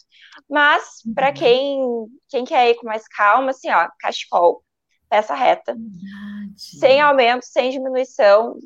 Mas, 0.48 1.00
para 1.14 1.28
uhum. 1.28 1.34
quem, 1.34 2.06
quem 2.28 2.44
quer 2.44 2.70
ir 2.70 2.74
com 2.74 2.86
mais 2.86 3.08
calma, 3.08 3.50
assim, 3.50 3.70
ó, 3.70 3.88
cachecol, 3.98 4.62
peça 5.08 5.34
reta, 5.34 5.74
Verdade. 5.74 6.78
sem 6.78 7.00
aumento, 7.00 7.46
sem 7.46 7.70
diminuição, 7.70 8.58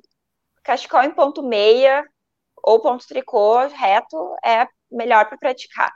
cachecol 0.65 1.03
em 1.03 1.11
ponto 1.11 1.43
meia 1.43 2.05
ou 2.63 2.81
ponto 2.81 3.07
tricô 3.07 3.67
reto 3.69 4.35
é 4.45 4.67
melhor 4.91 5.29
para 5.29 5.39
praticar. 5.39 5.93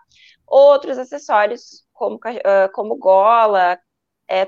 Outros 0.46 0.98
acessórios, 0.98 1.84
como, 1.92 2.20
como 2.72 2.96
gola, 2.96 3.78
é, 4.32 4.46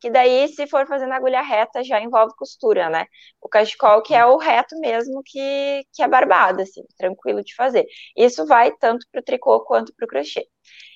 que 0.00 0.10
daí, 0.10 0.48
se 0.48 0.66
for 0.66 0.86
fazendo 0.86 1.12
agulha 1.12 1.40
reta, 1.42 1.82
já 1.82 2.00
envolve 2.00 2.34
costura, 2.36 2.90
né? 2.90 3.06
O 3.40 3.48
cachecol, 3.48 4.02
que 4.02 4.14
é 4.14 4.24
o 4.26 4.36
reto 4.36 4.78
mesmo, 4.78 5.22
que, 5.24 5.84
que 5.92 6.02
é 6.02 6.08
barbado, 6.08 6.62
assim, 6.62 6.82
tranquilo 6.98 7.42
de 7.42 7.54
fazer. 7.54 7.86
Isso 8.16 8.46
vai 8.46 8.72
tanto 8.76 9.06
para 9.10 9.20
o 9.20 9.24
tricô 9.24 9.60
quanto 9.60 9.94
para 9.94 10.04
o 10.04 10.08
crochê. 10.08 10.46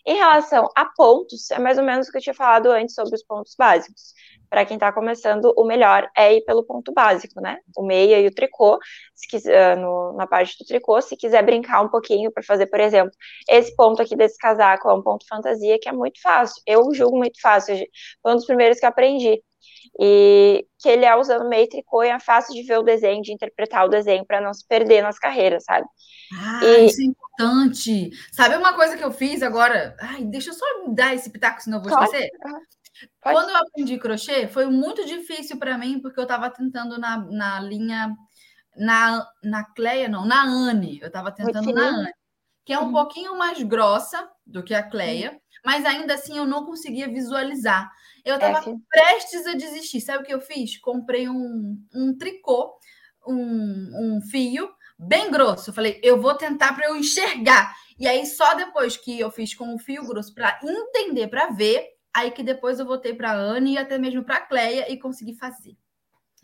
Em 0.07 0.17
relação 0.17 0.69
a 0.77 0.85
pontos, 0.87 1.51
é 1.51 1.59
mais 1.59 1.79
ou 1.79 1.85
menos 1.85 2.09
o 2.09 2.13
que 2.13 2.19
eu 2.19 2.23
tinha 2.23 2.35
falado 2.35 2.71
antes 2.71 2.95
sobre 2.95 3.15
os 3.15 3.23
pontos 3.25 3.55
básicos 3.59 4.15
para 4.49 4.65
quem 4.65 4.77
está 4.77 4.93
começando, 4.93 5.53
o 5.57 5.65
melhor 5.65 6.09
é 6.17 6.35
ir 6.35 6.45
pelo 6.45 6.65
ponto 6.65 6.93
básico, 6.93 7.41
né? 7.41 7.59
O 7.77 7.83
meia 7.85 8.21
e 8.21 8.27
o 8.27 8.35
tricô, 8.35 8.79
se 9.15 9.29
quiser, 9.29 9.77
no, 9.77 10.15
na 10.15 10.27
parte 10.27 10.57
do 10.59 10.67
tricô, 10.67 11.01
se 11.01 11.17
quiser 11.17 11.45
brincar 11.45 11.83
um 11.83 11.89
pouquinho 11.89 12.33
para 12.33 12.43
fazer, 12.43 12.67
por 12.67 12.81
exemplo, 12.81 13.13
esse 13.49 13.75
ponto 13.77 14.01
aqui 14.03 14.17
desse 14.17 14.39
casaco 14.39 14.89
é 14.89 14.95
um 14.95 15.03
ponto 15.03 15.27
fantasia 15.29 15.79
que 15.81 15.89
é 15.89 15.93
muito 15.93 16.21
fácil. 16.21 16.63
Eu 16.67 16.93
julgo 16.95 17.17
muito 17.17 17.41
fácil, 17.41 17.77
foi 18.23 18.33
um 18.33 18.37
dos 18.37 18.47
primeiros 18.47 18.79
que 18.79 18.87
aprendi. 18.87 19.43
E 20.01 20.65
que 20.79 20.89
ele 20.89 21.05
é 21.05 21.17
usando 21.17 21.49
meio 21.49 21.69
tricô 21.69 22.05
e 22.05 22.09
é 22.09 22.21
fácil 22.21 22.55
de 22.55 22.63
ver 22.63 22.79
o 22.79 22.83
desenho, 22.83 23.23
de 23.23 23.33
interpretar 23.33 23.85
o 23.85 23.89
desenho 23.89 24.25
para 24.25 24.41
não 24.41 24.55
se 24.55 24.67
perder 24.67 25.03
nas 25.03 25.19
carreiras, 25.19 25.65
sabe? 25.65 25.87
Ah, 26.33 26.61
e... 26.63 26.87
isso 26.87 27.01
é 27.01 27.05
importante. 27.05 28.11
Sabe 28.33 28.57
uma 28.57 28.75
coisa 28.75 28.97
que 28.97 29.03
eu 29.03 29.11
fiz 29.11 29.43
agora? 29.43 29.97
Ai, 30.01 30.25
deixa 30.25 30.51
eu 30.51 30.55
só 30.55 30.65
dar 30.89 31.15
esse 31.15 31.31
pitaco, 31.31 31.63
senão 31.63 31.79
eu 31.79 31.83
vou 31.83 31.91
esquecer. 31.91 32.31
Uhum. 32.45 32.61
Pode. 33.33 33.35
Quando 33.35 33.51
eu 33.51 33.57
aprendi 33.57 33.99
crochê, 33.99 34.49
foi 34.49 34.67
muito 34.67 35.05
difícil 35.05 35.59
para 35.59 35.77
mim, 35.79 36.01
porque 36.01 36.19
eu 36.19 36.25
estava 36.25 36.51
tentando 36.51 36.99
na, 36.99 37.19
na 37.19 37.61
linha. 37.61 38.15
Na, 38.77 39.27
na 39.43 39.65
Cleia, 39.65 40.09
não, 40.09 40.25
na 40.25 40.45
Anne. 40.45 41.01
Eu 41.01 41.09
estava 41.09 41.33
tentando 41.33 41.73
na 41.73 41.83
Anne, 41.83 42.13
que 42.65 42.73
é 42.73 42.79
um 42.79 42.85
uhum. 42.85 42.93
pouquinho 42.93 43.37
mais 43.37 43.61
grossa 43.63 44.29
do 44.47 44.63
que 44.63 44.73
a 44.73 44.89
Cleia, 44.89 45.33
uhum. 45.33 45.39
mas 45.65 45.85
ainda 45.85 46.15
assim 46.15 46.39
eu 46.39 46.47
não 46.47 46.65
conseguia 46.65 47.09
visualizar. 47.09 47.91
Eu 48.25 48.37
estava 48.37 48.71
é, 48.71 48.75
prestes 48.89 49.47
a 49.47 49.55
desistir. 49.55 50.01
Sabe 50.01 50.23
o 50.23 50.27
que 50.27 50.33
eu 50.33 50.41
fiz? 50.41 50.79
Comprei 50.79 51.29
um, 51.29 51.77
um 51.93 52.17
tricô, 52.17 52.73
um, 53.27 54.17
um 54.17 54.21
fio 54.21 54.69
bem 54.99 55.31
grosso. 55.31 55.71
Eu 55.71 55.75
falei, 55.75 56.01
eu 56.03 56.21
vou 56.21 56.35
tentar 56.35 56.75
para 56.75 56.87
eu 56.87 56.97
enxergar. 56.97 57.75
E 57.99 58.07
aí, 58.07 58.27
só 58.27 58.55
depois 58.55 58.97
que 58.97 59.19
eu 59.19 59.31
fiz 59.31 59.55
com 59.55 59.75
o 59.75 59.79
fio 59.79 60.07
grosso 60.07 60.35
para 60.35 60.59
entender, 60.63 61.29
para 61.29 61.51
ver, 61.51 61.85
aí 62.19 62.31
que 62.31 62.43
depois 62.43 62.79
eu 62.79 62.87
voltei 62.87 63.15
para 63.15 63.31
a 63.31 63.37
Anne 63.37 63.75
e 63.75 63.79
até 63.79 63.99
mesmo 63.99 64.25
para 64.25 64.37
a 64.37 64.41
Cleia 64.41 64.91
e 64.91 64.99
consegui 64.99 65.35
fazer. 65.35 65.77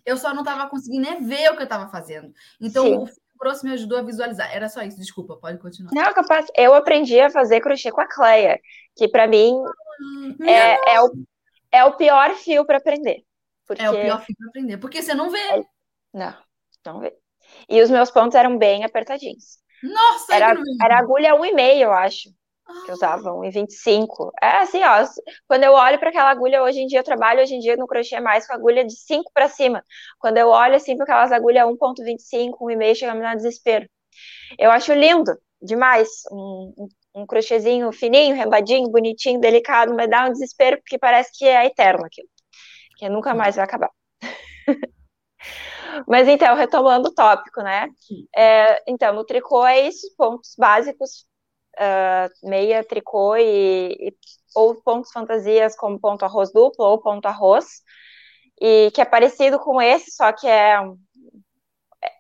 Eu 0.05 0.17
só 0.17 0.33
não 0.35 0.43
estava 0.43 0.69
conseguindo 0.69 1.09
nem 1.09 1.25
ver 1.25 1.51
o 1.51 1.57
que 1.57 1.63
eu 1.63 1.65
estava 1.65 1.89
fazendo. 1.89 2.33
Então, 2.61 2.85
Sim. 2.85 2.97
o 2.99 3.07
fio 3.07 3.23
grosso 3.39 3.65
me 3.65 3.73
ajudou 3.73 3.99
a 3.99 4.03
visualizar. 4.03 4.55
Era 4.55 4.69
só 4.69 4.83
isso, 4.83 4.99
desculpa, 4.99 5.37
pode 5.37 5.59
continuar. 5.59 5.91
Não, 5.93 6.13
capaz. 6.13 6.47
Eu 6.57 6.75
aprendi 6.75 7.19
a 7.21 7.31
fazer 7.31 7.61
crochê 7.61 7.91
com 7.91 8.01
a 8.01 8.09
Cleia, 8.09 8.61
que 8.95 9.09
para 9.09 9.27
mim 9.27 9.55
hum, 10.01 10.37
é, 10.47 10.95
é, 10.95 11.01
o, 11.01 11.11
é 11.73 11.85
o 11.85 11.97
pior 11.97 12.35
fio 12.35 12.65
para 12.67 12.79
aprender. 12.79 13.25
Porque... 13.67 13.83
É 13.83 13.91
o 13.91 13.95
pior 13.95 14.23
fio 14.23 14.37
para 14.37 14.49
aprender, 14.49 14.77
porque 14.79 15.03
você 15.03 15.15
não 15.15 15.31
vê. 15.31 15.39
É... 15.39 15.65
Não, 16.13 16.37
não 16.85 17.01
vê. 17.01 17.17
E 17.69 17.83
os 17.83 17.91
meus 17.91 18.11
pontos 18.11 18.35
eram 18.35 18.59
bem 18.59 18.85
apertadinhos. 18.85 19.59
Nossa, 19.83 20.35
era, 20.35 20.55
era 20.83 20.99
agulha 20.99 21.35
1,5, 21.35 21.79
eu 21.79 21.93
acho 21.93 22.31
que 22.85 22.93
usavam 22.93 23.45
em 23.45 23.51
25. 23.51 24.33
É 24.43 24.59
assim, 24.59 24.83
ó, 24.83 25.05
quando 25.47 25.65
eu 25.65 25.73
olho 25.73 25.99
para 25.99 26.09
aquela 26.09 26.31
agulha 26.31 26.63
hoje 26.63 26.81
em 26.81 26.87
dia, 26.87 27.01
eu 27.01 27.05
trabalho 27.05 27.43
hoje 27.43 27.55
em 27.55 27.59
dia 27.59 27.77
no 27.77 27.87
crochê 27.87 28.21
mais 28.21 28.47
com 28.47 28.55
agulha 28.55 28.85
de 28.85 28.97
5 28.97 29.31
para 29.33 29.49
cima. 29.49 29.85
Quando 30.19 30.39
eu 30.39 30.49
olho 30.49 30.75
assim 30.75 30.97
para 30.97 31.05
aquelas 31.05 31.33
agulhas 31.33 31.67
1.25, 31.67 32.59
1,5, 32.61 32.95
chega 32.95 33.13
a 33.13 33.15
me 33.15 33.21
dar 33.21 33.37
desespero. 33.37 33.89
Eu 34.59 34.71
acho 34.71 34.93
lindo 34.93 35.37
demais 35.61 36.09
um, 36.31 36.89
um, 37.15 37.27
crochêzinho 37.27 37.93
fininho, 37.93 38.35
rembadinho, 38.35 38.91
bonitinho, 38.91 39.41
delicado, 39.41 39.95
mas 39.95 40.09
dá 40.09 40.27
um 40.27 40.33
desespero 40.33 40.79
porque 40.79 40.99
parece 40.99 41.31
que 41.37 41.47
é 41.47 41.67
eterno 41.67 42.05
aquilo. 42.05 42.29
Que 42.99 43.09
nunca 43.09 43.35
mais 43.35 43.57
vai 43.57 43.65
acabar. 43.65 43.91
Mas 46.09 46.27
então, 46.27 46.57
retomando 46.57 47.09
o 47.09 47.15
tópico, 47.15 47.63
né? 47.63 47.89
É, 48.37 48.83
então, 48.89 49.15
no 49.15 49.25
tricô 49.25 49.65
é 49.65 49.87
isso, 49.87 50.13
pontos 50.17 50.55
básicos, 50.59 51.25
uh, 51.79 52.49
meia, 52.49 52.85
tricô 52.85 53.37
e, 53.37 53.93
e, 54.09 54.17
ou 54.55 54.75
pontos 54.77 55.11
fantasias 55.13 55.77
como 55.77 55.99
ponto 55.99 56.25
arroz 56.25 56.53
duplo 56.53 56.85
ou 56.85 57.01
ponto 57.01 57.27
arroz, 57.27 57.83
e 58.61 58.91
que 58.93 59.01
é 59.01 59.05
parecido 59.05 59.59
com 59.59 59.81
esse, 59.81 60.11
só 60.13 60.33
que 60.33 60.47
é 60.47 60.79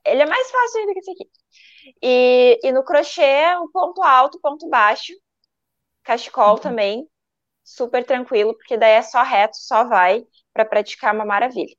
ele 0.05 0.22
é 0.22 0.26
mais 0.26 0.50
fácil 0.50 0.80
ainda 0.80 0.92
que 0.92 0.98
esse 1.00 1.11
aqui. 1.11 1.30
E, 2.02 2.61
e 2.62 2.72
no 2.72 2.84
crochê, 2.84 3.55
o 3.61 3.68
ponto 3.70 4.02
alto, 4.02 4.40
ponto 4.40 4.68
baixo, 4.68 5.12
cachecol 6.02 6.55
uhum. 6.55 6.61
também, 6.61 7.09
super 7.62 8.05
tranquilo, 8.05 8.55
porque 8.55 8.76
daí 8.76 8.92
é 8.92 9.02
só 9.02 9.22
reto, 9.22 9.57
só 9.57 9.84
vai 9.84 10.26
para 10.52 10.64
praticar 10.64 11.14
uma 11.14 11.24
maravilha. 11.24 11.74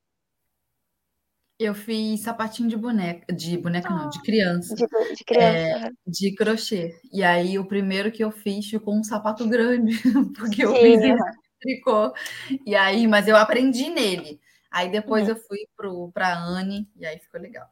Eu 1.58 1.74
fiz 1.74 2.20
sapatinho 2.20 2.68
de 2.68 2.76
boneca, 2.76 3.32
de 3.34 3.56
boneca 3.56 3.88
não, 3.88 4.10
de 4.10 4.20
criança. 4.20 4.74
De, 4.74 4.86
de 5.14 5.24
criança. 5.24 5.86
É, 5.86 5.90
de 6.06 6.34
crochê. 6.34 7.00
E 7.10 7.22
aí 7.22 7.58
o 7.58 7.66
primeiro 7.66 8.12
que 8.12 8.22
eu 8.22 8.30
fiz 8.30 8.68
ficou 8.68 8.94
um 8.94 9.02
sapato 9.02 9.48
grande, 9.48 9.96
porque 10.36 10.64
eu 10.64 10.74
fiz 10.74 11.00
em 11.00 11.16
tricô. 11.60 12.12
E 12.64 12.76
aí, 12.76 13.06
mas 13.06 13.26
eu 13.26 13.36
aprendi 13.36 13.88
nele. 13.88 14.38
Aí 14.70 14.90
depois 14.90 15.24
uhum. 15.24 15.30
eu 15.30 15.36
fui 15.36 15.58
para 16.12 16.28
a 16.28 16.38
Anne 16.38 16.86
e 16.94 17.06
aí 17.06 17.18
ficou 17.18 17.40
legal. 17.40 17.66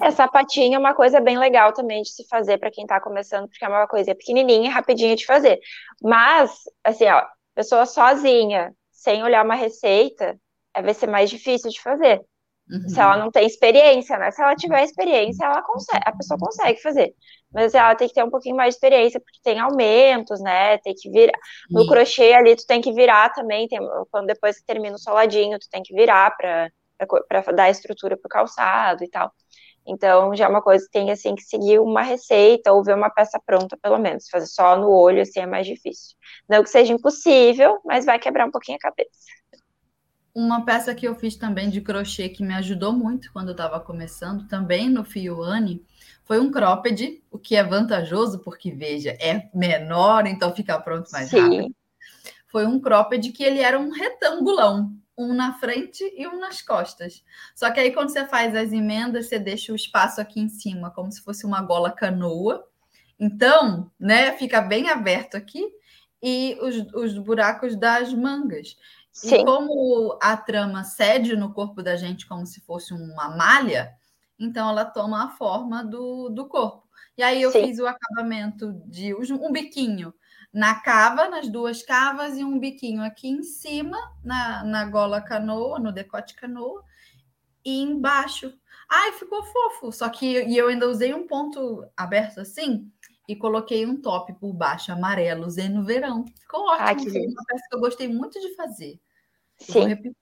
É, 0.00 0.10
sapatinho 0.10 0.76
é 0.76 0.78
uma 0.78 0.94
coisa 0.94 1.20
bem 1.20 1.38
legal 1.38 1.72
também 1.72 2.02
de 2.02 2.10
se 2.10 2.26
fazer 2.28 2.58
para 2.58 2.70
quem 2.70 2.84
está 2.84 3.00
começando, 3.00 3.48
porque 3.48 3.64
é 3.64 3.68
uma 3.68 3.86
coisa 3.86 4.14
pequenininha 4.14 4.68
e 4.68 4.72
rapidinha 4.72 5.16
de 5.16 5.24
fazer. 5.24 5.58
Mas, 6.02 6.52
assim, 6.84 7.06
ó, 7.06 7.24
pessoa 7.54 7.86
sozinha, 7.86 8.74
sem 8.92 9.22
olhar 9.22 9.44
uma 9.44 9.54
receita, 9.54 10.38
é, 10.74 10.82
vai 10.82 10.92
ser 10.92 11.06
mais 11.06 11.30
difícil 11.30 11.70
de 11.70 11.80
fazer. 11.80 12.20
Uhum. 12.70 12.88
Se 12.88 12.98
ela 12.98 13.16
não 13.16 13.30
tem 13.30 13.46
experiência, 13.46 14.18
né? 14.18 14.30
Se 14.30 14.42
ela 14.42 14.56
tiver 14.56 14.82
experiência, 14.82 15.44
ela 15.44 15.62
consegue, 15.62 16.02
a 16.04 16.12
pessoa 16.12 16.38
consegue 16.38 16.80
fazer. 16.80 17.14
Mas 17.52 17.74
ela 17.74 17.94
tem 17.94 18.08
que 18.08 18.14
ter 18.14 18.24
um 18.24 18.30
pouquinho 18.30 18.56
mais 18.56 18.74
de 18.74 18.76
experiência, 18.76 19.20
porque 19.20 19.38
tem 19.42 19.60
aumentos, 19.60 20.40
né? 20.40 20.78
Tem 20.78 20.94
que 20.94 21.10
virar. 21.10 21.38
No 21.70 21.82
Sim. 21.82 21.88
crochê 21.88 22.32
ali, 22.32 22.56
tu 22.56 22.66
tem 22.66 22.80
que 22.80 22.92
virar 22.92 23.30
também. 23.32 23.68
Tem, 23.68 23.78
quando 24.10 24.26
depois 24.26 24.58
que 24.58 24.64
termina 24.64 24.96
o 24.96 24.98
soladinho, 24.98 25.58
tu 25.58 25.68
tem 25.70 25.82
que 25.82 25.94
virar 25.94 26.34
para 26.36 27.52
dar 27.54 27.70
estrutura 27.70 28.16
para 28.16 28.26
o 28.26 28.30
calçado 28.30 29.04
e 29.04 29.10
tal. 29.10 29.30
Então, 29.86 30.34
já 30.34 30.46
é 30.46 30.48
uma 30.48 30.62
coisa 30.62 30.82
que 30.86 30.90
tem, 30.90 31.10
assim, 31.10 31.34
que 31.34 31.42
seguir 31.42 31.78
uma 31.78 32.00
receita 32.00 32.72
ou 32.72 32.82
ver 32.82 32.94
uma 32.94 33.10
peça 33.10 33.38
pronta, 33.44 33.76
pelo 33.82 33.98
menos. 33.98 34.28
Fazer 34.30 34.46
só 34.46 34.76
no 34.76 34.90
olho, 34.90 35.20
assim, 35.20 35.40
é 35.40 35.46
mais 35.46 35.66
difícil. 35.66 36.16
Não 36.48 36.62
que 36.62 36.70
seja 36.70 36.94
impossível, 36.94 37.78
mas 37.84 38.06
vai 38.06 38.18
quebrar 38.18 38.46
um 38.46 38.50
pouquinho 38.50 38.78
a 38.78 38.80
cabeça. 38.80 39.10
Uma 40.34 40.64
peça 40.64 40.94
que 40.94 41.06
eu 41.06 41.14
fiz 41.14 41.36
também 41.36 41.70
de 41.70 41.80
crochê 41.80 42.28
que 42.28 42.42
me 42.42 42.54
ajudou 42.54 42.92
muito 42.92 43.32
quando 43.32 43.48
eu 43.48 43.52
estava 43.52 43.78
começando, 43.78 44.48
também 44.48 44.88
no 44.88 45.04
Fio 45.04 45.42
Anne, 45.42 45.84
foi 46.24 46.40
um 46.40 46.50
cropped, 46.50 47.22
o 47.30 47.38
que 47.38 47.54
é 47.54 47.62
vantajoso, 47.62 48.40
porque, 48.40 48.72
veja, 48.72 49.10
é 49.20 49.48
menor, 49.54 50.26
então 50.26 50.54
fica 50.54 50.78
pronto 50.80 51.10
mais 51.12 51.30
Sim. 51.30 51.38
rápido. 51.38 51.74
Foi 52.48 52.66
um 52.66 52.80
cropped 52.80 53.30
que 53.32 53.44
ele 53.44 53.60
era 53.60 53.78
um 53.78 53.90
retangulão 53.90 54.92
um 55.16 55.32
na 55.32 55.54
frente 55.54 56.02
e 56.16 56.26
um 56.26 56.40
nas 56.40 56.60
costas. 56.60 57.24
Só 57.54 57.70
que 57.70 57.80
aí, 57.80 57.92
quando 57.92 58.10
você 58.10 58.26
faz 58.26 58.54
as 58.54 58.72
emendas, 58.72 59.28
você 59.28 59.38
deixa 59.38 59.72
o 59.72 59.76
espaço 59.76 60.20
aqui 60.20 60.40
em 60.40 60.48
cima, 60.48 60.90
como 60.90 61.10
se 61.10 61.22
fosse 61.22 61.46
uma 61.46 61.62
gola 61.62 61.90
canoa. 61.90 62.66
Então, 63.18 63.90
né, 63.98 64.32
fica 64.32 64.60
bem 64.60 64.88
aberto 64.88 65.36
aqui 65.36 65.64
e 66.22 66.58
os, 66.60 66.76
os 66.94 67.18
buracos 67.18 67.76
das 67.76 68.12
mangas. 68.12 68.76
Sim. 69.14 69.36
E 69.36 69.44
como 69.44 70.18
a 70.20 70.36
trama 70.36 70.82
cede 70.82 71.36
no 71.36 71.54
corpo 71.54 71.80
da 71.84 71.94
gente 71.94 72.26
como 72.26 72.44
se 72.44 72.60
fosse 72.60 72.92
uma 72.92 73.28
malha, 73.36 73.94
então 74.36 74.68
ela 74.68 74.84
toma 74.84 75.24
a 75.24 75.30
forma 75.30 75.84
do, 75.84 76.28
do 76.28 76.48
corpo. 76.48 76.82
E 77.16 77.22
aí 77.22 77.40
eu 77.40 77.52
Sim. 77.52 77.68
fiz 77.68 77.78
o 77.78 77.86
acabamento 77.86 78.72
de 78.86 79.14
um 79.14 79.52
biquinho 79.52 80.12
na 80.52 80.74
cava, 80.74 81.28
nas 81.28 81.48
duas 81.48 81.80
cavas, 81.80 82.36
e 82.36 82.44
um 82.44 82.58
biquinho 82.58 83.04
aqui 83.04 83.28
em 83.28 83.44
cima, 83.44 83.96
na, 84.22 84.64
na 84.64 84.84
gola 84.84 85.20
canoa, 85.20 85.78
no 85.78 85.92
decote 85.92 86.34
canoa, 86.34 86.82
e 87.64 87.82
embaixo. 87.82 88.52
Ai, 88.90 89.12
ficou 89.12 89.44
fofo. 89.44 89.92
Só 89.92 90.08
que 90.08 90.42
e 90.42 90.56
eu 90.56 90.68
ainda 90.68 90.88
usei 90.88 91.14
um 91.14 91.26
ponto 91.26 91.86
aberto 91.96 92.40
assim 92.40 92.90
e 93.28 93.36
coloquei 93.36 93.86
um 93.86 94.00
top 94.00 94.32
por 94.34 94.52
baixo, 94.52 94.92
amarelo, 94.92 95.46
usei 95.46 95.68
no 95.68 95.84
verão. 95.84 96.24
Ficou 96.40 96.68
ótimo. 96.68 96.88
Ai, 96.88 96.96
Foi 96.96 97.26
uma 97.26 97.44
peça 97.44 97.64
que 97.70 97.76
eu 97.76 97.80
gostei 97.80 98.08
muito 98.08 98.40
de 98.40 98.54
fazer. 98.54 99.00
Sim. 99.58 100.14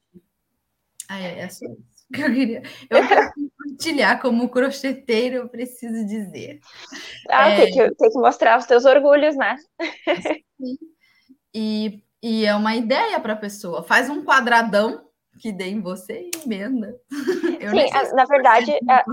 Ah, 1.09 1.21
é, 1.21 1.41
é 1.41 1.49
só 1.49 1.67
isso 1.67 2.07
que 2.13 2.21
eu 2.21 2.33
queria. 2.33 2.63
Eu 2.89 2.99
quero 3.09 3.33
compartilhar 3.33 4.21
como 4.21 4.49
crocheteiro, 4.49 5.37
eu 5.37 5.49
preciso 5.49 6.07
dizer. 6.07 6.61
Ah, 7.29 7.49
é... 7.49 7.65
tem, 7.65 7.73
que, 7.73 7.95
tem 7.95 8.11
que 8.11 8.19
mostrar 8.19 8.59
os 8.59 8.67
teus 8.67 8.85
orgulhos, 8.85 9.37
né? 9.37 9.57
Sim. 10.61 10.79
E, 11.55 12.03
e 12.23 12.47
é 12.47 12.55
uma 12.55 12.75
ideia 12.75 13.21
para 13.21 13.35
a 13.35 13.37
pessoa. 13.37 13.83
Faz 13.83 14.09
um 14.09 14.25
quadradão 14.25 15.07
que 15.41 15.51
dê 15.51 15.67
em 15.67 15.81
você 15.81 16.21
e 16.23 16.31
emenda. 16.45 16.95
Eu 17.61 17.71
Sim, 17.71 18.15
na 18.15 18.25
verdade, 18.25 18.73
é, 18.73 19.05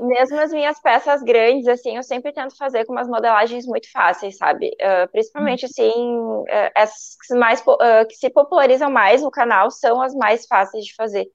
mesmo 0.00 0.38
as 0.38 0.50
minhas 0.52 0.80
peças 0.80 1.22
grandes, 1.22 1.66
assim, 1.68 1.96
eu 1.96 2.02
sempre 2.02 2.32
tento 2.32 2.56
fazer 2.56 2.84
com 2.84 2.92
umas 2.92 3.08
modelagens 3.08 3.66
muito 3.66 3.90
fáceis, 3.90 4.36
sabe? 4.36 4.68
Uh, 4.80 5.10
principalmente, 5.10 5.66
hum. 5.66 5.68
assim, 5.70 5.90
uh, 5.90 6.70
as 6.74 6.92
mais, 7.32 7.60
uh, 7.60 8.06
que 8.08 8.14
se 8.14 8.30
popularizam 8.30 8.90
mais 8.90 9.22
no 9.22 9.30
canal 9.30 9.70
são 9.70 10.00
as 10.00 10.14
mais 10.14 10.46
fáceis 10.46 10.84
de 10.84 10.94
fazer. 10.94 11.26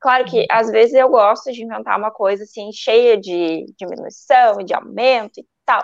Claro 0.00 0.24
que, 0.24 0.40
uhum. 0.40 0.46
às 0.50 0.70
vezes, 0.70 0.94
eu 0.94 1.08
gosto 1.08 1.50
de 1.50 1.64
inventar 1.64 1.98
uma 1.98 2.10
coisa, 2.10 2.44
assim, 2.44 2.70
cheia 2.72 3.18
de 3.18 3.64
diminuição 3.78 4.60
e 4.60 4.64
de 4.64 4.74
aumento 4.74 5.40
e 5.40 5.46
tal, 5.64 5.82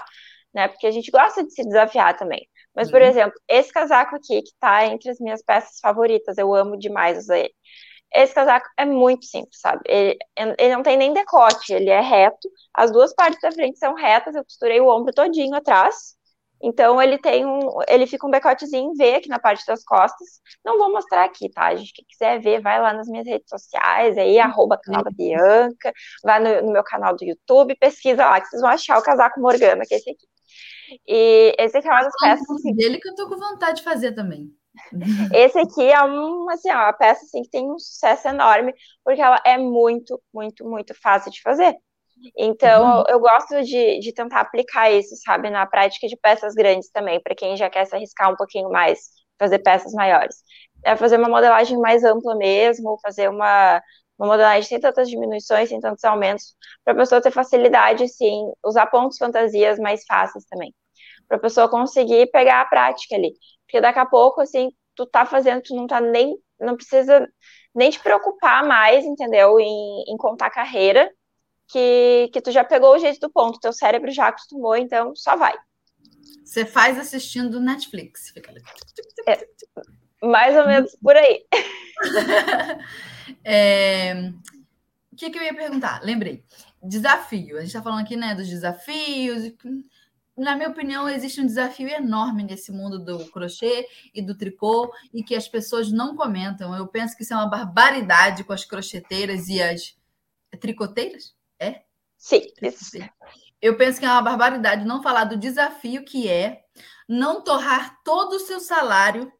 né? 0.54 0.68
Porque 0.68 0.86
a 0.86 0.90
gente 0.90 1.10
gosta 1.10 1.44
de 1.44 1.52
se 1.52 1.64
desafiar 1.64 2.16
também. 2.16 2.46
Mas, 2.74 2.90
por 2.90 3.00
uhum. 3.00 3.06
exemplo, 3.06 3.40
esse 3.48 3.72
casaco 3.72 4.16
aqui, 4.16 4.42
que 4.42 4.52
tá 4.58 4.86
entre 4.86 5.10
as 5.10 5.18
minhas 5.20 5.42
peças 5.42 5.78
favoritas, 5.80 6.38
eu 6.38 6.54
amo 6.54 6.76
demais 6.76 7.18
usar 7.18 7.38
ele. 7.38 7.54
Esse 8.14 8.34
casaco 8.34 8.68
é 8.78 8.84
muito 8.84 9.24
simples, 9.26 9.60
sabe? 9.60 9.82
Ele, 9.86 10.18
ele 10.36 10.74
não 10.74 10.82
tem 10.82 10.96
nem 10.96 11.12
decote, 11.12 11.72
ele 11.72 11.90
é 11.90 12.00
reto. 12.00 12.48
As 12.72 12.92
duas 12.92 13.12
partes 13.14 13.40
da 13.40 13.50
frente 13.52 13.78
são 13.78 13.94
retas, 13.94 14.34
eu 14.36 14.44
costurei 14.44 14.80
o 14.80 14.88
ombro 14.88 15.12
todinho 15.12 15.54
atrás. 15.54 16.14
Então 16.62 17.00
ele 17.02 17.18
tem 17.18 17.44
um, 17.44 17.60
ele 17.88 18.06
fica 18.06 18.26
um 18.26 18.30
decotezinho 18.30 18.94
V 18.94 19.16
aqui 19.16 19.28
na 19.28 19.38
parte 19.38 19.66
das 19.66 19.84
costas. 19.84 20.40
Não 20.64 20.78
vou 20.78 20.90
mostrar 20.92 21.24
aqui, 21.24 21.50
tá? 21.50 21.74
gente 21.74 21.92
quem 21.92 22.04
quiser 22.08 22.40
ver, 22.40 22.62
vai 22.62 22.80
lá 22.80 22.92
nas 22.92 23.06
minhas 23.08 23.26
redes 23.26 23.48
sociais, 23.48 24.16
aí 24.16 24.38
arroba 24.38 24.78
canal 24.78 25.02
da 25.02 25.10
Bianca, 25.10 25.92
vai 26.22 26.40
no, 26.40 26.66
no, 26.66 26.72
meu 26.72 26.82
canal 26.84 27.14
do 27.16 27.24
YouTube, 27.24 27.76
pesquisa 27.76 28.24
lá 28.26 28.40
que 28.40 28.46
vocês 28.48 28.62
vão 28.62 28.70
achar 28.70 28.98
o 28.98 29.02
casaco 29.02 29.40
Morgana, 29.40 29.84
que 29.86 29.94
é 29.94 29.98
esse 29.98 30.10
aqui. 30.10 30.26
E 31.06 31.54
esse 31.58 31.76
aqui 31.76 31.88
é 31.88 31.90
uma 31.90 32.02
das 32.02 32.14
peças. 32.20 32.50
Assim, 32.50 32.74
dele 32.74 32.98
que 32.98 33.08
eu 33.08 33.14
tô 33.14 33.28
com 33.28 33.36
vontade 33.36 33.78
de 33.78 33.84
fazer 33.84 34.12
também. 34.12 34.50
Esse 35.32 35.58
aqui 35.58 35.82
é 35.82 36.02
um, 36.04 36.50
assim, 36.50 36.70
uma 36.70 36.92
peça 36.92 37.24
assim, 37.24 37.42
que 37.42 37.50
tem 37.50 37.70
um 37.70 37.78
sucesso 37.78 38.26
enorme, 38.28 38.74
porque 39.04 39.20
ela 39.22 39.40
é 39.44 39.56
muito, 39.56 40.20
muito, 40.32 40.64
muito 40.68 40.94
fácil 41.00 41.30
de 41.30 41.40
fazer. 41.42 41.76
Então, 42.36 42.84
uhum. 42.84 42.98
eu, 43.08 43.14
eu, 43.14 43.20
gosto 43.20 43.62
de, 43.62 43.98
de 43.98 44.12
tentar 44.12 44.40
aplicar 44.40 44.90
isso, 44.90 45.14
sabe, 45.16 45.50
na 45.50 45.66
prática 45.66 46.06
de 46.06 46.16
peças 46.16 46.54
grandes 46.54 46.90
também, 46.90 47.20
para 47.20 47.34
quem 47.34 47.56
já 47.56 47.68
quer 47.68 47.84
se 47.84 47.94
arriscar 47.94 48.32
um 48.32 48.36
pouquinho 48.36 48.70
mais, 48.70 48.98
fazer 49.38 49.58
peças 49.58 49.92
maiores. 49.92 50.36
É 50.84 50.96
fazer 50.96 51.18
uma 51.18 51.28
modelagem 51.28 51.78
mais 51.78 52.04
ampla 52.04 52.36
mesmo, 52.36 52.98
fazer 53.02 53.28
uma, 53.28 53.82
uma 54.18 54.28
modelagem 54.28 54.62
sem 54.68 54.80
tantas 54.80 55.08
diminuições, 55.08 55.68
sem 55.68 55.80
tantos 55.80 56.04
aumentos, 56.04 56.54
para 56.84 56.94
a 56.94 56.96
pessoa 56.96 57.20
ter 57.20 57.30
facilidade, 57.30 58.08
sim, 58.08 58.52
usar 58.64 58.86
pontos 58.86 59.18
fantasias 59.18 59.78
mais 59.78 60.04
fáceis 60.06 60.44
também, 60.44 60.72
para 61.26 61.36
a 61.36 61.40
pessoa 61.40 61.68
conseguir 61.68 62.30
pegar 62.30 62.60
a 62.60 62.66
prática 62.66 63.16
ali, 63.16 63.32
porque 63.66 63.80
daqui 63.80 63.98
a 63.98 64.06
pouco, 64.06 64.40
assim, 64.40 64.70
tu 64.94 65.06
tá 65.06 65.26
fazendo, 65.26 65.62
tu 65.62 65.74
não 65.74 65.86
tá 65.86 66.00
nem, 66.00 66.36
não 66.60 66.76
precisa 66.76 67.28
nem 67.74 67.90
te 67.90 67.98
preocupar 67.98 68.64
mais, 68.64 69.04
entendeu, 69.04 69.58
em, 69.58 70.04
em 70.08 70.16
contar 70.16 70.50
carreira, 70.50 71.10
que, 71.68 72.30
que 72.32 72.40
tu 72.40 72.50
já 72.52 72.62
pegou 72.62 72.94
o 72.94 72.98
jeito 72.98 73.18
do 73.20 73.30
ponto, 73.30 73.58
teu 73.58 73.72
cérebro 73.72 74.10
já 74.10 74.28
acostumou, 74.28 74.76
então 74.76 75.14
só 75.16 75.36
vai. 75.36 75.54
Você 76.44 76.64
faz 76.64 76.98
assistindo 76.98 77.58
Netflix, 77.58 78.30
fica 78.30 78.50
ali. 78.50 78.62
É, 79.26 79.48
mais 80.22 80.54
ou 80.56 80.66
menos 80.66 80.94
por 81.02 81.16
aí. 81.16 81.44
É... 83.44 84.32
O 85.12 85.16
que, 85.16 85.30
que 85.30 85.38
eu 85.38 85.42
ia 85.42 85.54
perguntar? 85.54 86.02
Lembrei. 86.02 86.44
Desafio. 86.82 87.56
A 87.56 87.60
gente 87.60 87.68
está 87.68 87.80
falando 87.80 88.00
aqui 88.00 88.16
né, 88.16 88.34
dos 88.34 88.48
desafios. 88.48 89.52
Na 90.36 90.56
minha 90.56 90.68
opinião, 90.68 91.08
existe 91.08 91.40
um 91.40 91.46
desafio 91.46 91.88
enorme 91.88 92.42
nesse 92.42 92.72
mundo 92.72 92.98
do 92.98 93.24
crochê 93.30 93.86
e 94.12 94.20
do 94.20 94.36
tricô 94.36 94.92
e 95.12 95.22
que 95.22 95.36
as 95.36 95.46
pessoas 95.46 95.92
não 95.92 96.16
comentam. 96.16 96.74
Eu 96.74 96.88
penso 96.88 97.16
que 97.16 97.22
isso 97.22 97.32
é 97.32 97.36
uma 97.36 97.48
barbaridade 97.48 98.42
com 98.42 98.52
as 98.52 98.64
crocheteiras 98.64 99.48
e 99.48 99.62
as 99.62 99.96
tricoteiras. 100.58 101.34
É? 101.60 101.82
Sim. 102.18 102.42
Eu 103.62 103.76
penso 103.76 104.00
que 104.00 104.06
é 104.06 104.10
uma 104.10 104.20
barbaridade 104.20 104.84
não 104.84 105.02
falar 105.02 105.24
do 105.24 105.36
desafio 105.36 106.04
que 106.04 106.28
é 106.28 106.64
não 107.08 107.42
torrar 107.42 108.00
todo 108.04 108.34
o 108.34 108.40
seu 108.40 108.58
salário 108.58 109.32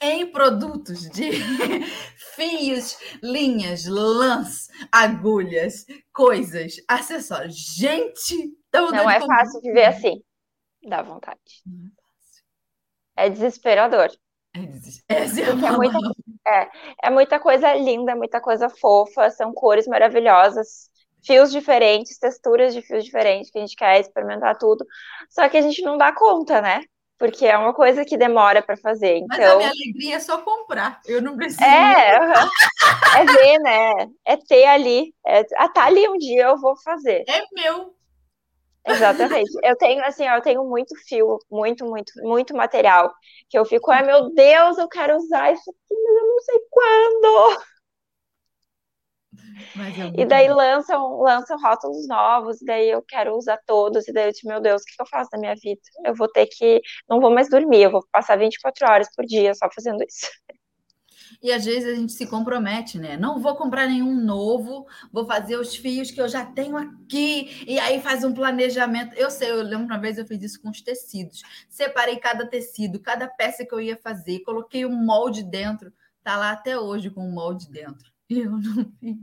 em 0.00 0.30
produtos 0.30 1.08
de 1.10 1.30
fios, 2.34 2.98
linhas, 3.22 3.86
lãs, 3.86 4.68
agulhas, 4.92 5.84
coisas, 6.12 6.76
acessórios. 6.88 7.56
Gente, 7.76 8.56
não 8.72 9.10
é 9.10 9.20
fácil 9.20 9.60
viver 9.60 9.86
assim. 9.86 10.22
Dá 10.82 11.02
vontade. 11.02 11.38
É, 13.16 13.26
é 13.26 13.30
desesperador. 13.30 14.08
É, 14.54 14.60
des... 14.60 15.04
é, 15.08 15.14
é, 15.16 15.72
muita, 15.72 15.98
é, 16.46 16.70
é 17.04 17.10
muita 17.10 17.40
coisa 17.40 17.74
linda, 17.74 18.14
muita 18.14 18.40
coisa 18.40 18.68
fofa, 18.68 19.30
são 19.30 19.52
cores 19.52 19.86
maravilhosas, 19.86 20.90
fios 21.24 21.50
diferentes, 21.50 22.18
texturas 22.18 22.72
de 22.72 22.82
fios 22.82 23.04
diferentes, 23.04 23.50
que 23.50 23.58
a 23.58 23.60
gente 23.60 23.76
quer 23.76 24.00
experimentar 24.00 24.56
tudo. 24.56 24.84
Só 25.28 25.48
que 25.48 25.56
a 25.56 25.62
gente 25.62 25.82
não 25.82 25.98
dá 25.98 26.12
conta, 26.12 26.62
né? 26.62 26.82
Porque 27.18 27.44
é 27.46 27.58
uma 27.58 27.74
coisa 27.74 28.04
que 28.04 28.16
demora 28.16 28.62
para 28.62 28.76
fazer. 28.76 29.16
Então... 29.16 29.26
Mas 29.28 29.40
a 29.40 29.44
então 29.44 29.58
minha 29.58 29.70
alegria 29.70 30.16
é 30.16 30.20
só 30.20 30.38
comprar, 30.38 31.00
eu 31.06 31.20
não 31.20 31.36
preciso. 31.36 31.64
É, 31.64 32.18
é 33.16 33.24
ver, 33.24 33.58
né? 33.58 33.92
É 34.24 34.36
ter 34.36 34.64
ali. 34.66 35.12
É, 35.26 35.44
ah, 35.56 35.68
tá 35.68 35.86
ali 35.86 36.08
um 36.08 36.16
dia 36.16 36.44
eu 36.44 36.58
vou 36.58 36.76
fazer. 36.76 37.24
É 37.28 37.42
meu. 37.52 37.94
Exatamente. 38.86 39.50
Eu 39.62 39.76
tenho, 39.76 40.02
assim, 40.04 40.26
eu 40.26 40.40
tenho 40.40 40.64
muito 40.64 40.94
fio, 41.06 41.38
muito, 41.50 41.84
muito, 41.84 42.12
muito 42.22 42.56
material, 42.56 43.12
que 43.48 43.58
eu 43.58 43.64
fico, 43.64 43.90
ai 43.90 44.02
meu 44.02 44.32
Deus, 44.32 44.78
eu 44.78 44.88
quero 44.88 45.16
usar 45.16 45.52
isso 45.52 45.70
aqui, 45.70 45.94
mas 46.02 46.16
eu 46.16 46.26
não 46.26 46.40
sei 46.40 46.58
quando. 46.70 47.62
É 49.76 50.22
e 50.22 50.24
daí 50.24 50.48
lançam, 50.48 51.20
lançam 51.20 51.58
rótulos 51.60 52.06
novos, 52.06 52.60
e 52.60 52.64
daí 52.64 52.90
eu 52.90 53.02
quero 53.02 53.36
usar 53.36 53.58
todos, 53.66 54.06
e 54.08 54.12
daí 54.12 54.28
eu 54.28 54.32
digo, 54.32 54.48
meu 54.48 54.60
Deus, 54.60 54.82
o 54.82 54.84
que 54.84 55.00
eu 55.00 55.06
faço 55.06 55.30
da 55.30 55.38
minha 55.38 55.54
vida? 55.54 55.80
Eu 56.04 56.14
vou 56.14 56.28
ter 56.28 56.46
que, 56.46 56.80
não 57.08 57.20
vou 57.20 57.30
mais 57.30 57.48
dormir, 57.48 57.82
eu 57.82 57.90
vou 57.90 58.04
passar 58.12 58.36
24 58.38 58.86
horas 58.86 59.08
por 59.14 59.24
dia 59.24 59.54
só 59.54 59.68
fazendo 59.74 60.02
isso. 60.02 60.26
E 61.42 61.52
às 61.52 61.64
vezes 61.64 61.92
a 61.92 61.94
gente 61.94 62.12
se 62.12 62.26
compromete, 62.26 62.98
né? 62.98 63.16
Não 63.16 63.38
vou 63.38 63.54
comprar 63.54 63.86
nenhum 63.86 64.14
novo, 64.14 64.86
vou 65.12 65.26
fazer 65.26 65.56
os 65.56 65.76
fios 65.76 66.10
que 66.10 66.20
eu 66.20 66.28
já 66.28 66.44
tenho 66.44 66.76
aqui, 66.76 67.64
e 67.66 67.78
aí 67.78 68.00
faz 68.00 68.24
um 68.24 68.32
planejamento. 68.32 69.14
Eu 69.14 69.30
sei, 69.30 69.50
eu 69.50 69.62
lembro 69.62 69.86
uma 69.86 69.98
vez 69.98 70.18
eu 70.18 70.26
fiz 70.26 70.42
isso 70.42 70.60
com 70.60 70.70
os 70.70 70.80
tecidos. 70.80 71.42
Separei 71.68 72.16
cada 72.16 72.46
tecido, 72.46 72.98
cada 72.98 73.28
peça 73.28 73.64
que 73.64 73.74
eu 73.74 73.80
ia 73.80 73.96
fazer, 73.96 74.40
coloquei 74.40 74.84
um 74.84 75.04
molde 75.04 75.42
dentro. 75.42 75.92
Tá 76.24 76.36
lá 76.36 76.50
até 76.50 76.78
hoje 76.78 77.10
com 77.10 77.20
o 77.20 77.28
um 77.28 77.32
molde 77.32 77.70
dentro. 77.70 78.17
Eu 78.30 78.50
não 78.52 78.92
fiz. 79.00 79.16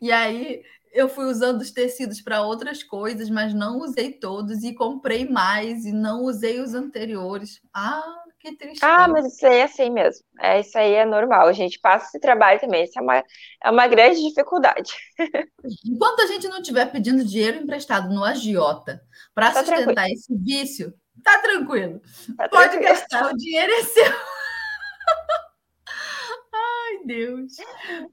E 0.00 0.12
aí 0.12 0.62
eu 0.92 1.08
fui 1.08 1.26
usando 1.26 1.60
os 1.60 1.70
tecidos 1.70 2.20
para 2.20 2.42
outras 2.42 2.82
coisas, 2.82 3.28
mas 3.28 3.54
não 3.54 3.78
usei 3.78 4.12
todos 4.12 4.62
e 4.64 4.74
comprei 4.74 5.28
mais 5.28 5.84
e 5.84 5.92
não 5.92 6.24
usei 6.24 6.60
os 6.60 6.74
anteriores. 6.74 7.60
Ah, 7.74 8.24
que 8.40 8.56
triste. 8.56 8.84
Ah, 8.84 9.08
mas 9.08 9.26
isso 9.26 9.46
aí 9.46 9.58
é 9.58 9.62
assim 9.64 9.90
mesmo. 9.90 10.24
É, 10.40 10.60
isso 10.60 10.78
aí 10.78 10.92
é 10.94 11.04
normal. 11.04 11.48
A 11.48 11.52
gente 11.52 11.78
passa 11.80 12.06
esse 12.06 12.20
trabalho 12.20 12.60
também. 12.60 12.84
Isso 12.84 12.98
é 12.98 13.02
uma, 13.02 13.24
é 13.64 13.70
uma 13.70 13.86
grande 13.86 14.20
dificuldade. 14.22 14.92
Enquanto 15.84 16.20
a 16.20 16.26
gente 16.26 16.48
não 16.48 16.60
estiver 16.60 16.90
pedindo 16.90 17.24
dinheiro 17.24 17.58
emprestado 17.58 18.12
no 18.14 18.24
agiota 18.24 19.02
para 19.34 19.50
tá 19.50 19.60
sustentar 19.60 19.94
tranquilo. 19.94 20.14
esse 20.14 20.34
vício, 20.36 20.94
tá 21.22 21.38
tranquilo. 21.40 22.00
Tá 22.36 22.48
Pode 22.48 22.70
tranquilo. 22.70 22.82
gastar, 22.82 23.32
o 23.32 23.36
dinheiro 23.36 23.72
é 23.72 23.82
seu. 23.82 24.12
Deus. 27.08 27.56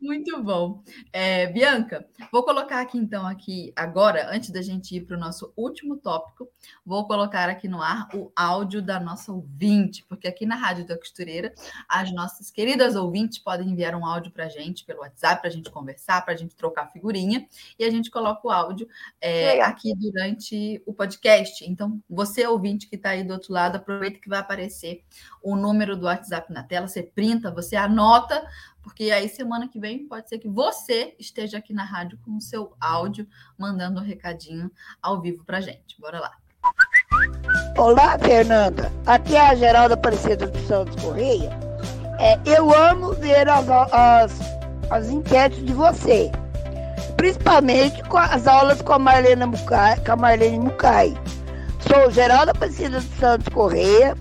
Muito 0.02 0.42
bom. 0.42 0.82
É, 1.12 1.48
Bianca, 1.48 2.08
vou 2.32 2.44
colocar 2.44 2.80
aqui 2.80 2.98
então 2.98 3.28
aqui 3.28 3.74
agora, 3.76 4.34
antes 4.34 4.52
da 4.52 4.62
gente 4.62 4.96
ir 4.96 5.02
para 5.02 5.18
o 5.18 5.20
nosso 5.20 5.52
último 5.58 5.98
tópico, 5.98 6.50
vou 6.86 7.06
colocar 7.06 7.50
aqui 7.50 7.68
no 7.68 7.82
ar 7.82 8.08
o 8.14 8.32
áudio 8.34 8.82
da 8.82 8.98
nossa 8.98 9.34
ouvinte, 9.34 10.06
porque 10.08 10.30
aqui 10.30 10.46
na 10.46 10.56
Rádio 10.56 10.88
da 10.88 10.98
Costureira, 10.98 11.54
as 11.90 12.10
nossas 12.14 12.50
queridas 12.50 12.96
ouvintes 12.96 13.38
podem 13.38 13.70
enviar 13.70 13.96
um 13.96 14.06
áudio 14.06 14.32
para 14.32 14.46
a 14.46 14.50
gente 14.50 14.86
pelo 14.86 15.02
WhatsApp, 15.02 15.42
para 15.42 15.50
a 15.50 15.54
gente 15.54 15.70
conversar, 15.70 16.24
para 16.24 16.34
a 16.34 16.38
gente 16.38 16.56
trocar 16.56 16.90
figurinha, 16.90 17.46
e 17.78 17.84
a 17.84 17.92
gente 17.92 18.10
coloca 18.10 18.48
o 18.48 18.52
áudio 18.52 18.88
é, 19.20 19.62
aqui 19.62 19.94
durante 19.94 20.82
o 20.86 20.94
podcast. 20.94 21.70
Então, 21.70 22.02
você 22.10 22.48
ouvinte 22.48 22.88
que 22.88 22.96
está 22.96 23.10
aí 23.10 23.26
do 23.26 23.34
outro 23.34 23.52
lado, 23.52 23.76
aproveita 23.76 24.20
que 24.22 24.30
vai 24.30 24.40
aparecer 24.40 25.04
o 25.44 25.54
número 25.54 25.98
do 25.98 26.06
WhatsApp 26.06 26.54
na 26.54 26.64
tela, 26.64 26.88
você 26.88 27.04
printa, 27.04 27.52
você 27.52 27.76
anota 27.76 28.42
porque 28.86 29.10
aí 29.10 29.28
semana 29.28 29.68
que 29.68 29.80
vem 29.80 30.08
pode 30.08 30.30
ser 30.30 30.38
que 30.38 30.48
você 30.48 31.16
esteja 31.20 31.58
aqui 31.58 31.74
na 31.74 31.84
rádio 31.84 32.20
com 32.24 32.38
o 32.38 32.42
seu 32.42 32.72
áudio, 32.80 33.28
mandando 33.58 34.00
um 34.00 34.04
recadinho 34.04 34.72
ao 35.02 35.20
vivo 35.20 35.44
para 35.44 35.60
gente. 35.60 36.00
Bora 36.00 36.20
lá. 36.20 36.32
Olá, 37.76 38.18
Fernanda. 38.20 38.92
Aqui 39.08 39.36
é 39.36 39.50
a 39.50 39.56
Geralda 39.56 39.96
Aparecida 39.96 40.46
do 40.46 40.68
Santos 40.68 40.96
Correia. 41.04 41.50
É, 42.20 42.40
eu 42.46 42.72
amo 42.74 43.14
ver 43.14 43.50
as, 43.50 43.68
as, 43.92 44.40
as 44.92 45.10
enquetes 45.10 45.66
de 45.66 45.74
você, 45.74 46.32
principalmente 47.18 48.04
com 48.04 48.20
as 48.20 48.46
aulas 48.46 48.84
com 48.84 48.94
a 48.94 49.00
Marlene 49.00 49.48
Mucay. 49.48 50.00
Com 50.06 50.12
a 50.12 50.16
Marlene 50.16 50.60
Mucay. 50.60 51.18
Sou 51.80 52.12
Geralda 52.12 52.52
Aparecida 52.52 53.02
do 53.02 53.20
Santos 53.20 53.50
Correia 53.50 54.16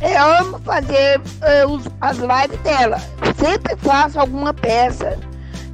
eu 0.00 0.32
amo 0.40 0.58
fazer 0.60 1.18
uh, 1.18 1.92
as 2.00 2.18
lives 2.18 2.58
dela. 2.62 2.98
Sempre 3.38 3.76
faço 3.76 4.18
alguma 4.18 4.52
peça 4.54 5.18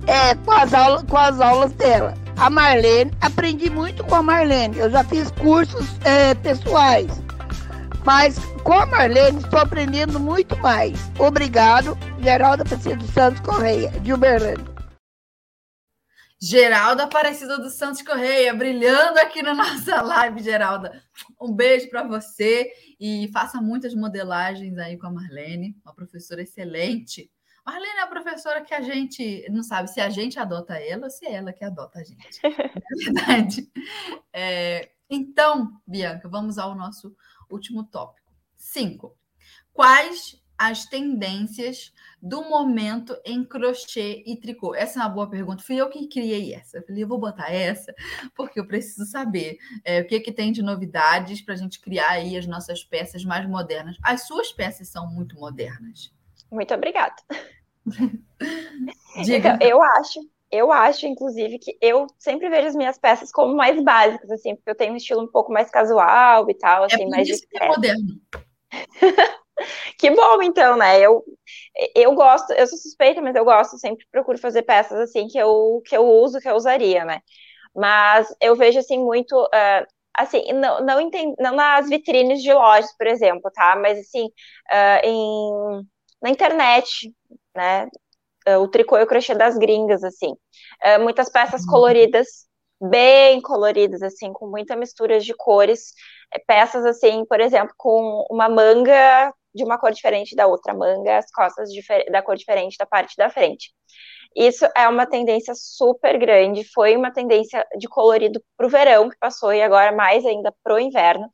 é, 0.07 0.35
com, 0.35 0.53
as 0.53 0.75
aulas, 0.75 1.03
com 1.05 1.17
as 1.17 1.41
aulas 1.41 1.73
dela. 1.73 2.15
A 2.37 2.51
Marlene, 2.51 3.11
aprendi 3.21 3.71
muito 3.71 4.05
com 4.05 4.15
a 4.17 4.23
Marlene. 4.23 4.79
Eu 4.79 4.91
já 4.91 5.03
fiz 5.05 5.31
cursos 5.33 5.87
é, 6.05 6.35
pessoais. 6.35 7.11
Mas 8.05 8.39
com 8.63 8.75
a 8.75 8.87
Marlene 8.87 9.39
estou 9.39 9.59
aprendendo 9.59 10.21
muito 10.21 10.57
mais. 10.59 10.99
Obrigado, 11.19 11.97
Geralda 12.21 12.63
Aparecida 12.63 12.97
dos 12.97 13.11
Santos 13.11 13.41
Correia, 13.41 13.91
de 14.01 14.13
Uberlândia. 14.13 14.76
Geralda 16.49 17.03
Aparecida 17.03 17.59
dos 17.59 17.73
Santos 17.73 18.03
Correia, 18.03 18.55
brilhando 18.55 19.19
aqui 19.19 19.43
na 19.43 19.53
nossa 19.53 20.01
live, 20.01 20.41
Geralda. 20.41 21.03
Um 21.41 21.53
beijo 21.53 21.91
para 21.91 22.05
você 22.05 22.71
e 23.01 23.29
faça 23.33 23.61
muitas 23.61 23.93
modelagens 23.97 24.79
aí 24.79 24.97
com 24.97 25.09
a 25.09 25.11
Marlene, 25.11 25.77
uma 25.85 25.93
professora 25.93 26.43
excelente. 26.43 27.29
Marlene 27.67 27.99
é 27.99 28.03
a 28.03 28.07
professora 28.07 28.63
que 28.63 28.73
a 28.73 28.81
gente 28.81 29.45
não 29.51 29.65
sabe 29.65 29.91
se 29.91 30.01
a 30.01 30.09
gente 30.09 30.39
adota 30.39 30.75
ela 30.75 31.07
ou 31.07 31.11
se 31.11 31.27
é 31.27 31.33
ela 31.33 31.53
que 31.53 31.65
adota 31.65 31.99
a 31.99 32.05
gente. 32.05 32.41
É 32.47 33.05
verdade. 33.05 33.69
É, 34.33 34.91
então, 35.11 35.73
Bianca, 35.85 36.29
vamos 36.29 36.59
ao 36.59 36.77
nosso 36.77 37.13
último 37.51 37.83
tópico. 37.83 38.31
Cinco. 38.55 39.19
Quais 39.73 40.41
as 40.59 40.87
tendências 40.87 41.93
do 42.21 42.49
momento 42.49 43.17
em 43.25 43.45
crochê 43.45 44.23
e 44.27 44.37
tricô? 44.37 44.75
Essa 44.75 44.99
é 44.99 45.03
uma 45.03 45.09
boa 45.09 45.29
pergunta. 45.29 45.63
Fui 45.63 45.77
eu 45.77 45.89
que 45.89 46.09
criei 46.09 46.55
essa. 46.55 46.79
Eu 46.79 46.83
falei, 46.87 47.03
eu 47.03 47.09
vou 47.09 47.19
botar 47.19 47.53
essa, 47.53 47.95
porque 48.35 48.59
eu 48.59 48.67
preciso 48.67 49.05
saber 49.11 49.59
é, 49.85 50.01
o 50.01 50.07
que, 50.07 50.21
que 50.21 50.33
tem 50.33 50.53
de 50.53 50.63
novidades 50.63 51.41
para 51.41 51.55
a 51.55 51.57
gente 51.57 51.81
criar 51.81 52.11
aí 52.11 52.37
as 52.37 52.47
nossas 52.47 52.83
peças 52.85 53.25
mais 53.25 53.49
modernas. 53.49 53.97
As 54.03 54.27
suas 54.27 54.53
peças 54.53 54.89
são 54.89 55.07
muito 55.09 55.37
modernas. 55.37 56.13
Muito 56.51 56.75
obrigada. 56.75 57.17
Diga. 59.25 59.55
Então, 59.55 59.59
eu 59.61 59.83
acho, 59.83 60.21
eu 60.51 60.73
acho, 60.73 61.07
inclusive, 61.07 61.59
que 61.59 61.77
eu 61.81 62.07
sempre 62.19 62.49
vejo 62.49 62.69
as 62.69 62.77
minhas 62.77 62.99
peças 62.99 63.33
como 63.33 63.55
mais 63.55 63.83
básicas, 63.83 64.31
assim, 64.31 64.55
porque 64.55 64.71
eu 64.71 64.77
tenho 64.77 64.93
um 64.93 64.97
estilo 64.97 65.23
um 65.23 65.31
pouco 65.31 65.53
mais 65.53 65.71
casual 65.71 66.49
e 66.51 66.55
tal, 66.55 66.85
é 66.85 66.87
assim, 66.87 67.05
é 67.05 67.09
mais 67.09 67.29
isso 67.29 67.47
que 67.49 67.63
é 67.63 67.69
moderno. 67.69 68.21
que 69.99 70.11
bom, 70.11 70.43
então, 70.43 70.77
né? 70.77 71.01
Eu, 71.01 71.25
eu 71.95 72.15
gosto, 72.15 72.53
eu 72.53 72.67
sou 72.67 72.79
suspeita, 72.79 73.21
mas 73.21 73.35
eu 73.35 73.45
gosto, 73.45 73.79
sempre 73.79 74.07
procuro 74.11 74.39
fazer 74.39 74.63
peças 74.63 74.99
assim 74.99 75.27
que 75.29 75.39
eu, 75.39 75.83
que 75.87 75.97
eu 75.97 76.07
uso, 76.07 76.41
que 76.41 76.49
eu 76.49 76.55
usaria, 76.55 77.05
né? 77.05 77.21
Mas 77.75 78.35
eu 78.41 78.57
vejo 78.57 78.79
assim 78.79 78.99
muito. 78.99 79.35
Uh, 79.37 79.87
assim, 80.15 80.53
não, 80.55 80.81
não, 80.81 81.01
entendo, 81.01 81.35
não 81.39 81.55
nas 81.55 81.89
vitrines 81.89 82.43
de 82.43 82.53
lojas, 82.53 82.91
por 82.97 83.07
exemplo, 83.07 83.51
tá? 83.53 83.77
Mas 83.77 83.99
assim, 83.99 84.27
uh, 84.27 85.05
em, 85.07 85.87
na 86.23 86.31
internet, 86.31 87.13
né? 87.55 87.87
Uh, 88.49 88.61
o 88.61 88.69
tricô 88.69 88.97
e 88.97 89.03
o 89.03 89.07
crochê 89.07 89.35
das 89.35 89.59
gringas, 89.59 90.03
assim. 90.05 90.35
muitas 91.01 91.29
peças 91.31 91.63
uhum. 91.63 91.71
coloridas, 91.71 92.47
bem 92.81 93.41
coloridas, 93.43 94.03
assim, 94.03 94.33
com 94.33 94.47
muita 94.47 94.77
mistura 94.77 95.19
de 95.21 95.35
cores. 95.35 95.93
Peças 96.47 96.85
assim, 96.85 97.25
por 97.27 97.41
exemplo, 97.41 97.75
com 97.77 98.27
uma 98.31 98.49
manga 98.49 99.33
de 99.57 99.65
uma 99.65 99.79
cor 99.79 99.91
diferente 99.91 100.37
da 100.37 100.47
outra 100.47 100.75
manga, 100.75 101.19
as 101.19 101.31
costas 101.33 101.71
da 102.11 102.23
cor 102.23 102.37
diferente 102.37 102.77
da 102.79 102.87
parte 102.87 103.17
da 103.17 103.31
frente. 103.31 103.73
Isso 104.37 104.67
é 104.77 104.87
uma 104.87 105.07
tendência 105.07 105.55
super 105.57 106.19
grande, 106.19 106.63
foi 106.75 106.95
uma 106.95 107.11
tendência 107.11 107.67
de 107.79 107.89
colorido 107.89 108.39
para 108.57 108.67
o 108.67 108.71
verão 108.71 109.09
que 109.09 109.17
passou 109.19 109.53
e 109.53 109.63
agora 109.63 109.93
mais 109.93 110.27
ainda 110.27 110.55
para 110.63 110.75
o 110.75 110.79
inverno. 110.79 111.27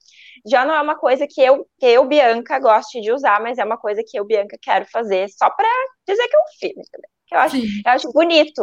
Já 0.47 0.65
não 0.65 0.75
é 0.75 0.81
uma 0.81 0.97
coisa 0.97 1.27
que 1.29 1.41
eu, 1.43 1.67
que 1.79 1.87
eu, 1.87 2.05
Bianca, 2.07 2.61
goste 2.61 3.01
de 3.01 3.13
usar, 3.13 3.41
mas 3.43 3.59
é 3.59 3.65
uma 3.65 3.77
coisa 3.77 4.03
que 4.07 4.19
eu, 4.19 4.25
Bianca, 4.25 4.57
quero 4.63 4.87
fazer 4.87 5.29
só 5.31 5.51
para 5.51 5.69
dizer 6.07 6.29
que 6.29 6.37
eu 6.37 6.41
fiz, 6.61 6.71
entendeu? 6.71 7.11
Eu 7.33 7.39
acho, 7.41 7.57
eu 7.57 7.93
acho 7.93 8.13
bonito, 8.13 8.61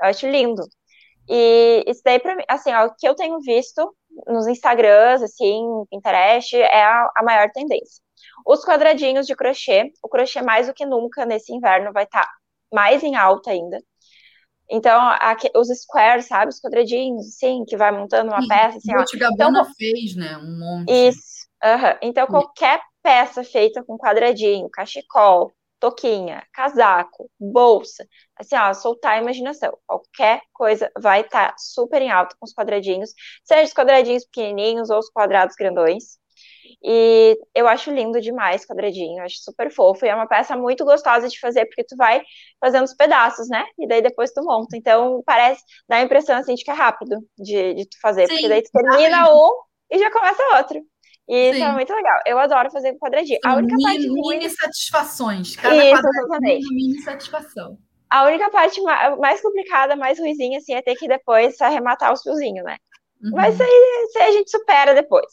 eu 0.00 0.08
acho 0.08 0.26
lindo. 0.26 0.62
E 1.28 1.84
isso 1.86 2.00
daí, 2.04 2.18
para 2.18 2.36
mim, 2.36 2.44
assim, 2.48 2.72
ó, 2.72 2.86
o 2.86 2.94
que 2.94 3.06
eu 3.06 3.14
tenho 3.14 3.40
visto 3.40 3.94
nos 4.26 4.46
Instagrams, 4.46 5.22
assim, 5.22 5.62
Pinterest, 5.90 6.56
é 6.56 6.82
a, 6.82 7.10
a 7.16 7.22
maior 7.22 7.50
tendência. 7.52 8.01
Os 8.46 8.64
quadradinhos 8.64 9.26
de 9.26 9.34
crochê, 9.34 9.92
o 10.02 10.08
crochê 10.08 10.42
mais 10.42 10.66
do 10.66 10.74
que 10.74 10.86
nunca 10.86 11.24
nesse 11.24 11.52
inverno 11.52 11.92
vai 11.92 12.04
estar 12.04 12.22
tá 12.22 12.30
mais 12.72 13.02
em 13.02 13.16
alta 13.16 13.50
ainda. 13.50 13.82
Então, 14.70 15.00
aqui, 15.20 15.50
os 15.54 15.68
squares, 15.68 16.26
sabe? 16.26 16.50
Os 16.50 16.60
quadradinhos, 16.60 17.36
sim, 17.36 17.64
que 17.66 17.76
vai 17.76 17.92
montando 17.92 18.30
uma 18.30 18.46
peça. 18.48 18.78
Assim, 18.78 18.96
o 18.96 19.04
então, 19.32 19.52
fez, 19.76 20.16
né? 20.16 20.36
Um 20.38 20.58
monte. 20.58 20.90
Isso. 20.90 21.46
Então, 22.00 22.26
qualquer 22.26 22.80
peça 23.02 23.44
feita 23.44 23.84
com 23.84 23.98
quadradinho, 23.98 24.70
cachecol, 24.70 25.52
toquinha, 25.78 26.46
casaco, 26.52 27.28
bolsa, 27.38 28.06
assim, 28.36 28.56
ó, 28.56 28.72
soltar 28.72 29.14
a 29.14 29.20
imaginação. 29.20 29.76
Qualquer 29.84 30.40
coisa 30.52 30.90
vai 30.98 31.22
estar 31.22 31.50
tá 31.50 31.54
super 31.58 32.00
em 32.00 32.10
alta 32.10 32.36
com 32.38 32.46
os 32.46 32.54
quadradinhos, 32.54 33.12
seja 33.44 33.64
os 33.64 33.74
quadradinhos 33.74 34.24
pequenininhos 34.24 34.90
ou 34.90 34.98
os 34.98 35.10
quadrados 35.10 35.56
grandões. 35.56 36.18
E 36.82 37.38
eu 37.54 37.66
acho 37.66 37.90
lindo 37.90 38.20
demais 38.20 38.64
quadradinho, 38.64 39.22
acho 39.22 39.36
super 39.42 39.70
fofo. 39.70 40.04
E 40.04 40.08
é 40.08 40.14
uma 40.14 40.26
peça 40.26 40.56
muito 40.56 40.84
gostosa 40.84 41.28
de 41.28 41.38
fazer, 41.38 41.66
porque 41.66 41.84
tu 41.84 41.96
vai 41.96 42.22
fazendo 42.60 42.84
os 42.84 42.94
pedaços, 42.94 43.48
né? 43.48 43.64
E 43.78 43.86
daí 43.88 44.02
depois 44.02 44.32
tu 44.32 44.42
monta. 44.42 44.76
Então 44.76 45.22
parece, 45.26 45.62
dá 45.88 45.96
a 45.96 46.02
impressão 46.02 46.36
assim 46.36 46.54
de 46.54 46.64
que 46.64 46.70
é 46.70 46.74
rápido 46.74 47.18
de, 47.38 47.74
de 47.74 47.84
tu 47.86 47.98
fazer, 48.00 48.26
Sim, 48.26 48.34
porque 48.34 48.48
daí 48.48 48.62
tu 48.62 48.70
termina 48.72 49.32
um 49.32 49.50
e 49.90 49.98
já 49.98 50.10
começa 50.10 50.42
outro. 50.56 50.80
E 51.28 51.34
Sim. 51.34 51.50
isso 51.50 51.64
é 51.64 51.72
muito 51.72 51.94
legal. 51.94 52.20
Eu 52.26 52.38
adoro 52.38 52.70
fazer 52.70 52.94
quadradinho. 52.98 53.38
a 53.44 53.54
única 53.54 53.76
mini, 53.76 53.84
parte 53.84 54.08
ruim... 54.08 54.38
mini 54.38 54.50
satisfações. 54.50 55.56
Cada 55.56 55.76
isso, 55.76 56.08
exatamente. 56.08 56.74
mini 56.74 57.00
satisfação. 57.00 57.78
A 58.10 58.24
única 58.24 58.50
parte 58.50 58.78
mais 59.18 59.40
complicada, 59.40 59.96
mais 59.96 60.18
ruizinha, 60.18 60.58
assim, 60.58 60.74
é 60.74 60.82
ter 60.82 60.94
que 60.96 61.08
depois 61.08 61.58
arrematar 61.62 62.12
os 62.12 62.22
fiozinhos, 62.22 62.62
né? 62.62 62.76
Uhum. 63.22 63.30
Mas 63.32 63.60
aí, 63.60 64.08
aí 64.16 64.22
a 64.28 64.32
gente 64.32 64.50
supera 64.50 64.94
depois. 64.94 65.26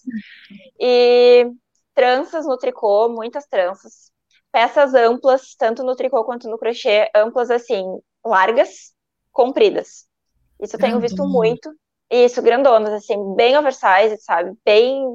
E 0.79 1.45
tranças 1.93 2.45
no 2.45 2.57
tricô, 2.57 3.09
muitas 3.09 3.45
tranças. 3.45 4.11
Peças 4.51 4.93
amplas, 4.93 5.55
tanto 5.55 5.83
no 5.83 5.95
tricô 5.95 6.23
quanto 6.23 6.49
no 6.49 6.57
crochê, 6.57 7.09
amplas 7.15 7.51
assim, 7.51 7.83
largas, 8.25 8.93
compridas. 9.31 10.07
Isso 10.61 10.75
eu 10.75 10.79
tenho 10.79 10.99
visto 10.99 11.23
muito. 11.25 11.71
Isso, 12.09 12.41
grandonas, 12.41 12.91
assim, 12.91 13.35
bem 13.35 13.57
oversized, 13.57 14.21
sabe? 14.23 14.57
Bem, 14.65 15.05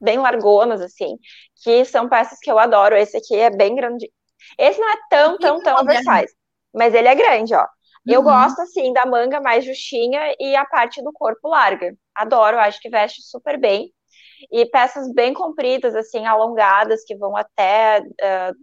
bem 0.00 0.18
largonas, 0.18 0.80
assim. 0.80 1.18
Que 1.62 1.84
são 1.84 2.08
peças 2.08 2.38
que 2.38 2.50
eu 2.50 2.58
adoro. 2.58 2.96
Esse 2.96 3.16
aqui 3.16 3.34
é 3.34 3.50
bem 3.50 3.74
grande. 3.74 4.10
Esse 4.56 4.78
não 4.80 4.88
é 4.90 4.96
tão, 5.10 5.38
tão, 5.38 5.60
tão 5.60 5.80
oversized. 5.80 6.32
Mas 6.72 6.94
ele 6.94 7.08
é 7.08 7.14
grande, 7.14 7.54
ó. 7.54 7.66
Eu 8.06 8.20
uhum. 8.20 8.26
gosto, 8.26 8.60
assim, 8.60 8.92
da 8.92 9.04
manga 9.06 9.40
mais 9.40 9.64
justinha 9.64 10.34
e 10.38 10.56
a 10.56 10.64
parte 10.64 11.02
do 11.02 11.12
corpo 11.12 11.48
larga. 11.48 11.94
Adoro, 12.14 12.58
acho 12.58 12.80
que 12.80 12.88
veste 12.88 13.22
super 13.22 13.58
bem. 13.58 13.92
E 14.50 14.66
peças 14.66 15.12
bem 15.12 15.34
compridas, 15.34 15.94
assim, 15.94 16.26
alongadas, 16.26 17.04
que 17.04 17.16
vão 17.16 17.36
até 17.36 18.00
uh, 18.00 18.54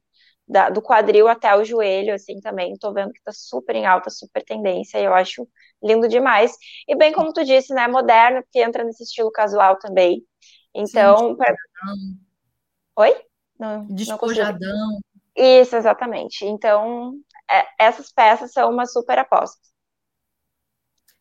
da, 0.48 0.70
do 0.70 0.82
quadril 0.82 1.28
até 1.28 1.56
o 1.56 1.64
joelho, 1.64 2.14
assim, 2.14 2.40
também. 2.40 2.76
Tô 2.80 2.94
vendo 2.94 3.12
que 3.12 3.22
tá 3.24 3.32
super 3.34 3.76
em 3.76 3.86
alta, 3.86 4.10
super 4.10 4.44
tendência, 4.44 5.00
e 5.00 5.04
eu 5.04 5.14
acho 5.14 5.48
lindo 5.84 6.08
demais. 6.08 6.56
E 6.88 6.96
bem 6.96 7.12
como 7.12 7.34
tu 7.34 7.44
disse, 7.44 7.74
né, 7.74 7.88
moderno, 7.88 8.44
que 8.52 8.62
entra 8.62 8.84
nesse 8.84 9.04
estilo 9.04 9.32
casual 9.32 9.78
também. 9.78 10.24
Então. 10.74 11.18
Sim, 11.18 11.36
pra... 11.36 11.56
Oi? 12.98 13.16
Não, 13.60 13.86
Despojadão. 13.88 14.60
Não 14.60 15.00
Isso, 15.36 15.76
exatamente. 15.76 16.46
Então, 16.46 17.14
essas 17.80 18.12
peças 18.12 18.52
são 18.52 18.72
uma 18.72 18.86
super 18.86 19.20
aposta. 19.20 19.60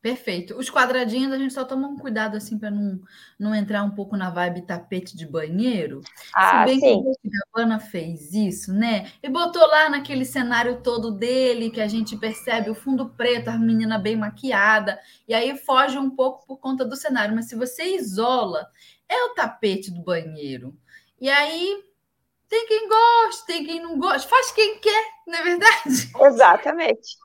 Perfeito. 0.05 0.55
Os 0.59 0.69
quadradinhos 0.69 1.33
a 1.33 1.39
gente 1.39 1.55
só 1.55 1.65
toma 1.65 1.89
um 1.89 1.97
cuidado 1.97 2.37
assim 2.37 2.59
para 2.59 2.71
não, 2.71 3.01
não 3.41 3.55
entrar 3.55 3.83
um 3.83 3.91
pouco 3.93 4.19
na 4.19 4.29
vibe 4.29 4.67
tapete 4.67 5.17
de 5.17 5.27
banheiro. 5.27 6.03
Ah, 6.35 6.61
Se 6.61 6.67
bem 6.67 6.79
sim. 6.79 7.03
que 7.03 7.29
a 7.29 7.31
Gabbana 7.47 7.81
fez 7.81 8.35
isso, 8.35 8.71
né? 8.75 9.11
E 9.23 9.31
botou 9.31 9.67
lá 9.67 9.89
naquele 9.89 10.27
cenário 10.27 10.83
todo 10.83 11.11
dele 11.11 11.71
que 11.71 11.81
a 11.81 11.89
gente 11.89 12.19
percebe 12.19 12.69
o 12.69 12.75
fundo 12.75 13.09
preto, 13.17 13.49
a 13.49 13.57
menina 13.57 13.99
bem 13.99 14.15
maquiada, 14.15 15.01
e 15.27 15.33
aí 15.33 15.57
foge 15.57 15.97
um 15.97 16.11
pouco 16.11 16.47
por 16.47 16.59
conta 16.59 16.85
do 16.85 16.97
cenário. 16.97 17.35
Mas 17.35 17.49
se 17.49 17.57
você 17.57 17.97
isola, 17.97 18.69
é 19.09 19.25
o 19.25 19.35
tapete 19.35 19.91
do 19.91 20.03
banheiro. 20.05 20.77
E 21.19 21.31
aí 21.31 21.83
tem 22.49 22.67
quem 22.67 22.89
gosta, 22.89 23.47
tem 23.47 23.65
quem 23.65 23.81
não 23.81 23.99
gosta, 23.99 24.29
faz 24.29 24.53
quem 24.53 24.79
quer, 24.79 25.05
não 25.27 25.39
é 25.39 25.43
verdade? 25.43 26.13
Exatamente. 26.21 27.17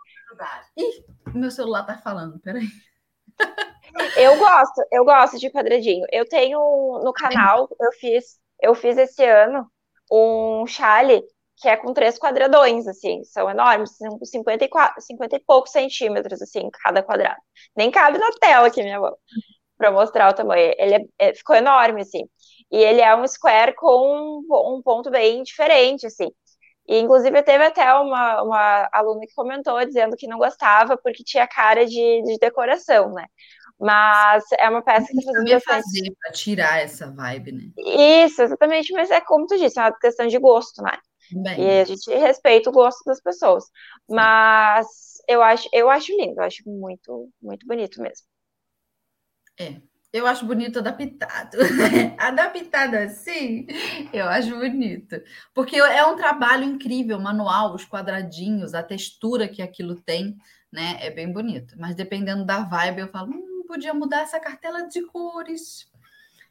Ih, 0.77 1.03
meu 1.33 1.51
celular 1.51 1.83
tá 1.85 1.97
falando, 1.97 2.39
peraí. 2.39 2.67
Eu 4.15 4.37
gosto, 4.37 4.85
eu 4.91 5.03
gosto 5.03 5.39
de 5.39 5.49
quadradinho. 5.49 6.05
Eu 6.11 6.27
tenho 6.27 6.59
no 7.03 7.11
canal, 7.11 7.67
eu 7.79 7.91
fiz, 7.93 8.39
eu 8.61 8.75
fiz 8.75 8.97
esse 8.97 9.25
ano 9.25 9.69
um 10.11 10.65
chale 10.67 11.23
que 11.61 11.67
é 11.67 11.75
com 11.75 11.93
três 11.93 12.17
quadradões, 12.17 12.87
assim, 12.87 13.21
são 13.25 13.49
enormes, 13.49 13.97
são 13.97 14.17
54, 14.23 15.01
50 15.01 15.35
e 15.35 15.39
poucos 15.41 15.71
centímetros, 15.71 16.41
assim, 16.41 16.69
cada 16.71 17.03
quadrado. 17.03 17.39
Nem 17.75 17.91
cabe 17.91 18.17
na 18.17 18.31
tela 18.39 18.67
aqui, 18.67 18.81
minha 18.81 18.99
mão, 18.99 19.13
para 19.77 19.91
mostrar 19.91 20.29
o 20.29 20.33
tamanho. 20.33 20.73
Ele 20.77 20.95
é, 20.95 21.29
é, 21.29 21.33
ficou 21.33 21.55
enorme, 21.55 22.01
assim. 22.01 22.29
E 22.71 22.77
ele 22.77 23.01
é 23.01 23.15
um 23.15 23.27
square 23.27 23.73
com 23.75 24.41
um, 24.47 24.75
um 24.75 24.81
ponto 24.81 25.09
bem 25.09 25.43
diferente, 25.43 26.05
assim. 26.05 26.29
E, 26.87 26.99
inclusive, 26.99 27.43
teve 27.43 27.63
até 27.63 27.93
uma, 27.93 28.41
uma 28.41 28.89
aluna 28.91 29.21
que 29.21 29.35
comentou 29.35 29.83
dizendo 29.85 30.15
que 30.15 30.27
não 30.27 30.37
gostava 30.37 30.97
porque 30.97 31.23
tinha 31.23 31.47
cara 31.47 31.85
de, 31.85 32.23
de 32.23 32.37
decoração, 32.39 33.13
né? 33.13 33.25
Mas 33.79 34.43
é 34.57 34.69
uma 34.69 34.81
peça 34.81 35.07
que 35.07 35.25
bastante... 35.25 35.61
fazer 35.61 36.13
para 36.19 36.31
tirar 36.33 36.81
essa 36.81 37.09
vibe, 37.11 37.51
né? 37.53 37.63
Isso, 38.25 38.41
exatamente. 38.41 38.91
Mas 38.91 39.09
é 39.09 39.21
como 39.21 39.45
tu 39.47 39.57
disse, 39.57 39.79
é 39.79 39.83
uma 39.83 39.97
questão 39.99 40.27
de 40.27 40.37
gosto, 40.37 40.81
né? 40.81 40.97
Bem. 41.31 41.61
E 41.61 41.79
a 41.81 41.85
gente 41.85 42.09
respeita 42.11 42.69
o 42.69 42.73
gosto 42.73 43.03
das 43.05 43.21
pessoas. 43.21 43.63
Mas 44.09 44.87
eu 45.27 45.41
acho, 45.41 45.69
eu 45.71 45.89
acho 45.89 46.11
lindo, 46.11 46.41
eu 46.41 46.43
acho 46.43 46.63
muito, 46.67 47.29
muito 47.41 47.65
bonito 47.67 48.01
mesmo. 48.01 48.25
É, 49.59 49.81
eu 50.11 50.25
acho 50.25 50.45
bonito 50.45 50.79
adaptado. 50.79 51.57
adaptado 52.17 52.95
assim, 52.95 53.67
eu 54.11 54.27
acho 54.27 54.55
bonito. 54.57 55.21
Porque 55.53 55.75
é 55.77 56.03
um 56.05 56.15
trabalho 56.15 56.63
incrível, 56.63 57.19
manual, 57.19 57.75
os 57.75 57.85
quadradinhos, 57.85 58.73
a 58.73 58.81
textura 58.81 59.47
que 59.47 59.61
aquilo 59.61 59.95
tem, 59.95 60.37
né? 60.71 60.97
É 60.99 61.11
bem 61.11 61.31
bonito. 61.31 61.75
Mas 61.77 61.95
dependendo 61.95 62.43
da 62.43 62.61
vibe, 62.61 63.01
eu 63.01 63.07
falo, 63.07 63.31
hum, 63.31 63.63
podia 63.67 63.93
mudar 63.93 64.21
essa 64.21 64.39
cartela 64.39 64.87
de 64.87 65.01
cores. 65.03 65.87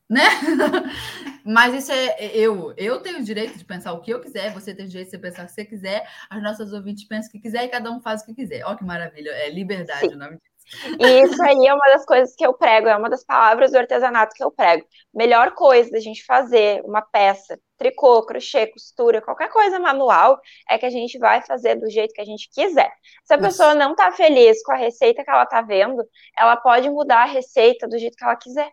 Né? 0.08 0.22
Mas 1.44 1.74
isso 1.74 1.92
é 1.92 2.34
eu. 2.34 2.72
Eu 2.76 3.00
tenho 3.00 3.18
o 3.18 3.24
direito 3.24 3.58
de 3.58 3.64
pensar 3.64 3.92
o 3.92 4.00
que 4.00 4.10
eu 4.10 4.20
quiser, 4.20 4.54
você 4.54 4.72
tem 4.74 4.86
o 4.86 4.88
direito 4.88 5.10
de 5.10 5.18
pensar 5.18 5.42
o 5.42 5.46
que 5.46 5.52
você 5.52 5.64
quiser, 5.64 6.08
as 6.30 6.42
nossas 6.42 6.72
ouvintes 6.72 7.04
pensam 7.04 7.28
o 7.28 7.32
que 7.32 7.40
quiser 7.40 7.64
e 7.64 7.68
cada 7.68 7.90
um 7.90 8.00
faz 8.00 8.22
o 8.22 8.26
que 8.26 8.34
quiser. 8.34 8.64
Olha 8.64 8.76
que 8.76 8.84
maravilha. 8.84 9.30
É 9.30 9.50
liberdade 9.50 10.08
Sim. 10.08 10.14
o 10.14 10.18
nome 10.18 10.36
disso. 10.36 10.57
E 10.98 11.22
isso 11.22 11.42
aí 11.42 11.66
é 11.66 11.74
uma 11.74 11.86
das 11.88 12.04
coisas 12.04 12.34
que 12.34 12.44
eu 12.46 12.52
prego, 12.52 12.88
é 12.88 12.96
uma 12.96 13.08
das 13.08 13.24
palavras 13.24 13.72
do 13.72 13.78
artesanato 13.78 14.34
que 14.34 14.44
eu 14.44 14.50
prego. 14.50 14.86
Melhor 15.14 15.54
coisa 15.54 15.90
da 15.90 16.00
gente 16.00 16.24
fazer 16.24 16.82
uma 16.84 17.00
peça, 17.00 17.58
tricô, 17.76 18.24
crochê, 18.26 18.66
costura, 18.66 19.22
qualquer 19.22 19.48
coisa 19.50 19.78
manual, 19.78 20.40
é 20.68 20.76
que 20.76 20.86
a 20.86 20.90
gente 20.90 21.18
vai 21.18 21.42
fazer 21.42 21.76
do 21.76 21.88
jeito 21.88 22.12
que 22.12 22.20
a 22.20 22.24
gente 22.24 22.50
quiser. 22.52 22.92
Se 23.24 23.34
a 23.34 23.38
pessoa 23.38 23.74
não 23.74 23.94
tá 23.94 24.12
feliz 24.12 24.62
com 24.62 24.72
a 24.72 24.76
receita 24.76 25.24
que 25.24 25.30
ela 25.30 25.46
tá 25.46 25.62
vendo, 25.62 26.04
ela 26.36 26.56
pode 26.56 26.90
mudar 26.90 27.22
a 27.22 27.26
receita 27.26 27.88
do 27.88 27.98
jeito 27.98 28.16
que 28.16 28.24
ela 28.24 28.36
quiser. 28.36 28.70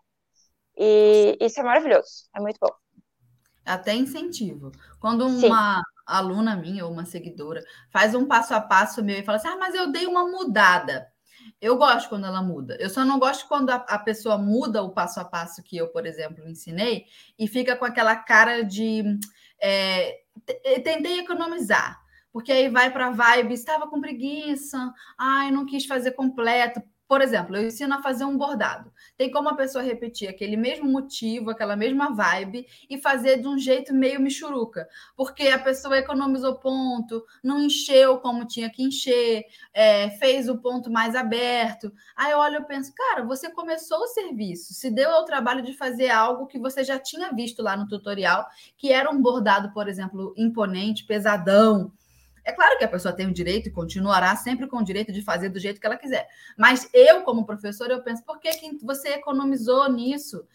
E 0.78 1.38
isso 1.40 1.60
é 1.60 1.64
maravilhoso, 1.64 2.28
é 2.36 2.40
muito 2.42 2.58
bom. 2.60 2.74
Até 3.66 3.94
incentivo. 3.94 4.72
Quando 5.00 5.26
uma 5.26 5.78
Sim. 5.78 5.82
aluna 6.06 6.56
minha 6.56 6.86
ou 6.86 6.92
uma 6.92 7.06
seguidora 7.06 7.64
faz 7.92 8.14
um 8.14 8.28
passo 8.28 8.54
a 8.54 8.62
passo 8.62 9.04
meu 9.04 9.18
e 9.18 9.24
fala 9.24 9.38
assim: 9.38 9.48
ah, 9.48 9.58
mas 9.58 9.74
eu 9.74 9.92
dei 9.92 10.06
uma 10.06 10.28
mudada. 10.28 11.08
Eu 11.62 11.78
gosto 11.78 12.10
quando 12.10 12.26
ela 12.26 12.42
muda. 12.42 12.78
Eu 12.80 12.90
só 12.90 13.06
não 13.06 13.20
gosto 13.20 13.48
quando 13.48 13.70
a, 13.70 13.76
a, 13.76 14.00
pessoa 14.00 14.38
muda 14.38 14.82
o 14.82 14.92
passo 14.92 15.20
a 15.20 15.26
passo 15.26 15.64
que 15.64 15.78
eu, 15.78 15.88
por 15.90 16.06
exemplo, 16.06 16.48
ensinei 16.48 17.06
e 17.38 17.48
fica 17.48 17.76
com 17.76 17.86
aquela 17.86 18.16
cara 18.16 18.64
de 18.64 19.04
é, 19.62 20.22
tentei 20.84 21.20
economizar. 21.20 22.00
Porque 22.32 22.52
aí 22.52 22.68
vai 22.68 22.92
para 22.92 23.12
vibe, 23.12 23.54
estava 23.54 23.88
com 23.88 24.02
preguiça, 24.02 24.94
ai, 25.18 25.52
não 25.52 25.66
quis 25.66 25.86
fazer 25.86 26.12
completo. 26.12 26.82
Por 27.08 27.22
exemplo, 27.22 27.56
eu 27.56 27.68
ensino 27.68 27.94
a 27.94 28.02
fazer 28.02 28.26
um 28.26 28.36
bordado. 28.36 28.92
Tem 29.16 29.30
como 29.30 29.48
a 29.48 29.56
pessoa 29.56 29.84
repetir 29.84 30.28
aquele 30.28 30.58
mesmo 30.58 30.86
motivo, 30.92 31.52
aquela 31.52 31.76
mesma 31.76 32.16
vibe 32.16 32.66
e 32.90 32.98
fazer 32.98 33.40
de 33.40 33.48
um 33.48 33.60
jeito 33.60 33.94
meio 33.94 34.20
michuruca, 34.20 34.88
porque 35.16 35.48
a 35.50 35.60
pessoa 35.60 36.00
economizou 36.00 36.56
ponto, 36.56 37.24
não 37.44 37.62
encheu 37.62 38.18
como 38.18 38.48
tinha 38.48 38.72
que 38.72 38.82
encher, 38.82 39.46
é, 39.72 40.10
fez 40.12 40.50
o 40.50 40.58
ponto 40.58 40.90
mais 40.90 41.16
aberto. 41.16 41.94
Aí 42.16 42.32
eu 42.32 42.40
olho 42.40 42.62
e 42.62 42.66
penso, 42.66 42.92
cara, 42.96 43.24
você 43.24 43.52
começou 43.52 44.00
o 44.00 44.08
serviço, 44.08 44.74
se 44.74 44.90
deu 44.90 45.12
ao 45.12 45.26
trabalho 45.26 45.62
de 45.62 45.74
fazer 45.74 46.10
algo 46.10 46.48
que 46.48 46.58
você 46.58 46.84
já 46.84 46.98
tinha 46.98 47.32
visto 47.32 47.62
lá 47.62 47.78
no 47.78 47.88
tutorial, 47.88 48.48
que 48.78 48.92
era 48.92 49.12
um 49.12 49.22
bordado, 49.22 49.72
por 49.74 49.88
exemplo, 49.88 50.34
imponente, 50.36 51.06
pesadão 51.06 51.92
é 52.46 52.52
claro 52.52 52.78
que 52.78 52.84
a 52.84 52.88
pessoa 52.88 53.14
tem 53.14 53.28
o 53.28 53.34
direito 53.34 53.68
e 53.68 53.72
continuará 53.72 54.36
sempre 54.36 54.68
com 54.68 54.78
o 54.78 54.84
direito 54.84 55.12
de 55.12 55.24
fazer 55.24 55.50
do 55.50 55.60
jeito 55.60 55.82
que 55.82 55.86
ela 55.86 55.98
quiser. 55.98 56.28
Mas 56.56 56.88
eu, 56.94 57.24
como 57.24 57.46
professor, 57.46 57.90
eu 57.90 58.04
penso, 58.04 58.24
por 58.24 58.40
que, 58.40 58.52
que 58.52 58.78
você 58.86 59.10
economizou 59.10 59.92
nisso? 59.92 60.48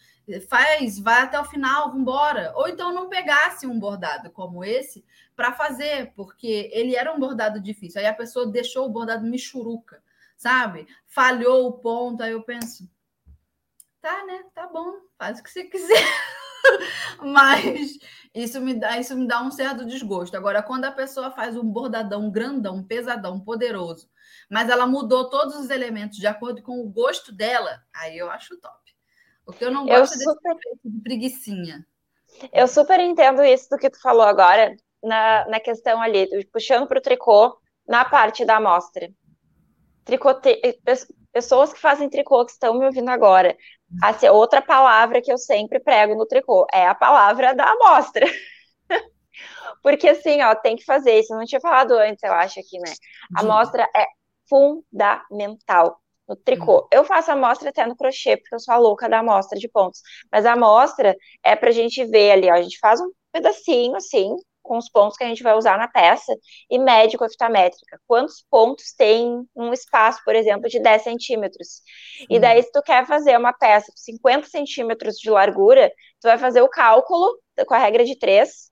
faz, 0.47 0.99
vai 0.99 1.23
até 1.23 1.39
o 1.39 1.45
final, 1.45 1.87
vamos 1.87 2.01
embora. 2.01 2.53
Ou 2.55 2.69
então 2.69 2.93
não 2.93 3.09
pegasse 3.09 3.67
um 3.67 3.79
bordado 3.79 4.29
como 4.31 4.63
esse 4.63 5.03
para 5.35 5.51
fazer, 5.51 6.13
porque 6.15 6.69
ele 6.71 6.95
era 6.95 7.11
um 7.11 7.19
bordado 7.19 7.59
difícil. 7.59 7.99
Aí 7.99 8.07
a 8.07 8.13
pessoa 8.13 8.47
deixou 8.47 8.85
o 8.85 8.89
bordado 8.89 9.25
michuruca, 9.25 10.01
sabe? 10.37 10.87
Falhou 11.07 11.67
o 11.67 11.73
ponto, 11.73 12.23
aí 12.23 12.31
eu 12.31 12.43
penso, 12.43 12.89
tá, 13.99 14.25
né? 14.25 14.45
Tá 14.53 14.67
bom, 14.67 14.93
faz 15.17 15.39
o 15.39 15.43
que 15.43 15.49
você 15.49 15.63
quiser. 15.65 16.05
Mas 17.21 17.97
isso 18.33 18.61
me 18.61 18.73
dá, 18.73 18.97
isso 18.97 19.15
me 19.15 19.27
dá 19.27 19.41
um 19.41 19.51
certo 19.51 19.85
desgosto. 19.85 20.37
Agora, 20.37 20.63
quando 20.63 20.85
a 20.85 20.91
pessoa 20.91 21.31
faz 21.31 21.57
um 21.57 21.63
bordadão 21.63 22.31
grandão, 22.31 22.83
pesadão, 22.83 23.39
poderoso, 23.39 24.09
mas 24.49 24.69
ela 24.69 24.87
mudou 24.87 25.29
todos 25.29 25.55
os 25.55 25.69
elementos 25.69 26.17
de 26.17 26.27
acordo 26.27 26.61
com 26.61 26.79
o 26.79 26.89
gosto 26.89 27.31
dela, 27.33 27.81
aí 27.93 28.17
eu 28.17 28.29
acho 28.29 28.59
top. 28.59 28.75
O 29.45 29.51
que 29.51 29.65
eu 29.65 29.71
não 29.71 29.85
gosto 29.85 30.13
eu 30.13 30.19
super... 30.19 30.55
de 30.83 31.01
preguicinha. 31.01 31.85
Eu 32.53 32.67
super 32.67 32.99
entendo 32.99 33.43
isso 33.43 33.69
do 33.69 33.77
que 33.77 33.89
tu 33.89 33.99
falou 34.01 34.23
agora, 34.23 34.75
na, 35.03 35.45
na 35.47 35.59
questão 35.59 36.01
ali, 36.01 36.27
puxando 36.45 36.87
para 36.87 36.99
o 36.99 37.01
tricô, 37.01 37.59
na 37.87 38.05
parte 38.05 38.45
da 38.45 38.57
amostra. 38.57 39.09
Tricote... 40.05 40.61
Pessoas 41.33 41.71
que 41.71 41.79
fazem 41.79 42.09
tricô 42.09 42.45
que 42.45 42.51
estão 42.51 42.77
me 42.77 42.85
ouvindo 42.85 43.09
agora, 43.09 43.55
assim, 44.01 44.27
outra 44.29 44.61
palavra 44.61 45.21
que 45.21 45.31
eu 45.31 45.37
sempre 45.37 45.79
prego 45.79 46.15
no 46.15 46.25
tricô 46.25 46.65
é 46.71 46.87
a 46.87 46.95
palavra 46.95 47.53
da 47.53 47.65
amostra. 47.65 48.25
Porque 49.81 50.07
assim, 50.07 50.41
ó, 50.41 50.53
tem 50.55 50.75
que 50.75 50.83
fazer 50.83 51.19
isso. 51.19 51.33
Eu 51.33 51.37
não 51.37 51.45
tinha 51.45 51.61
falado 51.61 51.93
antes, 51.93 52.23
eu 52.23 52.33
acho 52.33 52.59
aqui, 52.59 52.77
né? 52.79 52.93
A 53.35 53.41
amostra 53.41 53.87
é 53.95 54.05
fundamental 54.47 55.99
no 56.27 56.35
tricô. 56.35 56.81
Uhum. 56.81 56.87
Eu 56.91 57.03
faço 57.03 57.31
amostra 57.31 57.69
até 57.69 57.85
no 57.85 57.95
crochê, 57.95 58.37
porque 58.37 58.55
eu 58.55 58.59
sou 58.59 58.73
a 58.73 58.77
louca 58.77 59.09
da 59.09 59.19
amostra 59.19 59.57
de 59.57 59.67
pontos. 59.67 60.01
Mas 60.31 60.45
a 60.45 60.53
amostra 60.53 61.15
é 61.43 61.55
pra 61.55 61.71
gente 61.71 62.05
ver 62.05 62.31
ali, 62.31 62.49
ó. 62.49 62.53
A 62.53 62.61
gente 62.61 62.77
faz 62.79 63.01
um 63.01 63.09
pedacinho 63.31 63.95
assim, 63.95 64.35
com 64.61 64.77
os 64.77 64.89
pontos 64.89 65.17
que 65.17 65.23
a 65.23 65.27
gente 65.27 65.43
vai 65.43 65.55
usar 65.55 65.77
na 65.77 65.87
peça 65.87 66.33
e 66.69 66.77
mede 66.77 67.17
com 67.17 67.25
a 67.25 67.29
fita 67.29 67.49
métrica. 67.49 67.99
Quantos 68.07 68.45
pontos 68.49 68.93
tem 68.93 69.45
um 69.55 69.73
espaço, 69.73 70.21
por 70.23 70.35
exemplo, 70.35 70.69
de 70.69 70.79
10 70.79 71.01
centímetros? 71.01 71.81
E 72.29 72.39
daí, 72.39 72.61
se 72.63 72.71
tu 72.71 72.81
quer 72.81 73.05
fazer 73.05 73.37
uma 73.37 73.53
peça 73.53 73.91
de 73.93 74.01
50 74.01 74.47
centímetros 74.47 75.15
de 75.15 75.29
largura, 75.29 75.91
tu 76.19 76.27
vai 76.27 76.37
fazer 76.37 76.61
o 76.61 76.69
cálculo 76.69 77.37
com 77.67 77.73
a 77.73 77.79
regra 77.79 78.03
de 78.03 78.17
3, 78.17 78.71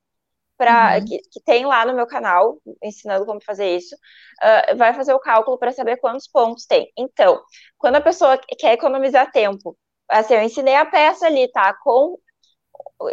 pra, 0.60 0.98
uhum. 0.98 1.06
que, 1.06 1.20
que, 1.32 1.42
tem 1.42 1.66
lá 1.66 1.86
no 1.86 1.96
meu 1.96 2.06
canal, 2.06 2.58
ensinando 2.84 3.26
como 3.26 3.42
fazer 3.42 3.78
isso, 3.78 3.96
uh, 3.96 4.76
vai 4.76 4.94
fazer 4.94 5.14
o 5.14 5.20
cálculo 5.20 5.58
para 5.58 5.72
saber 5.72 5.98
quantos 5.98 6.28
pontos 6.28 6.66
tem. 6.66 6.92
Então, 6.98 7.42
quando 7.78 7.96
a 7.96 8.02
pessoa 8.02 8.38
quer 8.58 8.74
economizar 8.74 9.32
tempo, 9.32 9.78
assim, 10.10 10.34
eu 10.34 10.42
ensinei 10.42 10.76
a 10.76 10.86
peça 10.86 11.28
ali, 11.28 11.50
tá? 11.52 11.74
Com, 11.82 12.18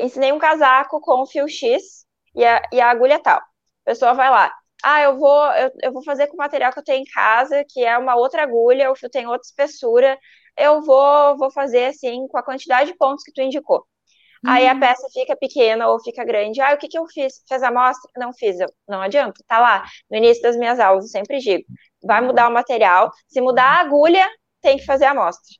ensinei 0.00 0.32
um 0.32 0.38
casaco 0.38 1.00
com 1.00 1.26
fio 1.26 1.48
X, 1.48 2.05
e 2.36 2.44
a, 2.44 2.62
e 2.72 2.80
a 2.80 2.90
agulha 2.90 3.18
tal. 3.20 3.38
A 3.38 3.42
pessoa 3.84 4.14
vai 4.14 4.30
lá, 4.30 4.52
ah, 4.82 5.02
eu 5.02 5.18
vou, 5.18 5.44
eu, 5.54 5.70
eu 5.82 5.92
vou 5.92 6.04
fazer 6.04 6.26
com 6.28 6.34
o 6.34 6.38
material 6.38 6.72
que 6.72 6.78
eu 6.78 6.84
tenho 6.84 7.02
em 7.02 7.04
casa, 7.04 7.64
que 7.68 7.84
é 7.84 7.96
uma 7.98 8.16
outra 8.16 8.42
agulha, 8.42 8.90
o 8.90 8.96
fio 8.96 9.10
tem 9.10 9.26
outra 9.26 9.46
espessura, 9.46 10.18
eu 10.56 10.82
vou, 10.82 11.36
vou 11.36 11.50
fazer 11.50 11.86
assim, 11.86 12.26
com 12.28 12.38
a 12.38 12.42
quantidade 12.42 12.90
de 12.92 12.96
pontos 12.96 13.24
que 13.24 13.32
tu 13.32 13.40
indicou. 13.42 13.84
Uhum. 14.44 14.52
Aí 14.52 14.68
a 14.68 14.74
uhum. 14.74 14.80
peça 14.80 15.06
fica 15.12 15.36
pequena 15.36 15.88
ou 15.88 16.00
fica 16.02 16.24
grande. 16.24 16.60
Ah, 16.60 16.74
o 16.74 16.78
que, 16.78 16.88
que 16.88 16.98
eu 16.98 17.06
fiz? 17.06 17.42
Fez 17.48 17.62
a 17.62 17.68
amostra? 17.68 18.10
Não 18.16 18.32
fiz. 18.32 18.60
Eu, 18.60 18.68
não 18.88 19.00
adianta. 19.00 19.42
Tá 19.46 19.58
lá. 19.58 19.84
No 20.10 20.16
início 20.16 20.42
das 20.42 20.56
minhas 20.56 20.78
aulas, 20.78 21.04
eu 21.04 21.10
sempre 21.10 21.38
digo. 21.38 21.64
Vai 22.04 22.20
mudar 22.20 22.48
o 22.48 22.52
material. 22.52 23.10
Se 23.28 23.40
mudar 23.40 23.64
a 23.64 23.80
agulha, 23.80 24.26
tem 24.60 24.76
que 24.76 24.84
fazer 24.84 25.06
a 25.06 25.10
amostra. 25.10 25.56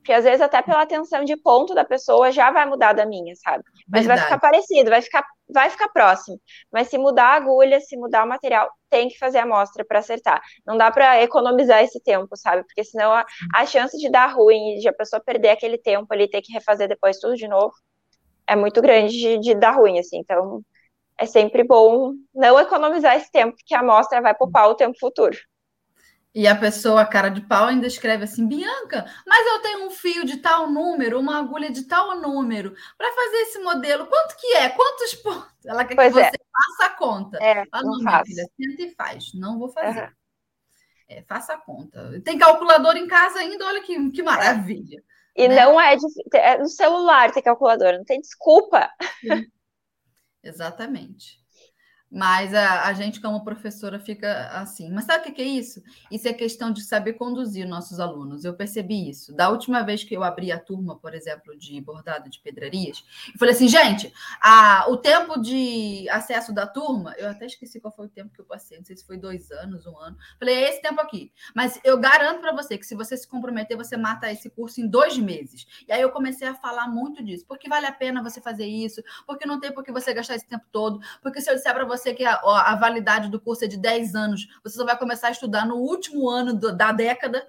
Porque 0.00 0.14
às 0.14 0.24
vezes 0.24 0.40
até 0.40 0.62
pela 0.62 0.82
atenção 0.82 1.24
de 1.24 1.36
ponto 1.36 1.74
da 1.74 1.84
pessoa 1.84 2.32
já 2.32 2.50
vai 2.50 2.64
mudar 2.64 2.94
da 2.94 3.04
minha, 3.04 3.34
sabe? 3.36 3.62
Mas 3.86 4.06
Verdade. 4.06 4.08
vai 4.08 4.18
ficar 4.18 4.38
parecido, 4.38 4.90
vai 4.90 5.02
ficar, 5.02 5.26
vai 5.52 5.68
ficar 5.68 5.88
próximo. 5.88 6.40
Mas 6.72 6.88
se 6.88 6.96
mudar 6.96 7.26
a 7.26 7.34
agulha, 7.34 7.78
se 7.80 7.96
mudar 7.98 8.24
o 8.24 8.28
material, 8.28 8.70
tem 8.88 9.08
que 9.08 9.18
fazer 9.18 9.38
a 9.38 9.42
amostra 9.42 9.84
para 9.84 9.98
acertar. 9.98 10.40
Não 10.66 10.78
dá 10.78 10.90
para 10.90 11.22
economizar 11.22 11.82
esse 11.82 12.02
tempo, 12.02 12.34
sabe? 12.34 12.64
Porque 12.64 12.82
senão 12.82 13.12
a, 13.12 13.26
a 13.54 13.66
chance 13.66 13.96
de 13.98 14.10
dar 14.10 14.34
ruim 14.34 14.76
e 14.76 14.80
de 14.80 14.88
a 14.88 14.92
pessoa 14.92 15.22
perder 15.22 15.50
aquele 15.50 15.76
tempo 15.76 16.06
ali, 16.12 16.28
ter 16.28 16.40
que 16.40 16.52
refazer 16.52 16.88
depois 16.88 17.18
tudo 17.18 17.36
de 17.36 17.46
novo, 17.46 17.74
é 18.46 18.56
muito 18.56 18.80
grande 18.80 19.12
de, 19.12 19.38
de 19.38 19.54
dar 19.54 19.72
ruim, 19.72 19.98
assim. 19.98 20.18
Então, 20.18 20.62
é 21.18 21.26
sempre 21.26 21.62
bom 21.62 22.14
não 22.34 22.58
economizar 22.58 23.14
esse 23.16 23.30
tempo, 23.30 23.54
porque 23.54 23.74
a 23.74 23.80
amostra 23.80 24.22
vai 24.22 24.34
poupar 24.34 24.68
o 24.70 24.74
tempo 24.74 24.98
futuro. 24.98 25.36
E 26.32 26.46
a 26.46 26.54
pessoa, 26.54 27.04
cara 27.04 27.28
de 27.28 27.40
pau, 27.40 27.66
ainda 27.66 27.86
escreve 27.86 28.24
assim: 28.24 28.46
Bianca, 28.46 29.04
mas 29.26 29.46
eu 29.46 29.62
tenho 29.62 29.86
um 29.86 29.90
fio 29.90 30.24
de 30.24 30.36
tal 30.36 30.70
número, 30.70 31.18
uma 31.18 31.38
agulha 31.38 31.70
de 31.70 31.82
tal 31.84 32.20
número, 32.20 32.72
para 32.96 33.12
fazer 33.12 33.36
esse 33.38 33.58
modelo. 33.58 34.06
Quanto 34.06 34.36
que 34.36 34.46
é? 34.54 34.68
Quantos 34.68 35.14
pontos? 35.16 35.66
Ela 35.66 35.84
quer 35.84 35.96
pois 35.96 36.12
que 36.12 36.20
é. 36.20 36.30
você 36.30 36.38
faça 36.52 36.92
a 36.92 36.96
conta. 36.96 37.38
É, 37.42 37.66
Fala, 37.66 37.82
não, 37.82 37.98
minha 37.98 38.24
filha, 38.24 38.44
senta 38.56 38.82
e 38.82 38.94
faz. 38.94 39.34
Não 39.34 39.58
vou 39.58 39.68
fazer. 39.70 40.04
Uhum. 40.04 40.10
É, 41.08 41.22
faça 41.22 41.54
a 41.54 41.58
conta. 41.58 42.22
Tem 42.24 42.38
calculador 42.38 42.96
em 42.96 43.08
casa 43.08 43.40
ainda, 43.40 43.66
olha 43.66 43.82
que, 43.82 44.10
que 44.12 44.22
maravilha. 44.22 45.02
E 45.36 45.48
né? 45.48 45.64
não 45.64 45.80
é, 45.80 45.96
de, 45.96 46.06
é 46.34 46.58
no 46.58 46.68
celular 46.68 47.32
ter 47.32 47.42
calculador, 47.42 47.94
não 47.94 48.04
tem 48.04 48.20
desculpa. 48.20 48.88
Sim. 49.20 49.50
Exatamente. 50.42 51.39
Mas 52.10 52.52
a, 52.52 52.86
a, 52.86 52.92
gente, 52.92 53.20
como 53.20 53.44
professora, 53.44 54.00
fica 54.00 54.48
assim. 54.48 54.90
Mas 54.90 55.04
sabe 55.04 55.28
o 55.28 55.32
que 55.32 55.40
é 55.40 55.44
isso? 55.44 55.80
Isso 56.10 56.26
é 56.26 56.32
questão 56.32 56.72
de 56.72 56.82
saber 56.82 57.12
conduzir 57.12 57.68
nossos 57.68 58.00
alunos. 58.00 58.44
Eu 58.44 58.54
percebi 58.54 59.08
isso. 59.08 59.32
Da 59.32 59.48
última 59.48 59.82
vez 59.82 60.02
que 60.02 60.14
eu 60.14 60.24
abri 60.24 60.50
a 60.50 60.58
turma, 60.58 60.98
por 60.98 61.14
exemplo, 61.14 61.56
de 61.56 61.80
bordado 61.80 62.28
de 62.28 62.40
pedrarias, 62.40 63.04
eu 63.32 63.38
falei 63.38 63.54
assim, 63.54 63.68
gente, 63.68 64.12
a, 64.42 64.86
o 64.88 64.96
tempo 64.96 65.40
de 65.40 66.08
acesso 66.10 66.52
da 66.52 66.66
turma, 66.66 67.14
eu 67.16 67.28
até 67.28 67.46
esqueci 67.46 67.78
qual 67.78 67.94
foi 67.94 68.06
o 68.06 68.10
tempo 68.10 68.32
que 68.34 68.40
eu 68.40 68.44
passei, 68.44 68.78
não 68.78 68.84
sei 68.84 68.96
se 68.96 69.06
foi 69.06 69.16
dois 69.16 69.52
anos, 69.52 69.86
um 69.86 69.96
ano. 69.96 70.16
Falei, 70.36 70.56
é 70.56 70.70
esse 70.70 70.82
tempo 70.82 71.00
aqui. 71.00 71.32
Mas 71.54 71.78
eu 71.84 71.96
garanto 71.96 72.40
para 72.40 72.52
você 72.52 72.76
que 72.76 72.86
se 72.86 72.96
você 72.96 73.16
se 73.16 73.28
comprometer, 73.28 73.76
você 73.76 73.96
mata 73.96 74.32
esse 74.32 74.50
curso 74.50 74.80
em 74.80 74.88
dois 74.88 75.16
meses. 75.16 75.64
E 75.86 75.92
aí 75.92 76.00
eu 76.00 76.10
comecei 76.10 76.48
a 76.48 76.54
falar 76.54 76.88
muito 76.88 77.22
disso. 77.22 77.44
Porque 77.46 77.68
vale 77.68 77.86
a 77.86 77.92
pena 77.92 78.20
você 78.20 78.40
fazer 78.40 78.66
isso, 78.66 79.00
porque 79.26 79.46
não 79.46 79.60
tem 79.60 79.72
por 79.72 79.84
que 79.84 79.92
você 79.92 80.12
gastar 80.12 80.34
esse 80.34 80.46
tempo 80.46 80.64
todo, 80.72 81.00
porque 81.22 81.40
se 81.40 81.48
eu 81.48 81.54
disser 81.54 81.72
para 81.72 81.84
você 81.84 81.99
você 82.00 82.14
que 82.14 82.24
a, 82.24 82.34
a, 82.34 82.74
validade 82.76 83.30
do 83.30 83.40
curso 83.40 83.64
é 83.64 83.68
de 83.68 83.76
10 83.76 84.14
anos, 84.14 84.48
você 84.62 84.76
só 84.76 84.84
vai 84.84 84.98
começar 84.98 85.28
a 85.28 85.32
estudar 85.32 85.66
no 85.66 85.76
último 85.76 86.28
ano 86.28 86.54
do, 86.54 86.74
da 86.74 86.92
década. 86.92 87.46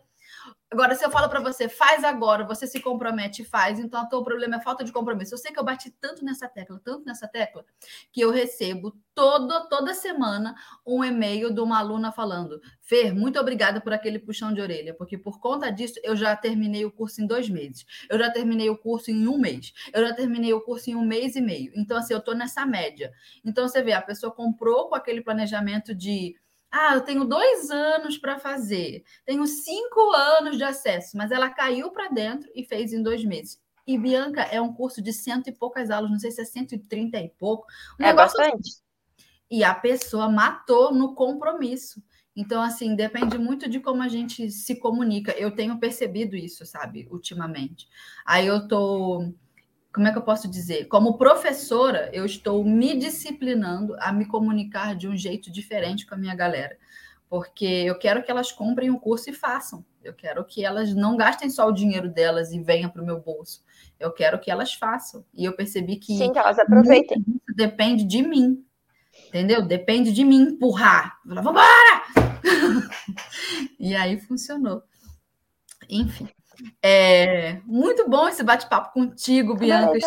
Agora, 0.72 0.96
se 0.96 1.04
eu 1.04 1.12
falo 1.12 1.28
para 1.28 1.42
você, 1.42 1.68
faz 1.68 2.02
agora, 2.02 2.46
você 2.46 2.66
se 2.66 2.80
compromete 2.80 3.44
faz, 3.44 3.78
então 3.78 4.08
o 4.10 4.24
problema 4.24 4.56
é 4.56 4.62
falta 4.62 4.86
de 4.86 4.92
compromisso. 4.94 5.34
Eu 5.34 5.38
sei 5.38 5.52
que 5.52 5.60
eu 5.60 5.66
bati 5.66 5.92
tanto 6.00 6.24
nessa 6.24 6.48
tecla, 6.48 6.80
tanto 6.82 7.06
nessa 7.06 7.28
tecla, 7.28 7.66
que 8.10 8.22
eu 8.22 8.32
recebo 8.32 8.96
todo, 9.14 9.68
toda 9.68 9.94
semana 9.94 10.56
um 10.88 11.04
e-mail 11.04 11.54
de 11.54 11.60
uma 11.60 11.78
aluna 11.78 12.10
falando: 12.10 12.62
Fer, 12.82 13.14
muito 13.14 13.38
obrigada 13.38 13.82
por 13.82 13.92
aquele 13.92 14.18
puxão 14.18 14.54
de 14.54 14.62
orelha, 14.62 14.94
porque 14.94 15.18
por 15.18 15.42
conta 15.42 15.70
disso 15.70 16.00
eu 16.04 16.16
já 16.16 16.38
terminei 16.38 16.86
o 16.86 16.92
curso 16.92 17.22
em 17.22 17.28
dois 17.28 17.50
meses, 17.50 17.86
eu 18.10 18.18
já 18.18 18.32
terminei 18.32 18.70
o 18.70 18.78
curso 18.78 19.12
em 19.12 19.28
um 19.28 19.38
mês, 19.38 19.74
eu 19.94 20.08
já 20.08 20.14
terminei 20.14 20.54
o 20.54 20.62
curso 20.62 20.90
em 20.90 20.96
um 20.96 21.06
mês 21.06 21.36
e 21.36 21.42
meio. 21.42 21.74
Então, 21.76 21.98
assim, 21.98 22.14
eu 22.14 22.20
estou 22.20 22.34
nessa 22.34 22.66
média. 22.66 23.12
Então, 23.44 23.68
você 23.68 23.82
vê, 23.82 23.92
a 23.92 24.02
pessoa 24.02 24.32
comprou 24.34 24.88
com 24.88 24.96
aquele 24.96 25.22
planejamento 25.22 25.94
de 25.94 26.34
ah, 26.72 26.96
eu 26.96 27.02
tenho 27.02 27.26
dois 27.26 27.70
anos 27.70 28.18
para 28.18 28.40
fazer, 28.40 29.04
tenho 29.26 29.46
cinco 29.46 30.00
anos 30.14 30.58
de 30.58 30.64
acesso, 30.64 31.18
mas 31.18 31.32
ela 31.32 31.50
caiu 31.50 31.92
para 31.92 32.08
dentro 32.08 32.50
e 32.56 32.64
fez 32.64 32.94
em 32.94 33.04
dois 33.04 33.24
meses. 33.26 33.60
E 33.86 33.98
Bianca 33.98 34.44
é 34.44 34.62
um 34.62 34.74
curso 34.74 35.02
de 35.02 35.12
cento 35.12 35.50
e 35.50 35.52
poucas 35.52 35.90
aulas, 35.90 36.12
não 36.12 36.20
sei 36.20 36.32
se 36.32 36.42
é 36.42 36.46
130 36.46 37.20
e 37.20 37.30
pouco. 37.30 37.66
Um 38.00 38.06
é 38.06 38.14
bastante. 38.14 38.70
Assim. 38.70 38.82
E 39.50 39.64
a 39.64 39.76
pessoa 39.76 40.30
matou 40.30 40.94
no 40.94 41.14
compromisso. 41.14 42.02
Então, 42.34 42.62
assim, 42.62 42.96
depende 42.96 43.38
muito 43.38 43.70
de 43.70 43.82
como 43.82 44.02
a 44.02 44.08
gente 44.08 44.50
se 44.50 44.80
comunica. 44.80 45.34
Eu 45.34 45.52
tenho 45.52 45.78
percebido 45.78 46.38
isso, 46.38 46.66
sabe, 46.66 47.06
ultimamente. 47.12 47.90
Aí 48.26 48.48
eu 48.48 48.66
tô 48.68 49.34
como 49.94 50.08
é 50.08 50.12
que 50.12 50.18
eu 50.18 50.24
posso 50.24 50.48
dizer? 50.50 50.86
Como 50.86 51.18
professora, 51.18 52.10
eu 52.14 52.26
estou 52.26 52.64
me 52.64 52.98
disciplinando 52.98 53.96
a 54.00 54.12
me 54.12 54.26
comunicar 54.26 54.96
de 54.96 55.08
um 55.08 55.16
jeito 55.16 55.52
diferente 55.52 56.06
com 56.06 56.16
a 56.16 56.18
minha 56.18 56.34
galera, 56.34 56.78
porque 57.30 57.66
eu 57.66 57.98
quero 57.98 58.24
que 58.24 58.32
elas 58.32 58.52
comprem 58.52 58.90
o 58.90 59.00
curso 59.00 59.30
e 59.30 59.34
façam. 59.34 59.86
Eu 60.04 60.14
quero 60.14 60.44
que 60.46 60.66
elas 60.66 60.94
não 60.96 61.16
gastem 61.16 61.50
só 61.50 61.68
o 61.68 61.74
dinheiro 61.74 62.10
delas 62.10 62.52
e 62.52 62.60
venham 62.60 62.90
para 62.90 63.02
o 63.02 63.06
meu 63.06 63.20
bolso. 63.20 63.64
Eu 64.00 64.12
quero 64.12 64.40
que 64.40 64.50
elas 64.50 64.74
façam. 64.74 65.24
E 65.34 65.46
eu 65.46 65.54
percebi 65.54 65.98
que, 65.98 66.18
Sim, 66.18 66.32
que 66.32 66.40
elas 66.40 66.58
aproveitem. 66.58 67.24
depende 67.56 68.04
de 68.04 68.22
mim. 68.22 68.66
Entendeu? 69.28 69.62
Depende 69.62 70.12
de 70.12 70.24
mim 70.24 70.42
empurrar. 70.42 71.20
Falar, 71.28 71.42
vambora! 71.42 72.04
e 73.80 73.94
aí 73.94 74.20
funcionou. 74.20 74.82
Enfim. 75.90 76.28
É, 76.82 77.60
muito 77.66 78.10
bom 78.10 78.28
esse 78.28 78.44
bate-papo 78.44 78.94
contigo, 78.94 79.56
Bianca. 79.56 79.98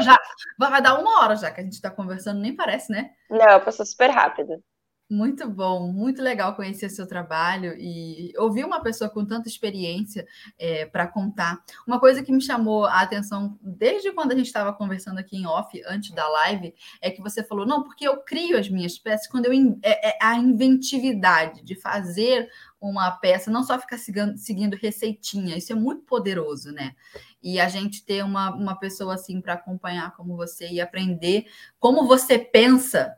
Já, 0.00 0.18
vai 0.58 0.82
dar 0.82 0.98
uma 0.98 1.22
hora 1.22 1.36
já 1.36 1.50
que 1.50 1.60
a 1.60 1.64
gente 1.64 1.74
está 1.74 1.90
conversando, 1.90 2.40
nem 2.40 2.54
parece, 2.54 2.90
né? 2.90 3.10
Não, 3.30 3.60
passou 3.60 3.84
super 3.84 4.10
rápido. 4.10 4.62
Muito 5.08 5.48
bom, 5.48 5.92
muito 5.92 6.20
legal 6.20 6.56
conhecer 6.56 6.88
seu 6.88 7.06
trabalho 7.06 7.76
e 7.78 8.32
ouvir 8.38 8.64
uma 8.64 8.82
pessoa 8.82 9.08
com 9.08 9.24
tanta 9.24 9.48
experiência 9.48 10.26
é, 10.58 10.84
para 10.84 11.06
contar. 11.06 11.62
Uma 11.86 12.00
coisa 12.00 12.24
que 12.24 12.32
me 12.32 12.42
chamou 12.42 12.86
a 12.86 13.02
atenção 13.02 13.56
desde 13.62 14.10
quando 14.10 14.32
a 14.32 14.34
gente 14.34 14.46
estava 14.46 14.72
conversando 14.72 15.18
aqui 15.18 15.36
em 15.36 15.46
off, 15.46 15.80
antes 15.86 16.10
da 16.10 16.28
live, 16.28 16.74
é 17.00 17.08
que 17.08 17.22
você 17.22 17.44
falou: 17.44 17.64
não, 17.64 17.84
porque 17.84 18.06
eu 18.06 18.16
crio 18.16 18.58
as 18.58 18.68
minhas 18.68 18.98
peças 18.98 19.28
quando 19.28 19.46
eu. 19.46 19.52
É, 19.80 20.08
é 20.08 20.18
a 20.20 20.34
inventividade 20.38 21.62
de 21.62 21.76
fazer 21.76 22.50
uma 22.80 23.12
peça, 23.12 23.48
não 23.48 23.62
só 23.62 23.78
ficar 23.78 23.98
seguindo, 23.98 24.36
seguindo 24.36 24.74
receitinha, 24.74 25.56
isso 25.56 25.72
é 25.72 25.76
muito 25.76 26.02
poderoso, 26.02 26.72
né? 26.72 26.96
E 27.40 27.60
a 27.60 27.68
gente 27.68 28.04
ter 28.04 28.24
uma, 28.24 28.52
uma 28.52 28.76
pessoa 28.76 29.14
assim 29.14 29.40
para 29.40 29.54
acompanhar 29.54 30.16
como 30.16 30.36
você 30.36 30.68
e 30.68 30.80
aprender 30.80 31.46
como 31.78 32.08
você 32.08 32.40
pensa 32.40 33.16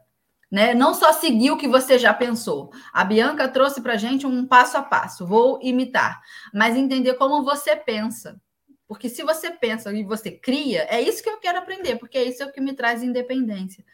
né? 0.50 0.74
Não 0.74 0.94
só 0.94 1.12
seguir 1.12 1.50
o 1.50 1.56
que 1.58 1.68
você 1.68 1.98
já 1.98 2.12
pensou. 2.12 2.70
A 2.92 3.04
Bianca 3.04 3.48
trouxe 3.48 3.80
para 3.80 3.94
a 3.94 3.96
gente 3.96 4.26
um 4.26 4.46
passo 4.46 4.76
a 4.76 4.82
passo, 4.82 5.26
vou 5.26 5.58
imitar, 5.62 6.20
mas 6.52 6.76
entender 6.76 7.14
como 7.14 7.44
você 7.44 7.76
pensa. 7.76 8.40
Porque 8.86 9.08
se 9.08 9.22
você 9.22 9.50
pensa 9.50 9.92
e 9.92 10.02
você 10.02 10.30
cria, 10.30 10.86
é 10.88 11.00
isso 11.00 11.22
que 11.22 11.28
eu 11.28 11.38
quero 11.38 11.58
aprender, 11.58 11.96
porque 11.96 12.16
é 12.16 12.24
isso 12.24 12.50
que 12.52 12.60
me 12.60 12.72
traz 12.72 13.02
independência. 13.02 13.84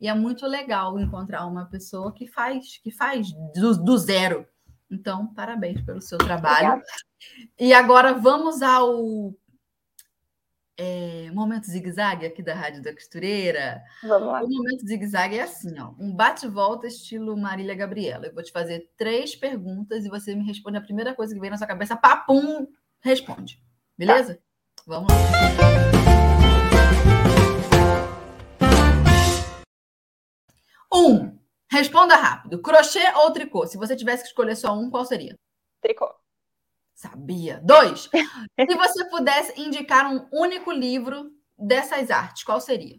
E 0.00 0.06
é 0.06 0.14
muito 0.14 0.46
legal 0.46 0.98
encontrar 0.98 1.46
uma 1.46 1.66
pessoa 1.66 2.12
que 2.12 2.26
faz, 2.26 2.78
que 2.78 2.92
faz 2.92 3.32
do, 3.54 3.76
do 3.76 3.98
zero. 3.98 4.46
Então, 4.90 5.26
parabéns 5.26 5.80
pelo 5.82 6.00
seu 6.00 6.18
trabalho. 6.18 6.68
Obrigada. 6.68 6.84
E 7.58 7.72
agora 7.72 8.12
vamos 8.12 8.62
ao 8.62 9.34
é, 10.76 11.30
momento 11.32 11.66
zigue-zague 11.66 12.26
aqui 12.26 12.42
da 12.42 12.54
Rádio 12.54 12.82
da 12.82 12.92
Costureira. 12.92 13.82
Vamos 14.02 14.28
lá. 14.28 14.42
O 14.42 14.48
momento 14.48 14.86
zigue-zague 14.86 15.38
é 15.38 15.42
assim, 15.42 15.78
ó, 15.78 15.92
um 15.98 16.14
bate-volta 16.14 16.86
estilo 16.86 17.36
Marília 17.36 17.74
Gabriela. 17.74 18.26
Eu 18.26 18.34
vou 18.34 18.42
te 18.42 18.50
fazer 18.50 18.90
três 18.96 19.36
perguntas 19.36 20.04
e 20.04 20.08
você 20.08 20.34
me 20.34 20.44
responde 20.44 20.76
a 20.76 20.82
primeira 20.82 21.14
coisa 21.14 21.34
que 21.34 21.40
vem 21.40 21.50
na 21.50 21.56
sua 21.56 21.66
cabeça, 21.66 21.96
papum, 21.96 22.66
responde. 23.00 23.62
Beleza? 23.96 24.34
Tá. 24.34 24.42
Vamos 24.86 25.12
lá. 25.12 25.18
Um, 30.92 31.38
responda 31.70 32.16
rápido. 32.16 32.60
Crochê 32.60 33.02
ou 33.16 33.32
tricô? 33.32 33.66
Se 33.66 33.76
você 33.76 33.96
tivesse 33.96 34.22
que 34.22 34.28
escolher 34.28 34.56
só 34.56 34.76
um, 34.76 34.90
qual 34.90 35.04
seria? 35.04 35.36
Tricô. 35.80 36.23
Sabia. 36.94 37.60
Dois. 37.62 38.08
Se 38.68 38.76
você 38.76 39.04
pudesse 39.06 39.60
indicar 39.60 40.10
um 40.12 40.26
único 40.32 40.70
livro 40.70 41.30
dessas 41.58 42.10
artes, 42.10 42.44
qual 42.44 42.60
seria? 42.60 42.96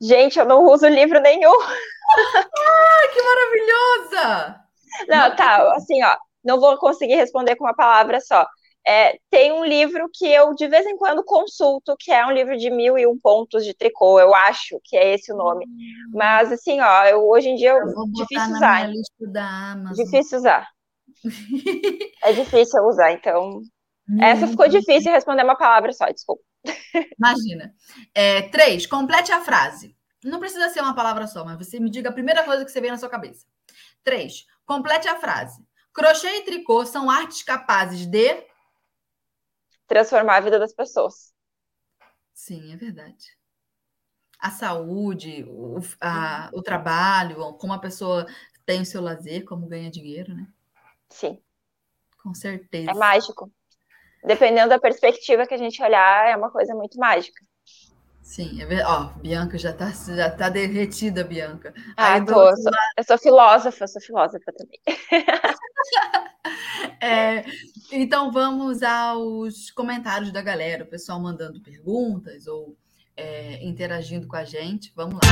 Gente, 0.00 0.38
eu 0.38 0.44
não 0.44 0.64
uso 0.64 0.86
livro 0.88 1.20
nenhum. 1.20 1.54
Ah, 2.14 3.08
que 3.12 3.22
maravilhosa! 3.22 4.60
Não, 5.08 5.36
tá, 5.36 5.72
assim, 5.74 6.02
ó, 6.02 6.16
não 6.44 6.60
vou 6.60 6.76
conseguir 6.76 7.14
responder 7.14 7.56
com 7.56 7.64
uma 7.64 7.74
palavra 7.74 8.20
só. 8.20 8.46
É, 8.84 9.16
tem 9.30 9.52
um 9.52 9.64
livro 9.64 10.10
que 10.12 10.26
eu 10.26 10.54
de 10.54 10.66
vez 10.66 10.84
em 10.86 10.96
quando 10.96 11.22
consulto, 11.24 11.94
que 11.98 12.10
é 12.10 12.26
um 12.26 12.32
livro 12.32 12.56
de 12.56 12.68
mil 12.68 12.98
e 12.98 13.06
um 13.06 13.16
pontos 13.16 13.64
de 13.64 13.74
tricô, 13.74 14.18
eu 14.18 14.34
acho 14.34 14.80
que 14.82 14.96
é 14.96 15.14
esse 15.14 15.32
o 15.32 15.36
nome. 15.36 15.64
Hum. 15.66 16.10
Mas 16.12 16.50
assim, 16.50 16.80
ó, 16.80 17.04
eu, 17.04 17.26
hoje 17.28 17.48
em 17.48 17.54
dia 17.54 17.70
eu, 17.70 17.78
eu 17.78 18.04
difícil 18.12 18.54
usar. 18.54 18.90
Difícil 19.94 20.38
usar. 20.38 20.68
É 22.22 22.32
difícil 22.32 22.82
usar, 22.84 23.12
então. 23.12 23.60
Essa 24.20 24.46
ficou 24.46 24.68
difícil 24.68 25.12
responder 25.12 25.44
uma 25.44 25.56
palavra 25.56 25.92
só, 25.92 26.06
desculpa. 26.06 26.42
Imagina. 27.18 27.74
É, 28.14 28.42
três, 28.42 28.86
complete 28.86 29.32
a 29.32 29.40
frase. 29.40 29.96
Não 30.24 30.38
precisa 30.38 30.68
ser 30.68 30.80
uma 30.80 30.94
palavra 30.94 31.26
só, 31.26 31.44
mas 31.44 31.58
você 31.58 31.80
me 31.80 31.90
diga 31.90 32.10
a 32.10 32.12
primeira 32.12 32.44
coisa 32.44 32.64
que 32.64 32.70
você 32.70 32.80
vê 32.80 32.90
na 32.90 32.98
sua 32.98 33.08
cabeça. 33.08 33.46
Três, 34.04 34.46
complete 34.64 35.08
a 35.08 35.18
frase. 35.18 35.64
Crochê 35.92 36.38
e 36.38 36.44
tricô 36.44 36.86
são 36.86 37.10
artes 37.10 37.42
capazes 37.42 38.06
de 38.06 38.46
transformar 39.86 40.36
a 40.36 40.40
vida 40.40 40.58
das 40.58 40.72
pessoas. 40.72 41.32
Sim, 42.32 42.72
é 42.72 42.76
verdade. 42.76 43.36
A 44.38 44.50
saúde, 44.50 45.44
o, 45.48 45.78
a, 46.00 46.50
o 46.52 46.62
trabalho, 46.62 47.52
como 47.54 47.72
a 47.72 47.78
pessoa 47.78 48.26
tem 48.64 48.80
o 48.80 48.86
seu 48.86 49.00
lazer, 49.02 49.44
como 49.44 49.68
ganha 49.68 49.90
dinheiro, 49.90 50.34
né? 50.34 50.46
Sim. 51.12 51.38
Com 52.22 52.34
certeza. 52.34 52.90
É 52.90 52.94
mágico. 52.94 53.50
Dependendo 54.24 54.68
da 54.68 54.78
perspectiva 54.78 55.46
que 55.46 55.54
a 55.54 55.58
gente 55.58 55.82
olhar, 55.82 56.28
é 56.28 56.36
uma 56.36 56.50
coisa 56.50 56.74
muito 56.74 56.98
mágica. 56.98 57.42
Sim, 58.22 58.62
é 58.62 58.66
verdade. 58.66 58.88
Ó, 58.88 59.06
Bianca 59.20 59.58
já 59.58 59.72
tá, 59.72 59.90
já 59.90 60.30
tá 60.30 60.48
derretida, 60.48 61.24
Bianca. 61.24 61.74
Ah, 61.96 62.14
Aí, 62.14 62.24
tô, 62.24 62.48
eu, 62.48 62.56
sou, 62.56 62.72
eu 62.96 63.04
sou 63.04 63.18
filósofa, 63.18 63.84
eu 63.84 63.88
sou 63.88 64.00
filósofa 64.00 64.52
também. 64.56 64.80
é, 67.02 67.44
então 67.90 68.30
vamos 68.30 68.80
aos 68.82 69.72
comentários 69.72 70.30
da 70.30 70.40
galera, 70.40 70.84
o 70.84 70.88
pessoal 70.88 71.20
mandando 71.20 71.60
perguntas 71.60 72.46
ou 72.46 72.76
é, 73.16 73.62
interagindo 73.64 74.28
com 74.28 74.36
a 74.36 74.44
gente. 74.44 74.92
Vamos 74.94 75.16
lá. 75.16 75.22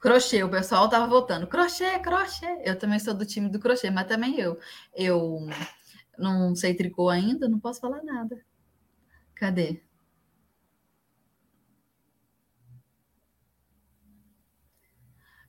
Crochê, 0.00 0.44
o 0.44 0.50
pessoal 0.50 0.88
tava 0.88 1.06
voltando. 1.06 1.46
Crochê, 1.46 1.98
crochê. 1.98 2.62
Eu 2.64 2.78
também 2.78 2.98
sou 2.98 3.14
do 3.14 3.26
time 3.26 3.48
do 3.48 3.58
crochê, 3.58 3.90
mas 3.90 4.06
também 4.06 4.38
eu. 4.38 4.58
Eu 4.94 5.46
não 6.16 6.54
sei 6.54 6.74
tricô 6.74 7.08
ainda, 7.08 7.48
não 7.48 7.58
posso 7.58 7.80
falar 7.80 8.02
nada. 8.02 8.40
Cadê? 9.34 9.82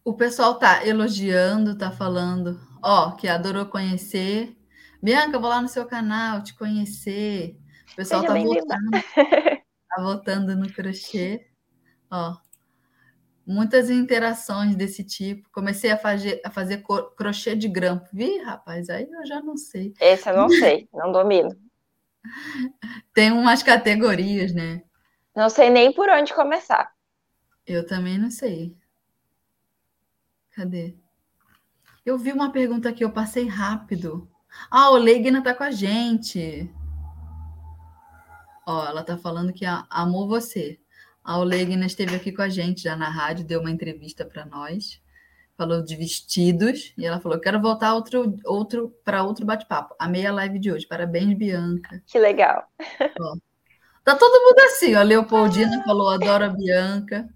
O 0.03 0.13
pessoal 0.15 0.57
tá 0.57 0.85
elogiando, 0.85 1.77
tá 1.77 1.91
falando, 1.91 2.59
ó, 2.81 3.11
que 3.11 3.27
adorou 3.27 3.65
conhecer. 3.67 4.57
Bianca, 5.01 5.37
vou 5.37 5.49
lá 5.49 5.61
no 5.61 5.67
seu 5.67 5.85
canal 5.85 6.43
te 6.43 6.55
conhecer. 6.55 7.59
O 7.93 7.95
pessoal 7.95 8.21
Seja 8.21 8.33
tá 8.33 8.39
votando. 8.39 8.91
tá 9.89 10.01
votando 10.01 10.55
no 10.55 10.73
crochê. 10.73 11.47
Ó, 12.09 12.35
muitas 13.49 13.89
interações 13.89 14.75
desse 14.75 15.03
tipo. 15.03 15.49
Comecei 15.51 15.89
a 15.89 15.97
fazer, 15.97 16.39
a 16.45 16.51
fazer 16.51 16.83
crochê 17.17 17.55
de 17.55 17.67
grampo. 17.67 18.07
Vi, 18.13 18.37
rapaz, 18.43 18.89
aí 18.89 19.09
eu 19.09 19.25
já 19.25 19.41
não 19.41 19.57
sei. 19.57 19.91
Esse 19.99 20.29
eu 20.29 20.37
não 20.37 20.49
sei, 20.49 20.87
não 20.93 21.11
domino. 21.11 21.49
Tem 23.11 23.31
umas 23.31 23.63
categorias, 23.63 24.53
né? 24.53 24.83
Não 25.35 25.49
sei 25.49 25.71
nem 25.71 25.91
por 25.91 26.07
onde 26.09 26.33
começar. 26.33 26.91
Eu 27.65 27.85
também 27.85 28.19
não 28.19 28.29
sei. 28.29 28.77
Cadê? 30.51 30.95
Eu 32.05 32.17
vi 32.17 32.31
uma 32.31 32.51
pergunta 32.51 32.89
aqui, 32.89 33.03
eu 33.03 33.11
passei 33.11 33.47
rápido. 33.47 34.29
Ah, 34.69 34.91
o 34.91 34.97
Leigna 34.97 35.43
tá 35.43 35.55
com 35.55 35.63
a 35.63 35.71
gente. 35.71 36.71
Ó, 38.67 38.85
ela 38.85 39.03
tá 39.03 39.17
falando 39.17 39.53
que 39.53 39.65
amou 39.65 40.27
você. 40.27 40.79
A 41.23 41.37
Olegna 41.37 41.85
esteve 41.85 42.15
aqui 42.15 42.31
com 42.31 42.41
a 42.41 42.49
gente 42.49 42.83
já 42.83 42.95
na 42.95 43.09
rádio, 43.09 43.45
deu 43.45 43.59
uma 43.59 43.71
entrevista 43.71 44.25
para 44.25 44.45
nós, 44.45 45.01
falou 45.57 45.83
de 45.83 45.95
vestidos 45.95 46.93
e 46.97 47.05
ela 47.05 47.19
falou: 47.19 47.39
quero 47.39 47.61
voltar 47.61 47.93
outro, 47.93 48.37
outro 48.45 48.95
para 49.03 49.23
outro 49.23 49.45
bate-papo. 49.45 49.95
Amei 49.99 50.25
a 50.25 50.31
live 50.31 50.57
de 50.57 50.71
hoje. 50.71 50.87
Parabéns, 50.87 51.37
Bianca. 51.37 52.01
Que 52.07 52.17
legal. 52.17 52.65
Ó, 53.19 53.35
tá 54.03 54.15
todo 54.15 54.41
mundo 54.41 54.59
assim, 54.61 54.95
ó. 54.95 55.03
Leopoldina 55.03 55.83
falou: 55.83 56.09
adoro 56.09 56.45
a 56.45 56.49
Bianca. 56.49 57.29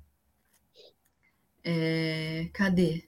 É, 1.63 2.49
cadê? 2.53 3.07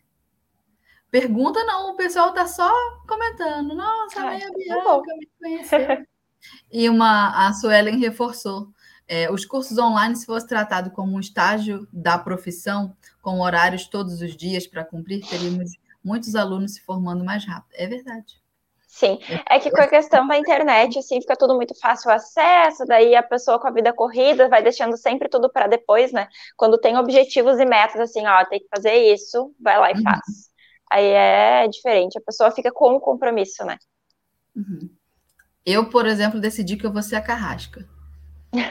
Pergunta 1.10 1.64
não, 1.64 1.92
o 1.92 1.96
pessoal 1.96 2.34
tá 2.34 2.46
só 2.46 2.70
comentando. 3.08 3.74
Nossa, 3.74 4.20
amei 4.20 4.44
a 4.44 4.48
tá 4.48 4.54
Bianca, 4.54 5.16
me 5.18 5.30
conheceu. 5.40 6.06
E 6.72 6.90
uma, 6.90 7.48
a 7.48 7.54
Suelen 7.54 7.98
reforçou. 8.00 8.75
É, 9.08 9.32
os 9.32 9.46
cursos 9.46 9.78
online, 9.78 10.16
se 10.16 10.26
fosse 10.26 10.48
tratado 10.48 10.90
como 10.92 11.16
um 11.16 11.20
estágio 11.20 11.88
da 11.92 12.18
profissão, 12.18 12.96
com 13.22 13.40
horários 13.40 13.88
todos 13.88 14.22
os 14.22 14.36
dias 14.36 14.66
para 14.66 14.84
cumprir, 14.84 15.26
teríamos 15.28 15.72
muitos 16.04 16.36
alunos 16.36 16.74
se 16.74 16.82
formando 16.82 17.24
mais 17.24 17.46
rápido. 17.46 17.74
É 17.74 17.88
verdade. 17.88 18.46
Sim, 18.88 19.20
é 19.50 19.60
que 19.60 19.70
com 19.70 19.82
a 19.82 19.88
questão 19.88 20.26
da 20.26 20.38
internet, 20.38 20.98
assim, 20.98 21.20
fica 21.20 21.36
tudo 21.36 21.54
muito 21.54 21.78
fácil 21.78 22.10
acesso, 22.10 22.86
daí 22.86 23.14
a 23.14 23.22
pessoa 23.22 23.60
com 23.60 23.68
a 23.68 23.72
vida 23.72 23.92
corrida 23.92 24.48
vai 24.48 24.64
deixando 24.64 24.96
sempre 24.96 25.28
tudo 25.28 25.52
para 25.52 25.68
depois, 25.68 26.14
né? 26.14 26.30
Quando 26.56 26.78
tem 26.78 26.98
objetivos 26.98 27.60
e 27.60 27.66
metas, 27.66 28.00
assim, 28.00 28.26
ó, 28.26 28.46
tem 28.46 28.62
que 28.62 28.70
fazer 28.74 28.94
isso, 29.14 29.54
vai 29.60 29.78
lá 29.78 29.92
e 29.92 29.96
uhum. 29.96 30.02
faz. 30.02 30.50
Aí 30.90 31.08
é 31.08 31.68
diferente, 31.68 32.18
a 32.18 32.22
pessoa 32.22 32.52
fica 32.52 32.72
com 32.72 32.94
o 32.94 33.02
compromisso, 33.02 33.66
né? 33.66 33.78
Uhum. 34.56 34.90
Eu, 35.66 35.90
por 35.90 36.06
exemplo, 36.06 36.40
decidi 36.40 36.78
que 36.78 36.86
eu 36.86 36.94
vou 36.94 37.04
ser 37.04 37.18
a 37.18 37.22
carrasca. 37.22 37.86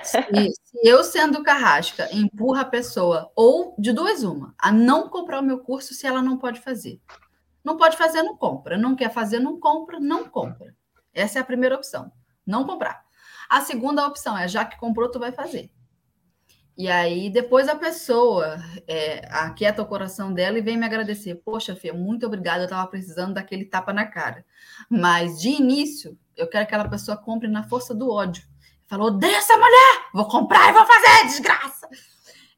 Se, 0.03 0.53
se, 0.63 0.79
eu 0.83 1.05
sendo 1.05 1.43
carrasca 1.43 2.09
empurra 2.13 2.63
a 2.63 2.67
pessoa, 2.67 3.31
ou 3.35 3.75
de 3.79 3.93
duas 3.93 4.23
uma, 4.23 4.55
a 4.59 4.71
não 4.71 5.09
comprar 5.09 5.41
o 5.41 5.45
meu 5.45 5.59
curso 5.59 5.95
se 5.95 6.07
ela 6.07 6.23
não 6.23 6.39
pode 6.39 6.61
fazer. 6.61 7.01
Não 7.63 7.77
pode 7.77 7.97
fazer, 7.97 8.23
não 8.23 8.37
compra. 8.37 8.77
Não 8.77 8.95
quer 8.95 9.13
fazer, 9.13 9.39
não 9.39 9.59
compra, 9.59 9.99
não 9.99 10.25
compra. 10.29 10.75
Essa 11.13 11.39
é 11.39 11.43
a 11.43 11.45
primeira 11.45 11.77
opção. 11.77 12.13
Não 12.47 12.65
comprar. 12.65 13.05
A 13.49 13.61
segunda 13.61 14.07
opção 14.07 14.37
é, 14.37 14.47
já 14.49 14.65
que 14.65 14.79
comprou, 14.79 15.11
tu 15.11 15.19
vai 15.19 15.33
fazer. 15.33 15.71
E 16.77 16.89
aí, 16.89 17.31
depois 17.31 17.69
a 17.69 17.77
pessoa 17.77 18.59
é, 18.89 19.25
aquieta 19.31 19.81
o 19.81 19.87
coração 19.87 20.33
dela 20.33 20.59
e 20.59 20.63
vem 20.63 20.77
me 20.77 20.85
agradecer. 20.85 21.37
Poxa, 21.37 21.77
Fia, 21.77 21.95
muito 21.95 22.27
obrigada, 22.27 22.63
eu 22.63 22.65
estava 22.65 22.87
precisando 22.89 23.35
daquele 23.35 23.65
tapa 23.65 23.93
na 23.93 24.05
cara. 24.05 24.45
Mas, 24.91 25.41
de 25.41 25.51
início, 25.51 26.19
eu 26.37 26.49
quero 26.49 26.67
que 26.67 26.75
aquela 26.75 26.89
pessoa 26.91 27.17
compre 27.17 27.49
na 27.49 27.63
força 27.63 27.95
do 27.95 28.11
ódio. 28.11 28.45
Falou, 28.95 29.09
odeio 29.09 29.35
essa 29.35 29.57
mulher, 29.57 30.07
vou 30.13 30.29
comprar 30.29 30.71
e 30.71 30.73
vou 30.73 30.87
fazer, 30.87 31.27
desgraça. 31.27 31.89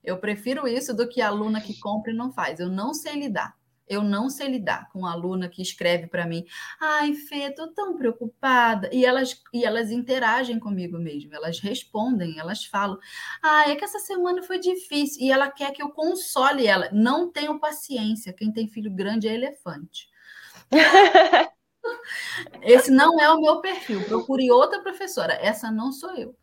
Eu 0.05 0.19
prefiro 0.19 0.69
isso 0.69 0.95
do 0.95 1.09
que 1.09 1.23
a 1.23 1.29
aluna 1.29 1.63
que 1.63 1.81
compra 1.81 2.13
e 2.13 2.15
não 2.15 2.31
faz. 2.31 2.61
Eu 2.61 2.69
não 2.69 2.93
sei 2.93 3.15
lidar. 3.15 3.57
Eu 3.89 4.03
não 4.03 4.29
sei 4.29 4.49
lidar 4.49 4.87
com 4.93 5.07
a 5.07 5.13
aluna 5.13 5.49
que 5.49 5.63
escreve 5.63 6.09
para 6.09 6.27
mim, 6.27 6.45
ai, 6.79 7.15
Fê, 7.15 7.51
tô 7.51 7.69
tão 7.69 7.97
preocupada. 7.97 8.91
E 8.93 9.03
elas, 9.03 9.41
e 9.51 9.65
elas 9.65 9.91
interagem 9.91 10.61
comigo 10.61 10.99
mesmo, 10.99 11.35
elas 11.35 11.59
respondem, 11.59 12.39
elas 12.39 12.67
falam, 12.67 12.99
ai, 13.43 13.73
é 13.73 13.77
que 13.77 13.85
essa 13.85 14.01
semana 14.01 14.43
foi 14.43 14.59
difícil. 14.59 15.23
E 15.23 15.33
ela 15.33 15.51
quer 15.51 15.73
que 15.73 15.83
eu 15.83 15.89
console 15.89 16.67
ela. 16.67 16.91
Não 16.93 17.33
tenho 17.33 17.59
paciência. 17.59 18.35
Quem 18.35 18.53
tem 18.53 18.69
filho 18.69 18.91
grande 18.91 19.27
é 19.27 19.33
elefante. 19.33 20.07
Esse 22.63 22.91
não 22.91 23.21
é 23.21 23.31
o 23.31 23.41
meu 23.41 23.61
perfil. 23.61 24.05
Procure 24.05 24.51
outra 24.51 24.81
professora. 24.81 25.35
Essa 25.35 25.71
não 25.71 25.93
sou 25.93 26.15
eu. 26.17 26.35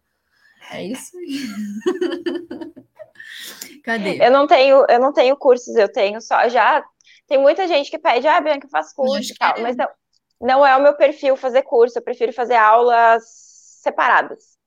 É 0.71 0.83
isso 0.83 1.17
aí. 1.17 2.83
Cadê? 3.83 4.25
Eu 4.25 4.31
não 4.31 4.47
tenho, 4.47 4.85
eu 4.89 4.99
não 4.99 5.11
tenho 5.11 5.35
cursos, 5.35 5.75
eu 5.75 5.91
tenho 5.91 6.21
só 6.21 6.47
já 6.47 6.83
tem 7.27 7.37
muita 7.37 7.67
gente 7.67 7.89
que 7.89 7.97
pede, 7.97 8.27
ah, 8.27 8.39
Bianca, 8.39 8.67
faz 8.67 8.93
curso 8.93 9.33
e 9.33 9.35
tal, 9.35 9.59
mas 9.61 9.75
não, 9.75 9.87
não 10.41 10.65
é 10.65 10.75
o 10.75 10.81
meu 10.81 10.95
perfil 10.95 11.35
fazer 11.35 11.63
curso, 11.63 11.97
eu 11.97 12.03
prefiro 12.03 12.33
fazer 12.33 12.55
aulas 12.55 13.23
separadas. 13.81 14.57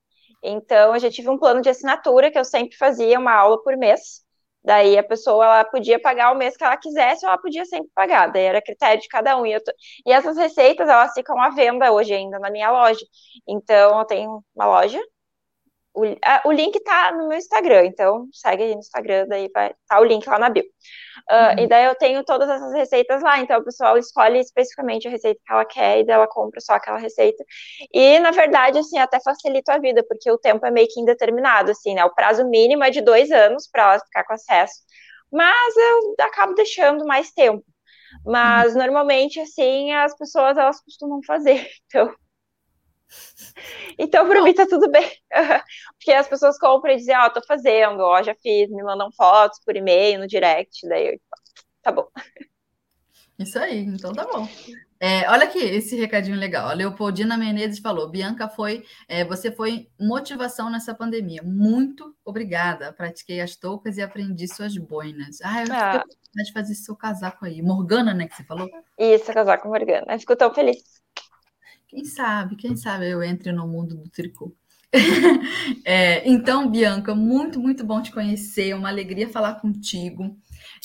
Então, 0.43 0.95
eu 0.95 1.01
já 1.01 1.11
tive 1.11 1.29
um 1.29 1.39
plano 1.39 1.61
de 1.61 1.68
assinatura 1.68 2.31
que 2.31 2.39
eu 2.39 2.45
sempre 2.45 2.77
fazia 2.77 3.18
uma 3.18 3.33
aula 3.33 3.62
por 3.62 3.77
mês. 3.77 4.24
Daí 4.66 4.98
a 4.98 5.04
pessoa 5.04 5.44
ela 5.46 5.64
podia 5.64 6.00
pagar 6.00 6.32
o 6.32 6.36
mês 6.36 6.56
que 6.56 6.64
ela 6.64 6.76
quisesse, 6.76 7.24
ou 7.24 7.30
ela 7.30 7.40
podia 7.40 7.64
sempre 7.66 7.90
pagar. 7.94 8.32
Daí 8.32 8.44
era 8.44 8.62
critério 8.62 9.00
de 9.02 9.08
cada 9.08 9.38
um. 9.38 9.46
E, 9.46 9.58
tô... 9.60 9.72
e 10.06 10.12
essas 10.12 10.36
receitas 10.36 10.88
elas 10.88 11.14
ficam 11.14 11.40
à 11.40 11.50
venda 11.50 11.92
hoje 11.92 12.14
ainda 12.14 12.38
na 12.40 12.50
minha 12.50 12.70
loja. 12.70 13.04
Então 13.48 13.98
eu 14.00 14.04
tenho 14.06 14.44
uma 14.54 14.66
loja 14.66 15.00
o, 15.97 16.05
a, 16.22 16.42
o 16.44 16.53
link 16.53 16.78
tá 16.80 17.11
no 17.12 17.26
meu 17.28 17.38
Instagram, 17.38 17.86
então 17.86 18.28
segue 18.30 18.64
aí 18.64 18.74
no 18.74 18.80
Instagram, 18.80 19.26
daí 19.26 19.51
vai 19.53 19.74
tá 19.88 19.99
o 19.99 20.05
link 20.05 20.26
lá 20.28 20.38
na 20.38 20.51
bio. 20.51 20.62
Uh, 20.62 21.57
uhum. 21.59 21.64
E 21.64 21.66
daí 21.66 21.86
eu 21.86 21.94
tenho 21.94 22.22
todas 22.22 22.49
essas 22.49 22.72
receitas 22.74 23.22
lá, 23.22 23.40
então 23.40 23.59
o 23.59 23.64
pessoal 23.64 23.97
escolhe 23.97 24.38
especificamente 24.38 25.09
a 25.09 25.11
receita 25.11 25.40
que 25.44 25.53
ela 25.53 25.64
quer 25.64 26.01
e 26.01 26.05
daí 26.05 26.14
ela 26.14 26.28
compra 26.28 26.61
só 26.61 26.74
aquela 26.74 26.99
receita. 26.99 27.42
E 27.92 28.18
na 28.18 28.30
verdade, 28.30 28.78
assim, 28.78 28.99
até 28.99 29.18
facilita 29.20 29.72
a 29.72 29.78
vida, 29.78 30.05
porque 30.07 30.30
o 30.30 30.38
tempo 30.38 30.66
é 30.66 30.70
meio 30.70 30.86
que 30.88 31.01
indeterminado, 31.01 31.70
assim, 31.70 31.94
né? 31.94 32.05
O 32.05 32.14
prazo 32.14 32.47
mínimo 32.47 32.84
é 32.84 32.90
de 32.90 33.01
dois 33.01 33.30
anos 33.30 33.66
para 33.66 33.94
ela 33.94 34.01
ficar 34.01 34.24
com 34.24 34.34
acesso, 34.34 34.74
mas 35.32 35.76
eu 35.76 36.14
acabo 36.20 36.55
deixando 36.55 37.07
mais 37.07 37.32
tempo. 37.32 37.64
Mas 38.24 38.72
uhum. 38.72 38.78
normalmente, 38.80 39.40
assim, 39.40 39.92
as 39.92 40.16
pessoas 40.16 40.59
elas 40.59 40.80
costumam 40.82 41.20
fazer, 41.26 41.66
então 41.86 42.14
então, 43.98 44.28
para 44.28 44.42
mim, 44.42 44.54
tá 44.54 44.66
tudo 44.66 44.90
bem. 44.90 45.11
Porque 45.98 46.12
as 46.12 46.28
pessoas 46.28 46.59
compram 46.59 46.92
e 46.92 46.96
dizem, 46.96 47.16
ó, 47.16 47.26
oh, 47.26 47.30
tô 47.30 47.42
fazendo, 47.46 48.00
ó, 48.00 48.22
já 48.22 48.34
fiz, 48.34 48.68
me 48.70 48.82
mandam 48.82 49.11
fotos 49.12 49.61
por 49.64 49.76
e-mail, 49.76 50.20
no 50.20 50.26
direct, 50.26 50.86
daí 50.88 51.14
eu, 51.14 51.20
tá 51.82 51.92
bom. 51.92 52.09
Isso 53.38 53.59
aí, 53.59 53.80
então 53.80 54.12
tá 54.12 54.24
bom. 54.24 54.48
É, 54.98 55.28
olha 55.30 55.44
aqui 55.44 55.59
esse 55.59 55.94
recadinho 55.94 56.38
legal. 56.38 56.68
A 56.68 56.72
Leopoldina 56.72 57.36
Menezes 57.36 57.80
falou: 57.80 58.09
Bianca, 58.09 58.48
foi, 58.48 58.82
é, 59.07 59.24
você 59.24 59.52
foi 59.52 59.88
motivação 60.00 60.70
nessa 60.70 60.94
pandemia. 60.94 61.42
Muito 61.42 62.16
obrigada. 62.24 62.92
Pratiquei 62.94 63.40
as 63.42 63.57
toucas 63.57 63.98
e 63.98 64.02
aprendi 64.02 64.48
suas 64.48 64.76
boinas. 64.78 65.38
Ah, 65.42 65.62
eu 65.62 65.68
ah. 65.70 66.02
fiquei 66.02 66.44
de 66.44 66.52
fazer 66.52 66.74
seu 66.74 66.96
casaco 66.96 67.44
aí. 67.44 67.61
Morgana, 67.61 68.14
né, 68.14 68.26
que 68.26 68.36
você 68.36 68.44
falou? 68.44 68.68
Isso, 68.98 69.32
casaco 69.32 69.68
Morgana. 69.68 70.14
Eu 70.14 70.18
fico 70.18 70.34
tão 70.34 70.52
feliz. 70.54 70.82
Quem 71.97 72.05
sabe, 72.05 72.57
quem 72.57 72.76
sabe 72.76 73.09
eu 73.09 73.22
entre 73.22 73.51
no 73.53 73.66
mundo 73.66 73.94
do 73.97 74.11
tricô. 74.11 74.55
é, 75.82 76.28
então, 76.28 76.70
Bianca, 76.70 77.14
muito, 77.14 77.59
muito 77.59 77.82
bom 77.84 78.03
te 78.03 78.12
conhecer, 78.12 78.74
uma 78.74 78.90
alegria 78.90 79.30
falar 79.30 79.55
contigo 79.55 80.36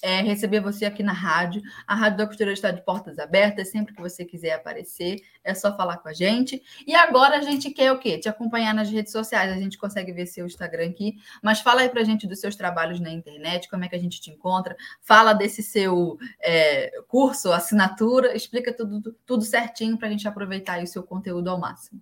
é, 0.02 0.22
receber 0.22 0.60
você 0.60 0.86
aqui 0.86 1.04
na 1.04 1.14
rádio. 1.14 1.62
A 1.86 1.95
Rádio 1.95 2.18
da 2.18 2.28
Costura 2.28 2.52
está 2.52 2.72
de 2.72 2.82
portas 2.84 3.20
abertas, 3.20 3.70
sempre 3.70 3.93
que 3.93 4.02
você 4.02 4.26
quiser 4.26 4.54
aparecer, 4.54 5.22
é 5.43 5.54
só 5.54 5.76
falar 5.76 5.97
com 5.97 6.10
a 6.10 6.14
gente. 6.14 6.62
E 6.86 6.95
agora 6.95 7.38
a 7.38 7.41
gente 7.41 7.70
quer 7.70 7.91
o 7.91 7.99
quê? 7.99 8.18
Te 8.18 8.28
acompanhar 8.30 8.74
nas 8.74 8.89
redes 8.89 9.12
sociais, 9.12 9.52
a 9.52 9.60
gente 9.60 9.78
consegue 9.78 10.12
ver 10.12 10.26
seu 10.26 10.45
Instagram 10.45 10.89
aqui, 10.89 11.16
mas 11.41 11.62
fala 11.62 11.82
aí 11.82 11.89
pra 11.89 12.04
gente 12.04 12.28
dos 12.28 12.39
seus 12.39 12.56
trabalhos 12.56 12.99
na 12.99 13.12
internet, 13.12 13.70
como 13.70 13.86
é 13.86 13.88
que 13.88 13.95
a 13.95 13.99
gente 13.99 14.20
te 14.20 14.32
encontra, 14.32 14.76
fala 15.02 15.34
desse 15.34 15.62
seu 15.62 16.18
é, 16.41 16.91
curso, 17.08 17.52
assinatura, 17.52 18.36
explica 18.36 18.74
tudo, 18.74 19.16
tudo 19.26 19.43
certinho 19.43 19.97
para 19.97 20.08
a 20.08 20.12
gente 20.12 20.28
aproveitar 20.28 20.82
o 20.82 20.88
seu 20.88 21.04
conteúdo 21.04 21.49
ao 21.49 21.60
máximo. 21.60 22.02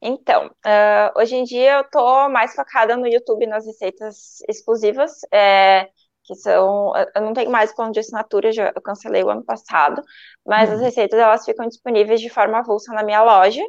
Então, 0.00 0.46
uh, 0.46 1.18
hoje 1.18 1.36
em 1.36 1.44
dia 1.44 1.74
eu 1.74 1.80
estou 1.82 2.30
mais 2.30 2.54
focada 2.54 2.96
no 2.96 3.06
YouTube, 3.06 3.46
nas 3.46 3.66
receitas 3.66 4.40
exclusivas. 4.48 5.20
É, 5.30 5.90
que 6.30 6.36
são. 6.36 6.92
Eu 7.14 7.22
não 7.22 7.32
tenho 7.32 7.50
mais 7.50 7.74
plano 7.74 7.92
de 7.92 8.00
assinatura, 8.00 8.52
já, 8.52 8.72
eu 8.74 8.80
cancelei 8.80 9.24
o 9.24 9.30
ano 9.30 9.44
passado, 9.44 10.02
mas 10.46 10.68
uhum. 10.68 10.76
as 10.76 10.80
receitas 10.80 11.18
elas 11.18 11.44
ficam 11.44 11.66
disponíveis 11.66 12.20
de 12.20 12.30
forma 12.30 12.58
avulsa 12.58 12.92
na 12.92 13.02
minha 13.02 13.22
loja, 13.22 13.62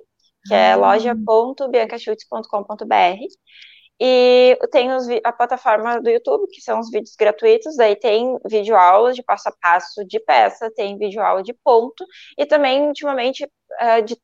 que 0.46 0.54
é 0.54 0.76
uhum. 0.76 0.82
loja.biancachutes.com.br. 0.82 3.26
E 4.04 4.58
tem 4.72 4.92
os, 4.94 5.08
a 5.24 5.32
plataforma 5.32 6.02
do 6.02 6.10
YouTube, 6.10 6.48
que 6.52 6.62
são 6.62 6.80
os 6.80 6.90
vídeos 6.90 7.16
gratuitos, 7.16 7.76
daí 7.76 7.96
tem 7.96 8.38
vídeo 8.48 8.76
aulas 8.76 9.16
de 9.16 9.24
passo 9.24 9.50
a 9.50 9.54
passo 9.62 10.04
de 10.06 10.20
peça, 10.20 10.72
tem 10.76 10.98
vídeo 10.98 11.22
aula 11.22 11.44
de 11.44 11.54
ponto, 11.64 12.04
e 12.38 12.46
também, 12.46 12.88
ultimamente, 12.88 13.44
uh, 13.44 14.02
de 14.04 14.16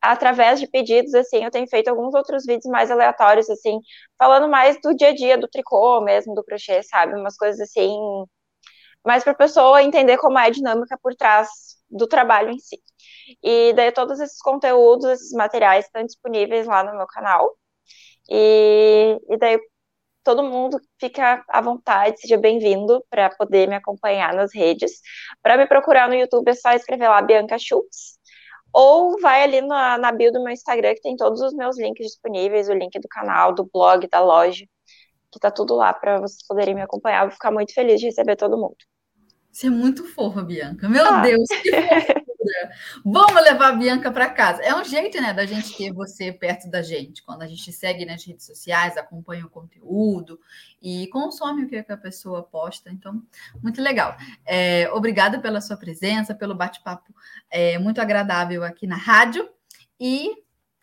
através 0.00 0.60
de 0.60 0.66
pedidos, 0.66 1.14
assim, 1.14 1.44
eu 1.44 1.50
tenho 1.50 1.68
feito 1.68 1.88
alguns 1.88 2.14
outros 2.14 2.44
vídeos 2.46 2.70
mais 2.70 2.90
aleatórios, 2.90 3.50
assim, 3.50 3.78
falando 4.18 4.48
mais 4.48 4.80
do 4.80 4.94
dia 4.94 5.08
a 5.08 5.14
dia 5.14 5.38
do 5.38 5.48
tricô 5.48 6.00
mesmo, 6.00 6.34
do 6.34 6.44
crochê, 6.44 6.82
sabe? 6.82 7.14
Umas 7.14 7.36
coisas 7.36 7.60
assim, 7.60 7.90
mais 9.04 9.22
para 9.24 9.32
a 9.32 9.36
pessoa 9.36 9.82
entender 9.82 10.18
como 10.18 10.38
é 10.38 10.46
a 10.46 10.50
dinâmica 10.50 10.98
por 11.02 11.14
trás 11.14 11.48
do 11.90 12.06
trabalho 12.06 12.50
em 12.50 12.58
si. 12.58 12.80
E 13.42 13.72
daí 13.74 13.92
todos 13.92 14.20
esses 14.20 14.40
conteúdos, 14.40 15.06
esses 15.06 15.32
materiais 15.32 15.86
estão 15.86 16.04
disponíveis 16.04 16.66
lá 16.66 16.84
no 16.84 16.96
meu 16.96 17.06
canal. 17.06 17.56
E, 18.30 19.18
e 19.28 19.36
daí 19.38 19.58
todo 20.24 20.42
mundo 20.42 20.80
fica 21.00 21.44
à 21.48 21.60
vontade, 21.60 22.20
seja 22.20 22.36
bem-vindo 22.38 23.04
para 23.10 23.30
poder 23.30 23.68
me 23.68 23.76
acompanhar 23.76 24.34
nas 24.34 24.54
redes. 24.54 25.00
Para 25.42 25.56
me 25.56 25.66
procurar 25.66 26.08
no 26.08 26.14
YouTube 26.14 26.48
é 26.50 26.54
só 26.54 26.72
escrever 26.72 27.08
lá 27.08 27.22
Bianca 27.22 27.58
Schultz 27.58 28.19
ou 28.72 29.20
vai 29.20 29.42
ali 29.42 29.60
na, 29.60 29.98
na 29.98 30.12
bio 30.12 30.32
do 30.32 30.42
meu 30.42 30.52
Instagram, 30.52 30.94
que 30.94 31.02
tem 31.02 31.16
todos 31.16 31.40
os 31.40 31.52
meus 31.54 31.78
links 31.78 32.06
disponíveis, 32.06 32.68
o 32.68 32.74
link 32.74 32.98
do 32.98 33.08
canal, 33.08 33.54
do 33.54 33.68
blog, 33.72 34.06
da 34.08 34.20
loja, 34.20 34.64
que 35.32 35.38
tá 35.38 35.50
tudo 35.50 35.74
lá 35.74 35.92
para 35.92 36.20
vocês 36.20 36.46
poderem 36.46 36.74
me 36.74 36.82
acompanhar. 36.82 37.22
Eu 37.22 37.28
vou 37.28 37.32
ficar 37.32 37.50
muito 37.50 37.74
feliz 37.74 38.00
de 38.00 38.06
receber 38.06 38.36
todo 38.36 38.56
mundo. 38.56 38.76
Você 39.50 39.66
é 39.66 39.70
muito 39.70 40.04
fofa, 40.04 40.42
Bianca. 40.42 40.88
Meu 40.88 41.04
ah. 41.04 41.22
Deus, 41.22 41.48
que. 41.62 41.70
Vamos 43.04 43.42
levar 43.42 43.68
a 43.68 43.76
Bianca 43.76 44.10
para 44.10 44.30
casa. 44.30 44.62
É 44.62 44.74
um 44.74 44.84
jeito, 44.84 45.20
né, 45.20 45.32
da 45.32 45.44
gente 45.44 45.76
ter 45.76 45.92
você 45.92 46.32
perto 46.32 46.70
da 46.70 46.82
gente. 46.82 47.22
Quando 47.22 47.42
a 47.42 47.46
gente 47.46 47.72
segue 47.72 48.04
nas 48.04 48.24
redes 48.24 48.46
sociais, 48.46 48.96
acompanha 48.96 49.44
o 49.46 49.50
conteúdo 49.50 50.40
e 50.80 51.06
consome 51.08 51.64
o 51.64 51.68
que 51.68 51.76
a 51.76 51.96
pessoa 51.96 52.42
posta. 52.42 52.90
Então, 52.90 53.22
muito 53.62 53.80
legal. 53.82 54.16
É, 54.46 54.90
obrigada 54.92 55.38
pela 55.38 55.60
sua 55.60 55.76
presença, 55.76 56.34
pelo 56.34 56.54
bate-papo 56.54 57.14
é, 57.50 57.78
muito 57.78 58.00
agradável 58.00 58.64
aqui 58.64 58.86
na 58.86 58.96
rádio. 58.96 59.48
E 59.98 60.30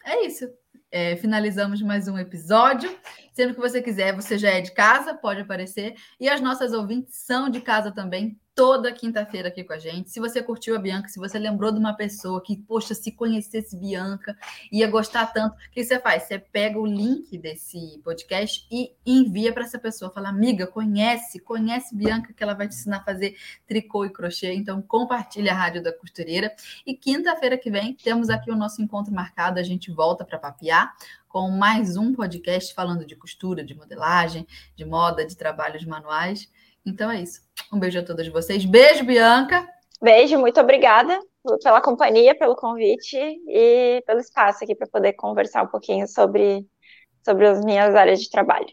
é 0.03 0.25
isso. 0.25 0.47
É, 0.89 1.15
finalizamos 1.17 1.81
mais 1.81 2.07
um 2.07 2.17
episódio. 2.17 2.95
Sendo 3.33 3.53
que 3.53 3.59
você 3.59 3.81
quiser, 3.81 4.15
você 4.15 4.37
já 4.37 4.49
é 4.49 4.61
de 4.61 4.71
casa, 4.71 5.13
pode 5.13 5.41
aparecer. 5.41 5.95
E 6.19 6.29
as 6.29 6.39
nossas 6.39 6.71
ouvintes 6.71 7.15
são 7.17 7.49
de 7.49 7.61
casa 7.61 7.91
também, 7.91 8.39
toda 8.57 8.91
quinta-feira 8.91 9.49
aqui 9.49 9.63
com 9.63 9.73
a 9.73 9.77
gente. 9.77 10.09
Se 10.09 10.19
você 10.19 10.41
curtiu 10.41 10.75
a 10.75 10.79
Bianca, 10.79 11.07
se 11.09 11.19
você 11.19 11.37
lembrou 11.37 11.71
de 11.71 11.77
uma 11.77 11.93
pessoa 11.93 12.41
que, 12.41 12.57
poxa, 12.57 12.95
se 12.95 13.11
conhecesse 13.11 13.77
Bianca, 13.77 14.35
ia 14.71 14.89
gostar 14.89 15.27
tanto, 15.27 15.53
o 15.53 15.71
que 15.71 15.83
você 15.83 15.99
faz? 15.99 16.23
Você 16.23 16.39
pega 16.39 16.79
o 16.79 16.85
link 16.87 17.37
desse 17.37 18.01
podcast 18.03 18.65
e 18.71 18.95
envia 19.05 19.53
para 19.53 19.63
essa 19.63 19.77
pessoa. 19.77 20.09
Fala, 20.09 20.29
amiga, 20.29 20.65
conhece, 20.65 21.37
conhece 21.39 21.95
Bianca, 21.95 22.33
que 22.33 22.41
ela 22.41 22.55
vai 22.55 22.67
te 22.67 22.73
ensinar 22.73 22.97
a 22.97 23.03
fazer 23.03 23.37
tricô 23.67 24.05
e 24.05 24.09
crochê. 24.09 24.51
Então, 24.55 24.81
compartilha 24.81 25.51
a 25.51 25.55
Rádio 25.55 25.83
da 25.83 25.93
Costureira. 25.93 26.51
E 26.83 26.95
quinta-feira 26.95 27.59
que 27.59 27.69
vem, 27.69 27.93
temos 27.93 28.27
aqui 28.27 28.49
o 28.49 28.55
nosso 28.55 28.81
encontro 28.81 29.13
marcado. 29.13 29.59
A 29.59 29.63
gente 29.63 29.91
volta 29.91 30.25
para 30.25 30.39
papiar 30.39 30.95
com 31.27 31.51
mais 31.51 31.95
um 31.95 32.11
podcast 32.11 32.73
falando 32.73 33.05
de 33.05 33.15
costura, 33.15 33.63
de 33.63 33.75
modelagem, 33.75 34.47
de 34.75 34.83
moda, 34.83 35.23
de 35.23 35.37
trabalhos 35.37 35.85
manuais. 35.85 36.51
Então 36.87 37.11
é 37.11 37.21
isso. 37.21 37.41
Um 37.71 37.77
beijo 37.77 37.99
a 37.99 38.03
todas 38.03 38.27
vocês. 38.29 38.63
Beijo, 38.63 39.03
Bianca. 39.03 39.67
Beijo, 40.01 40.37
muito 40.39 40.59
obrigada 40.59 41.19
pela 41.61 41.81
companhia, 41.81 42.37
pelo 42.37 42.55
convite 42.55 43.17
e 43.17 44.01
pelo 44.05 44.19
espaço 44.19 44.63
aqui 44.63 44.75
para 44.75 44.87
poder 44.87 45.13
conversar 45.13 45.63
um 45.63 45.67
pouquinho 45.67 46.07
sobre, 46.07 46.65
sobre 47.23 47.47
as 47.47 47.63
minhas 47.63 47.95
áreas 47.95 48.21
de 48.21 48.29
trabalho. 48.29 48.67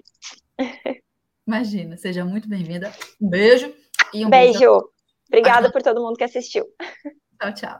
Imagina, 1.47 1.97
seja 1.97 2.25
muito 2.25 2.49
beijo-vinda. 2.49 2.93
Um 3.21 3.29
beijo 3.29 3.75
e 4.13 4.25
um 4.25 4.31
beijo. 4.31 4.59
beijo. 4.59 4.91
Obrigada 5.29 5.71
por 5.71 5.83
todo 5.83 6.01
mundo 6.01 6.17
que 6.17 6.25
assistiu. 6.25 6.65
Tchau, 7.41 7.55
tchau. 7.55 7.79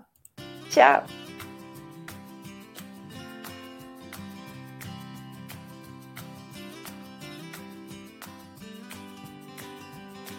Tchau. 0.71 1.24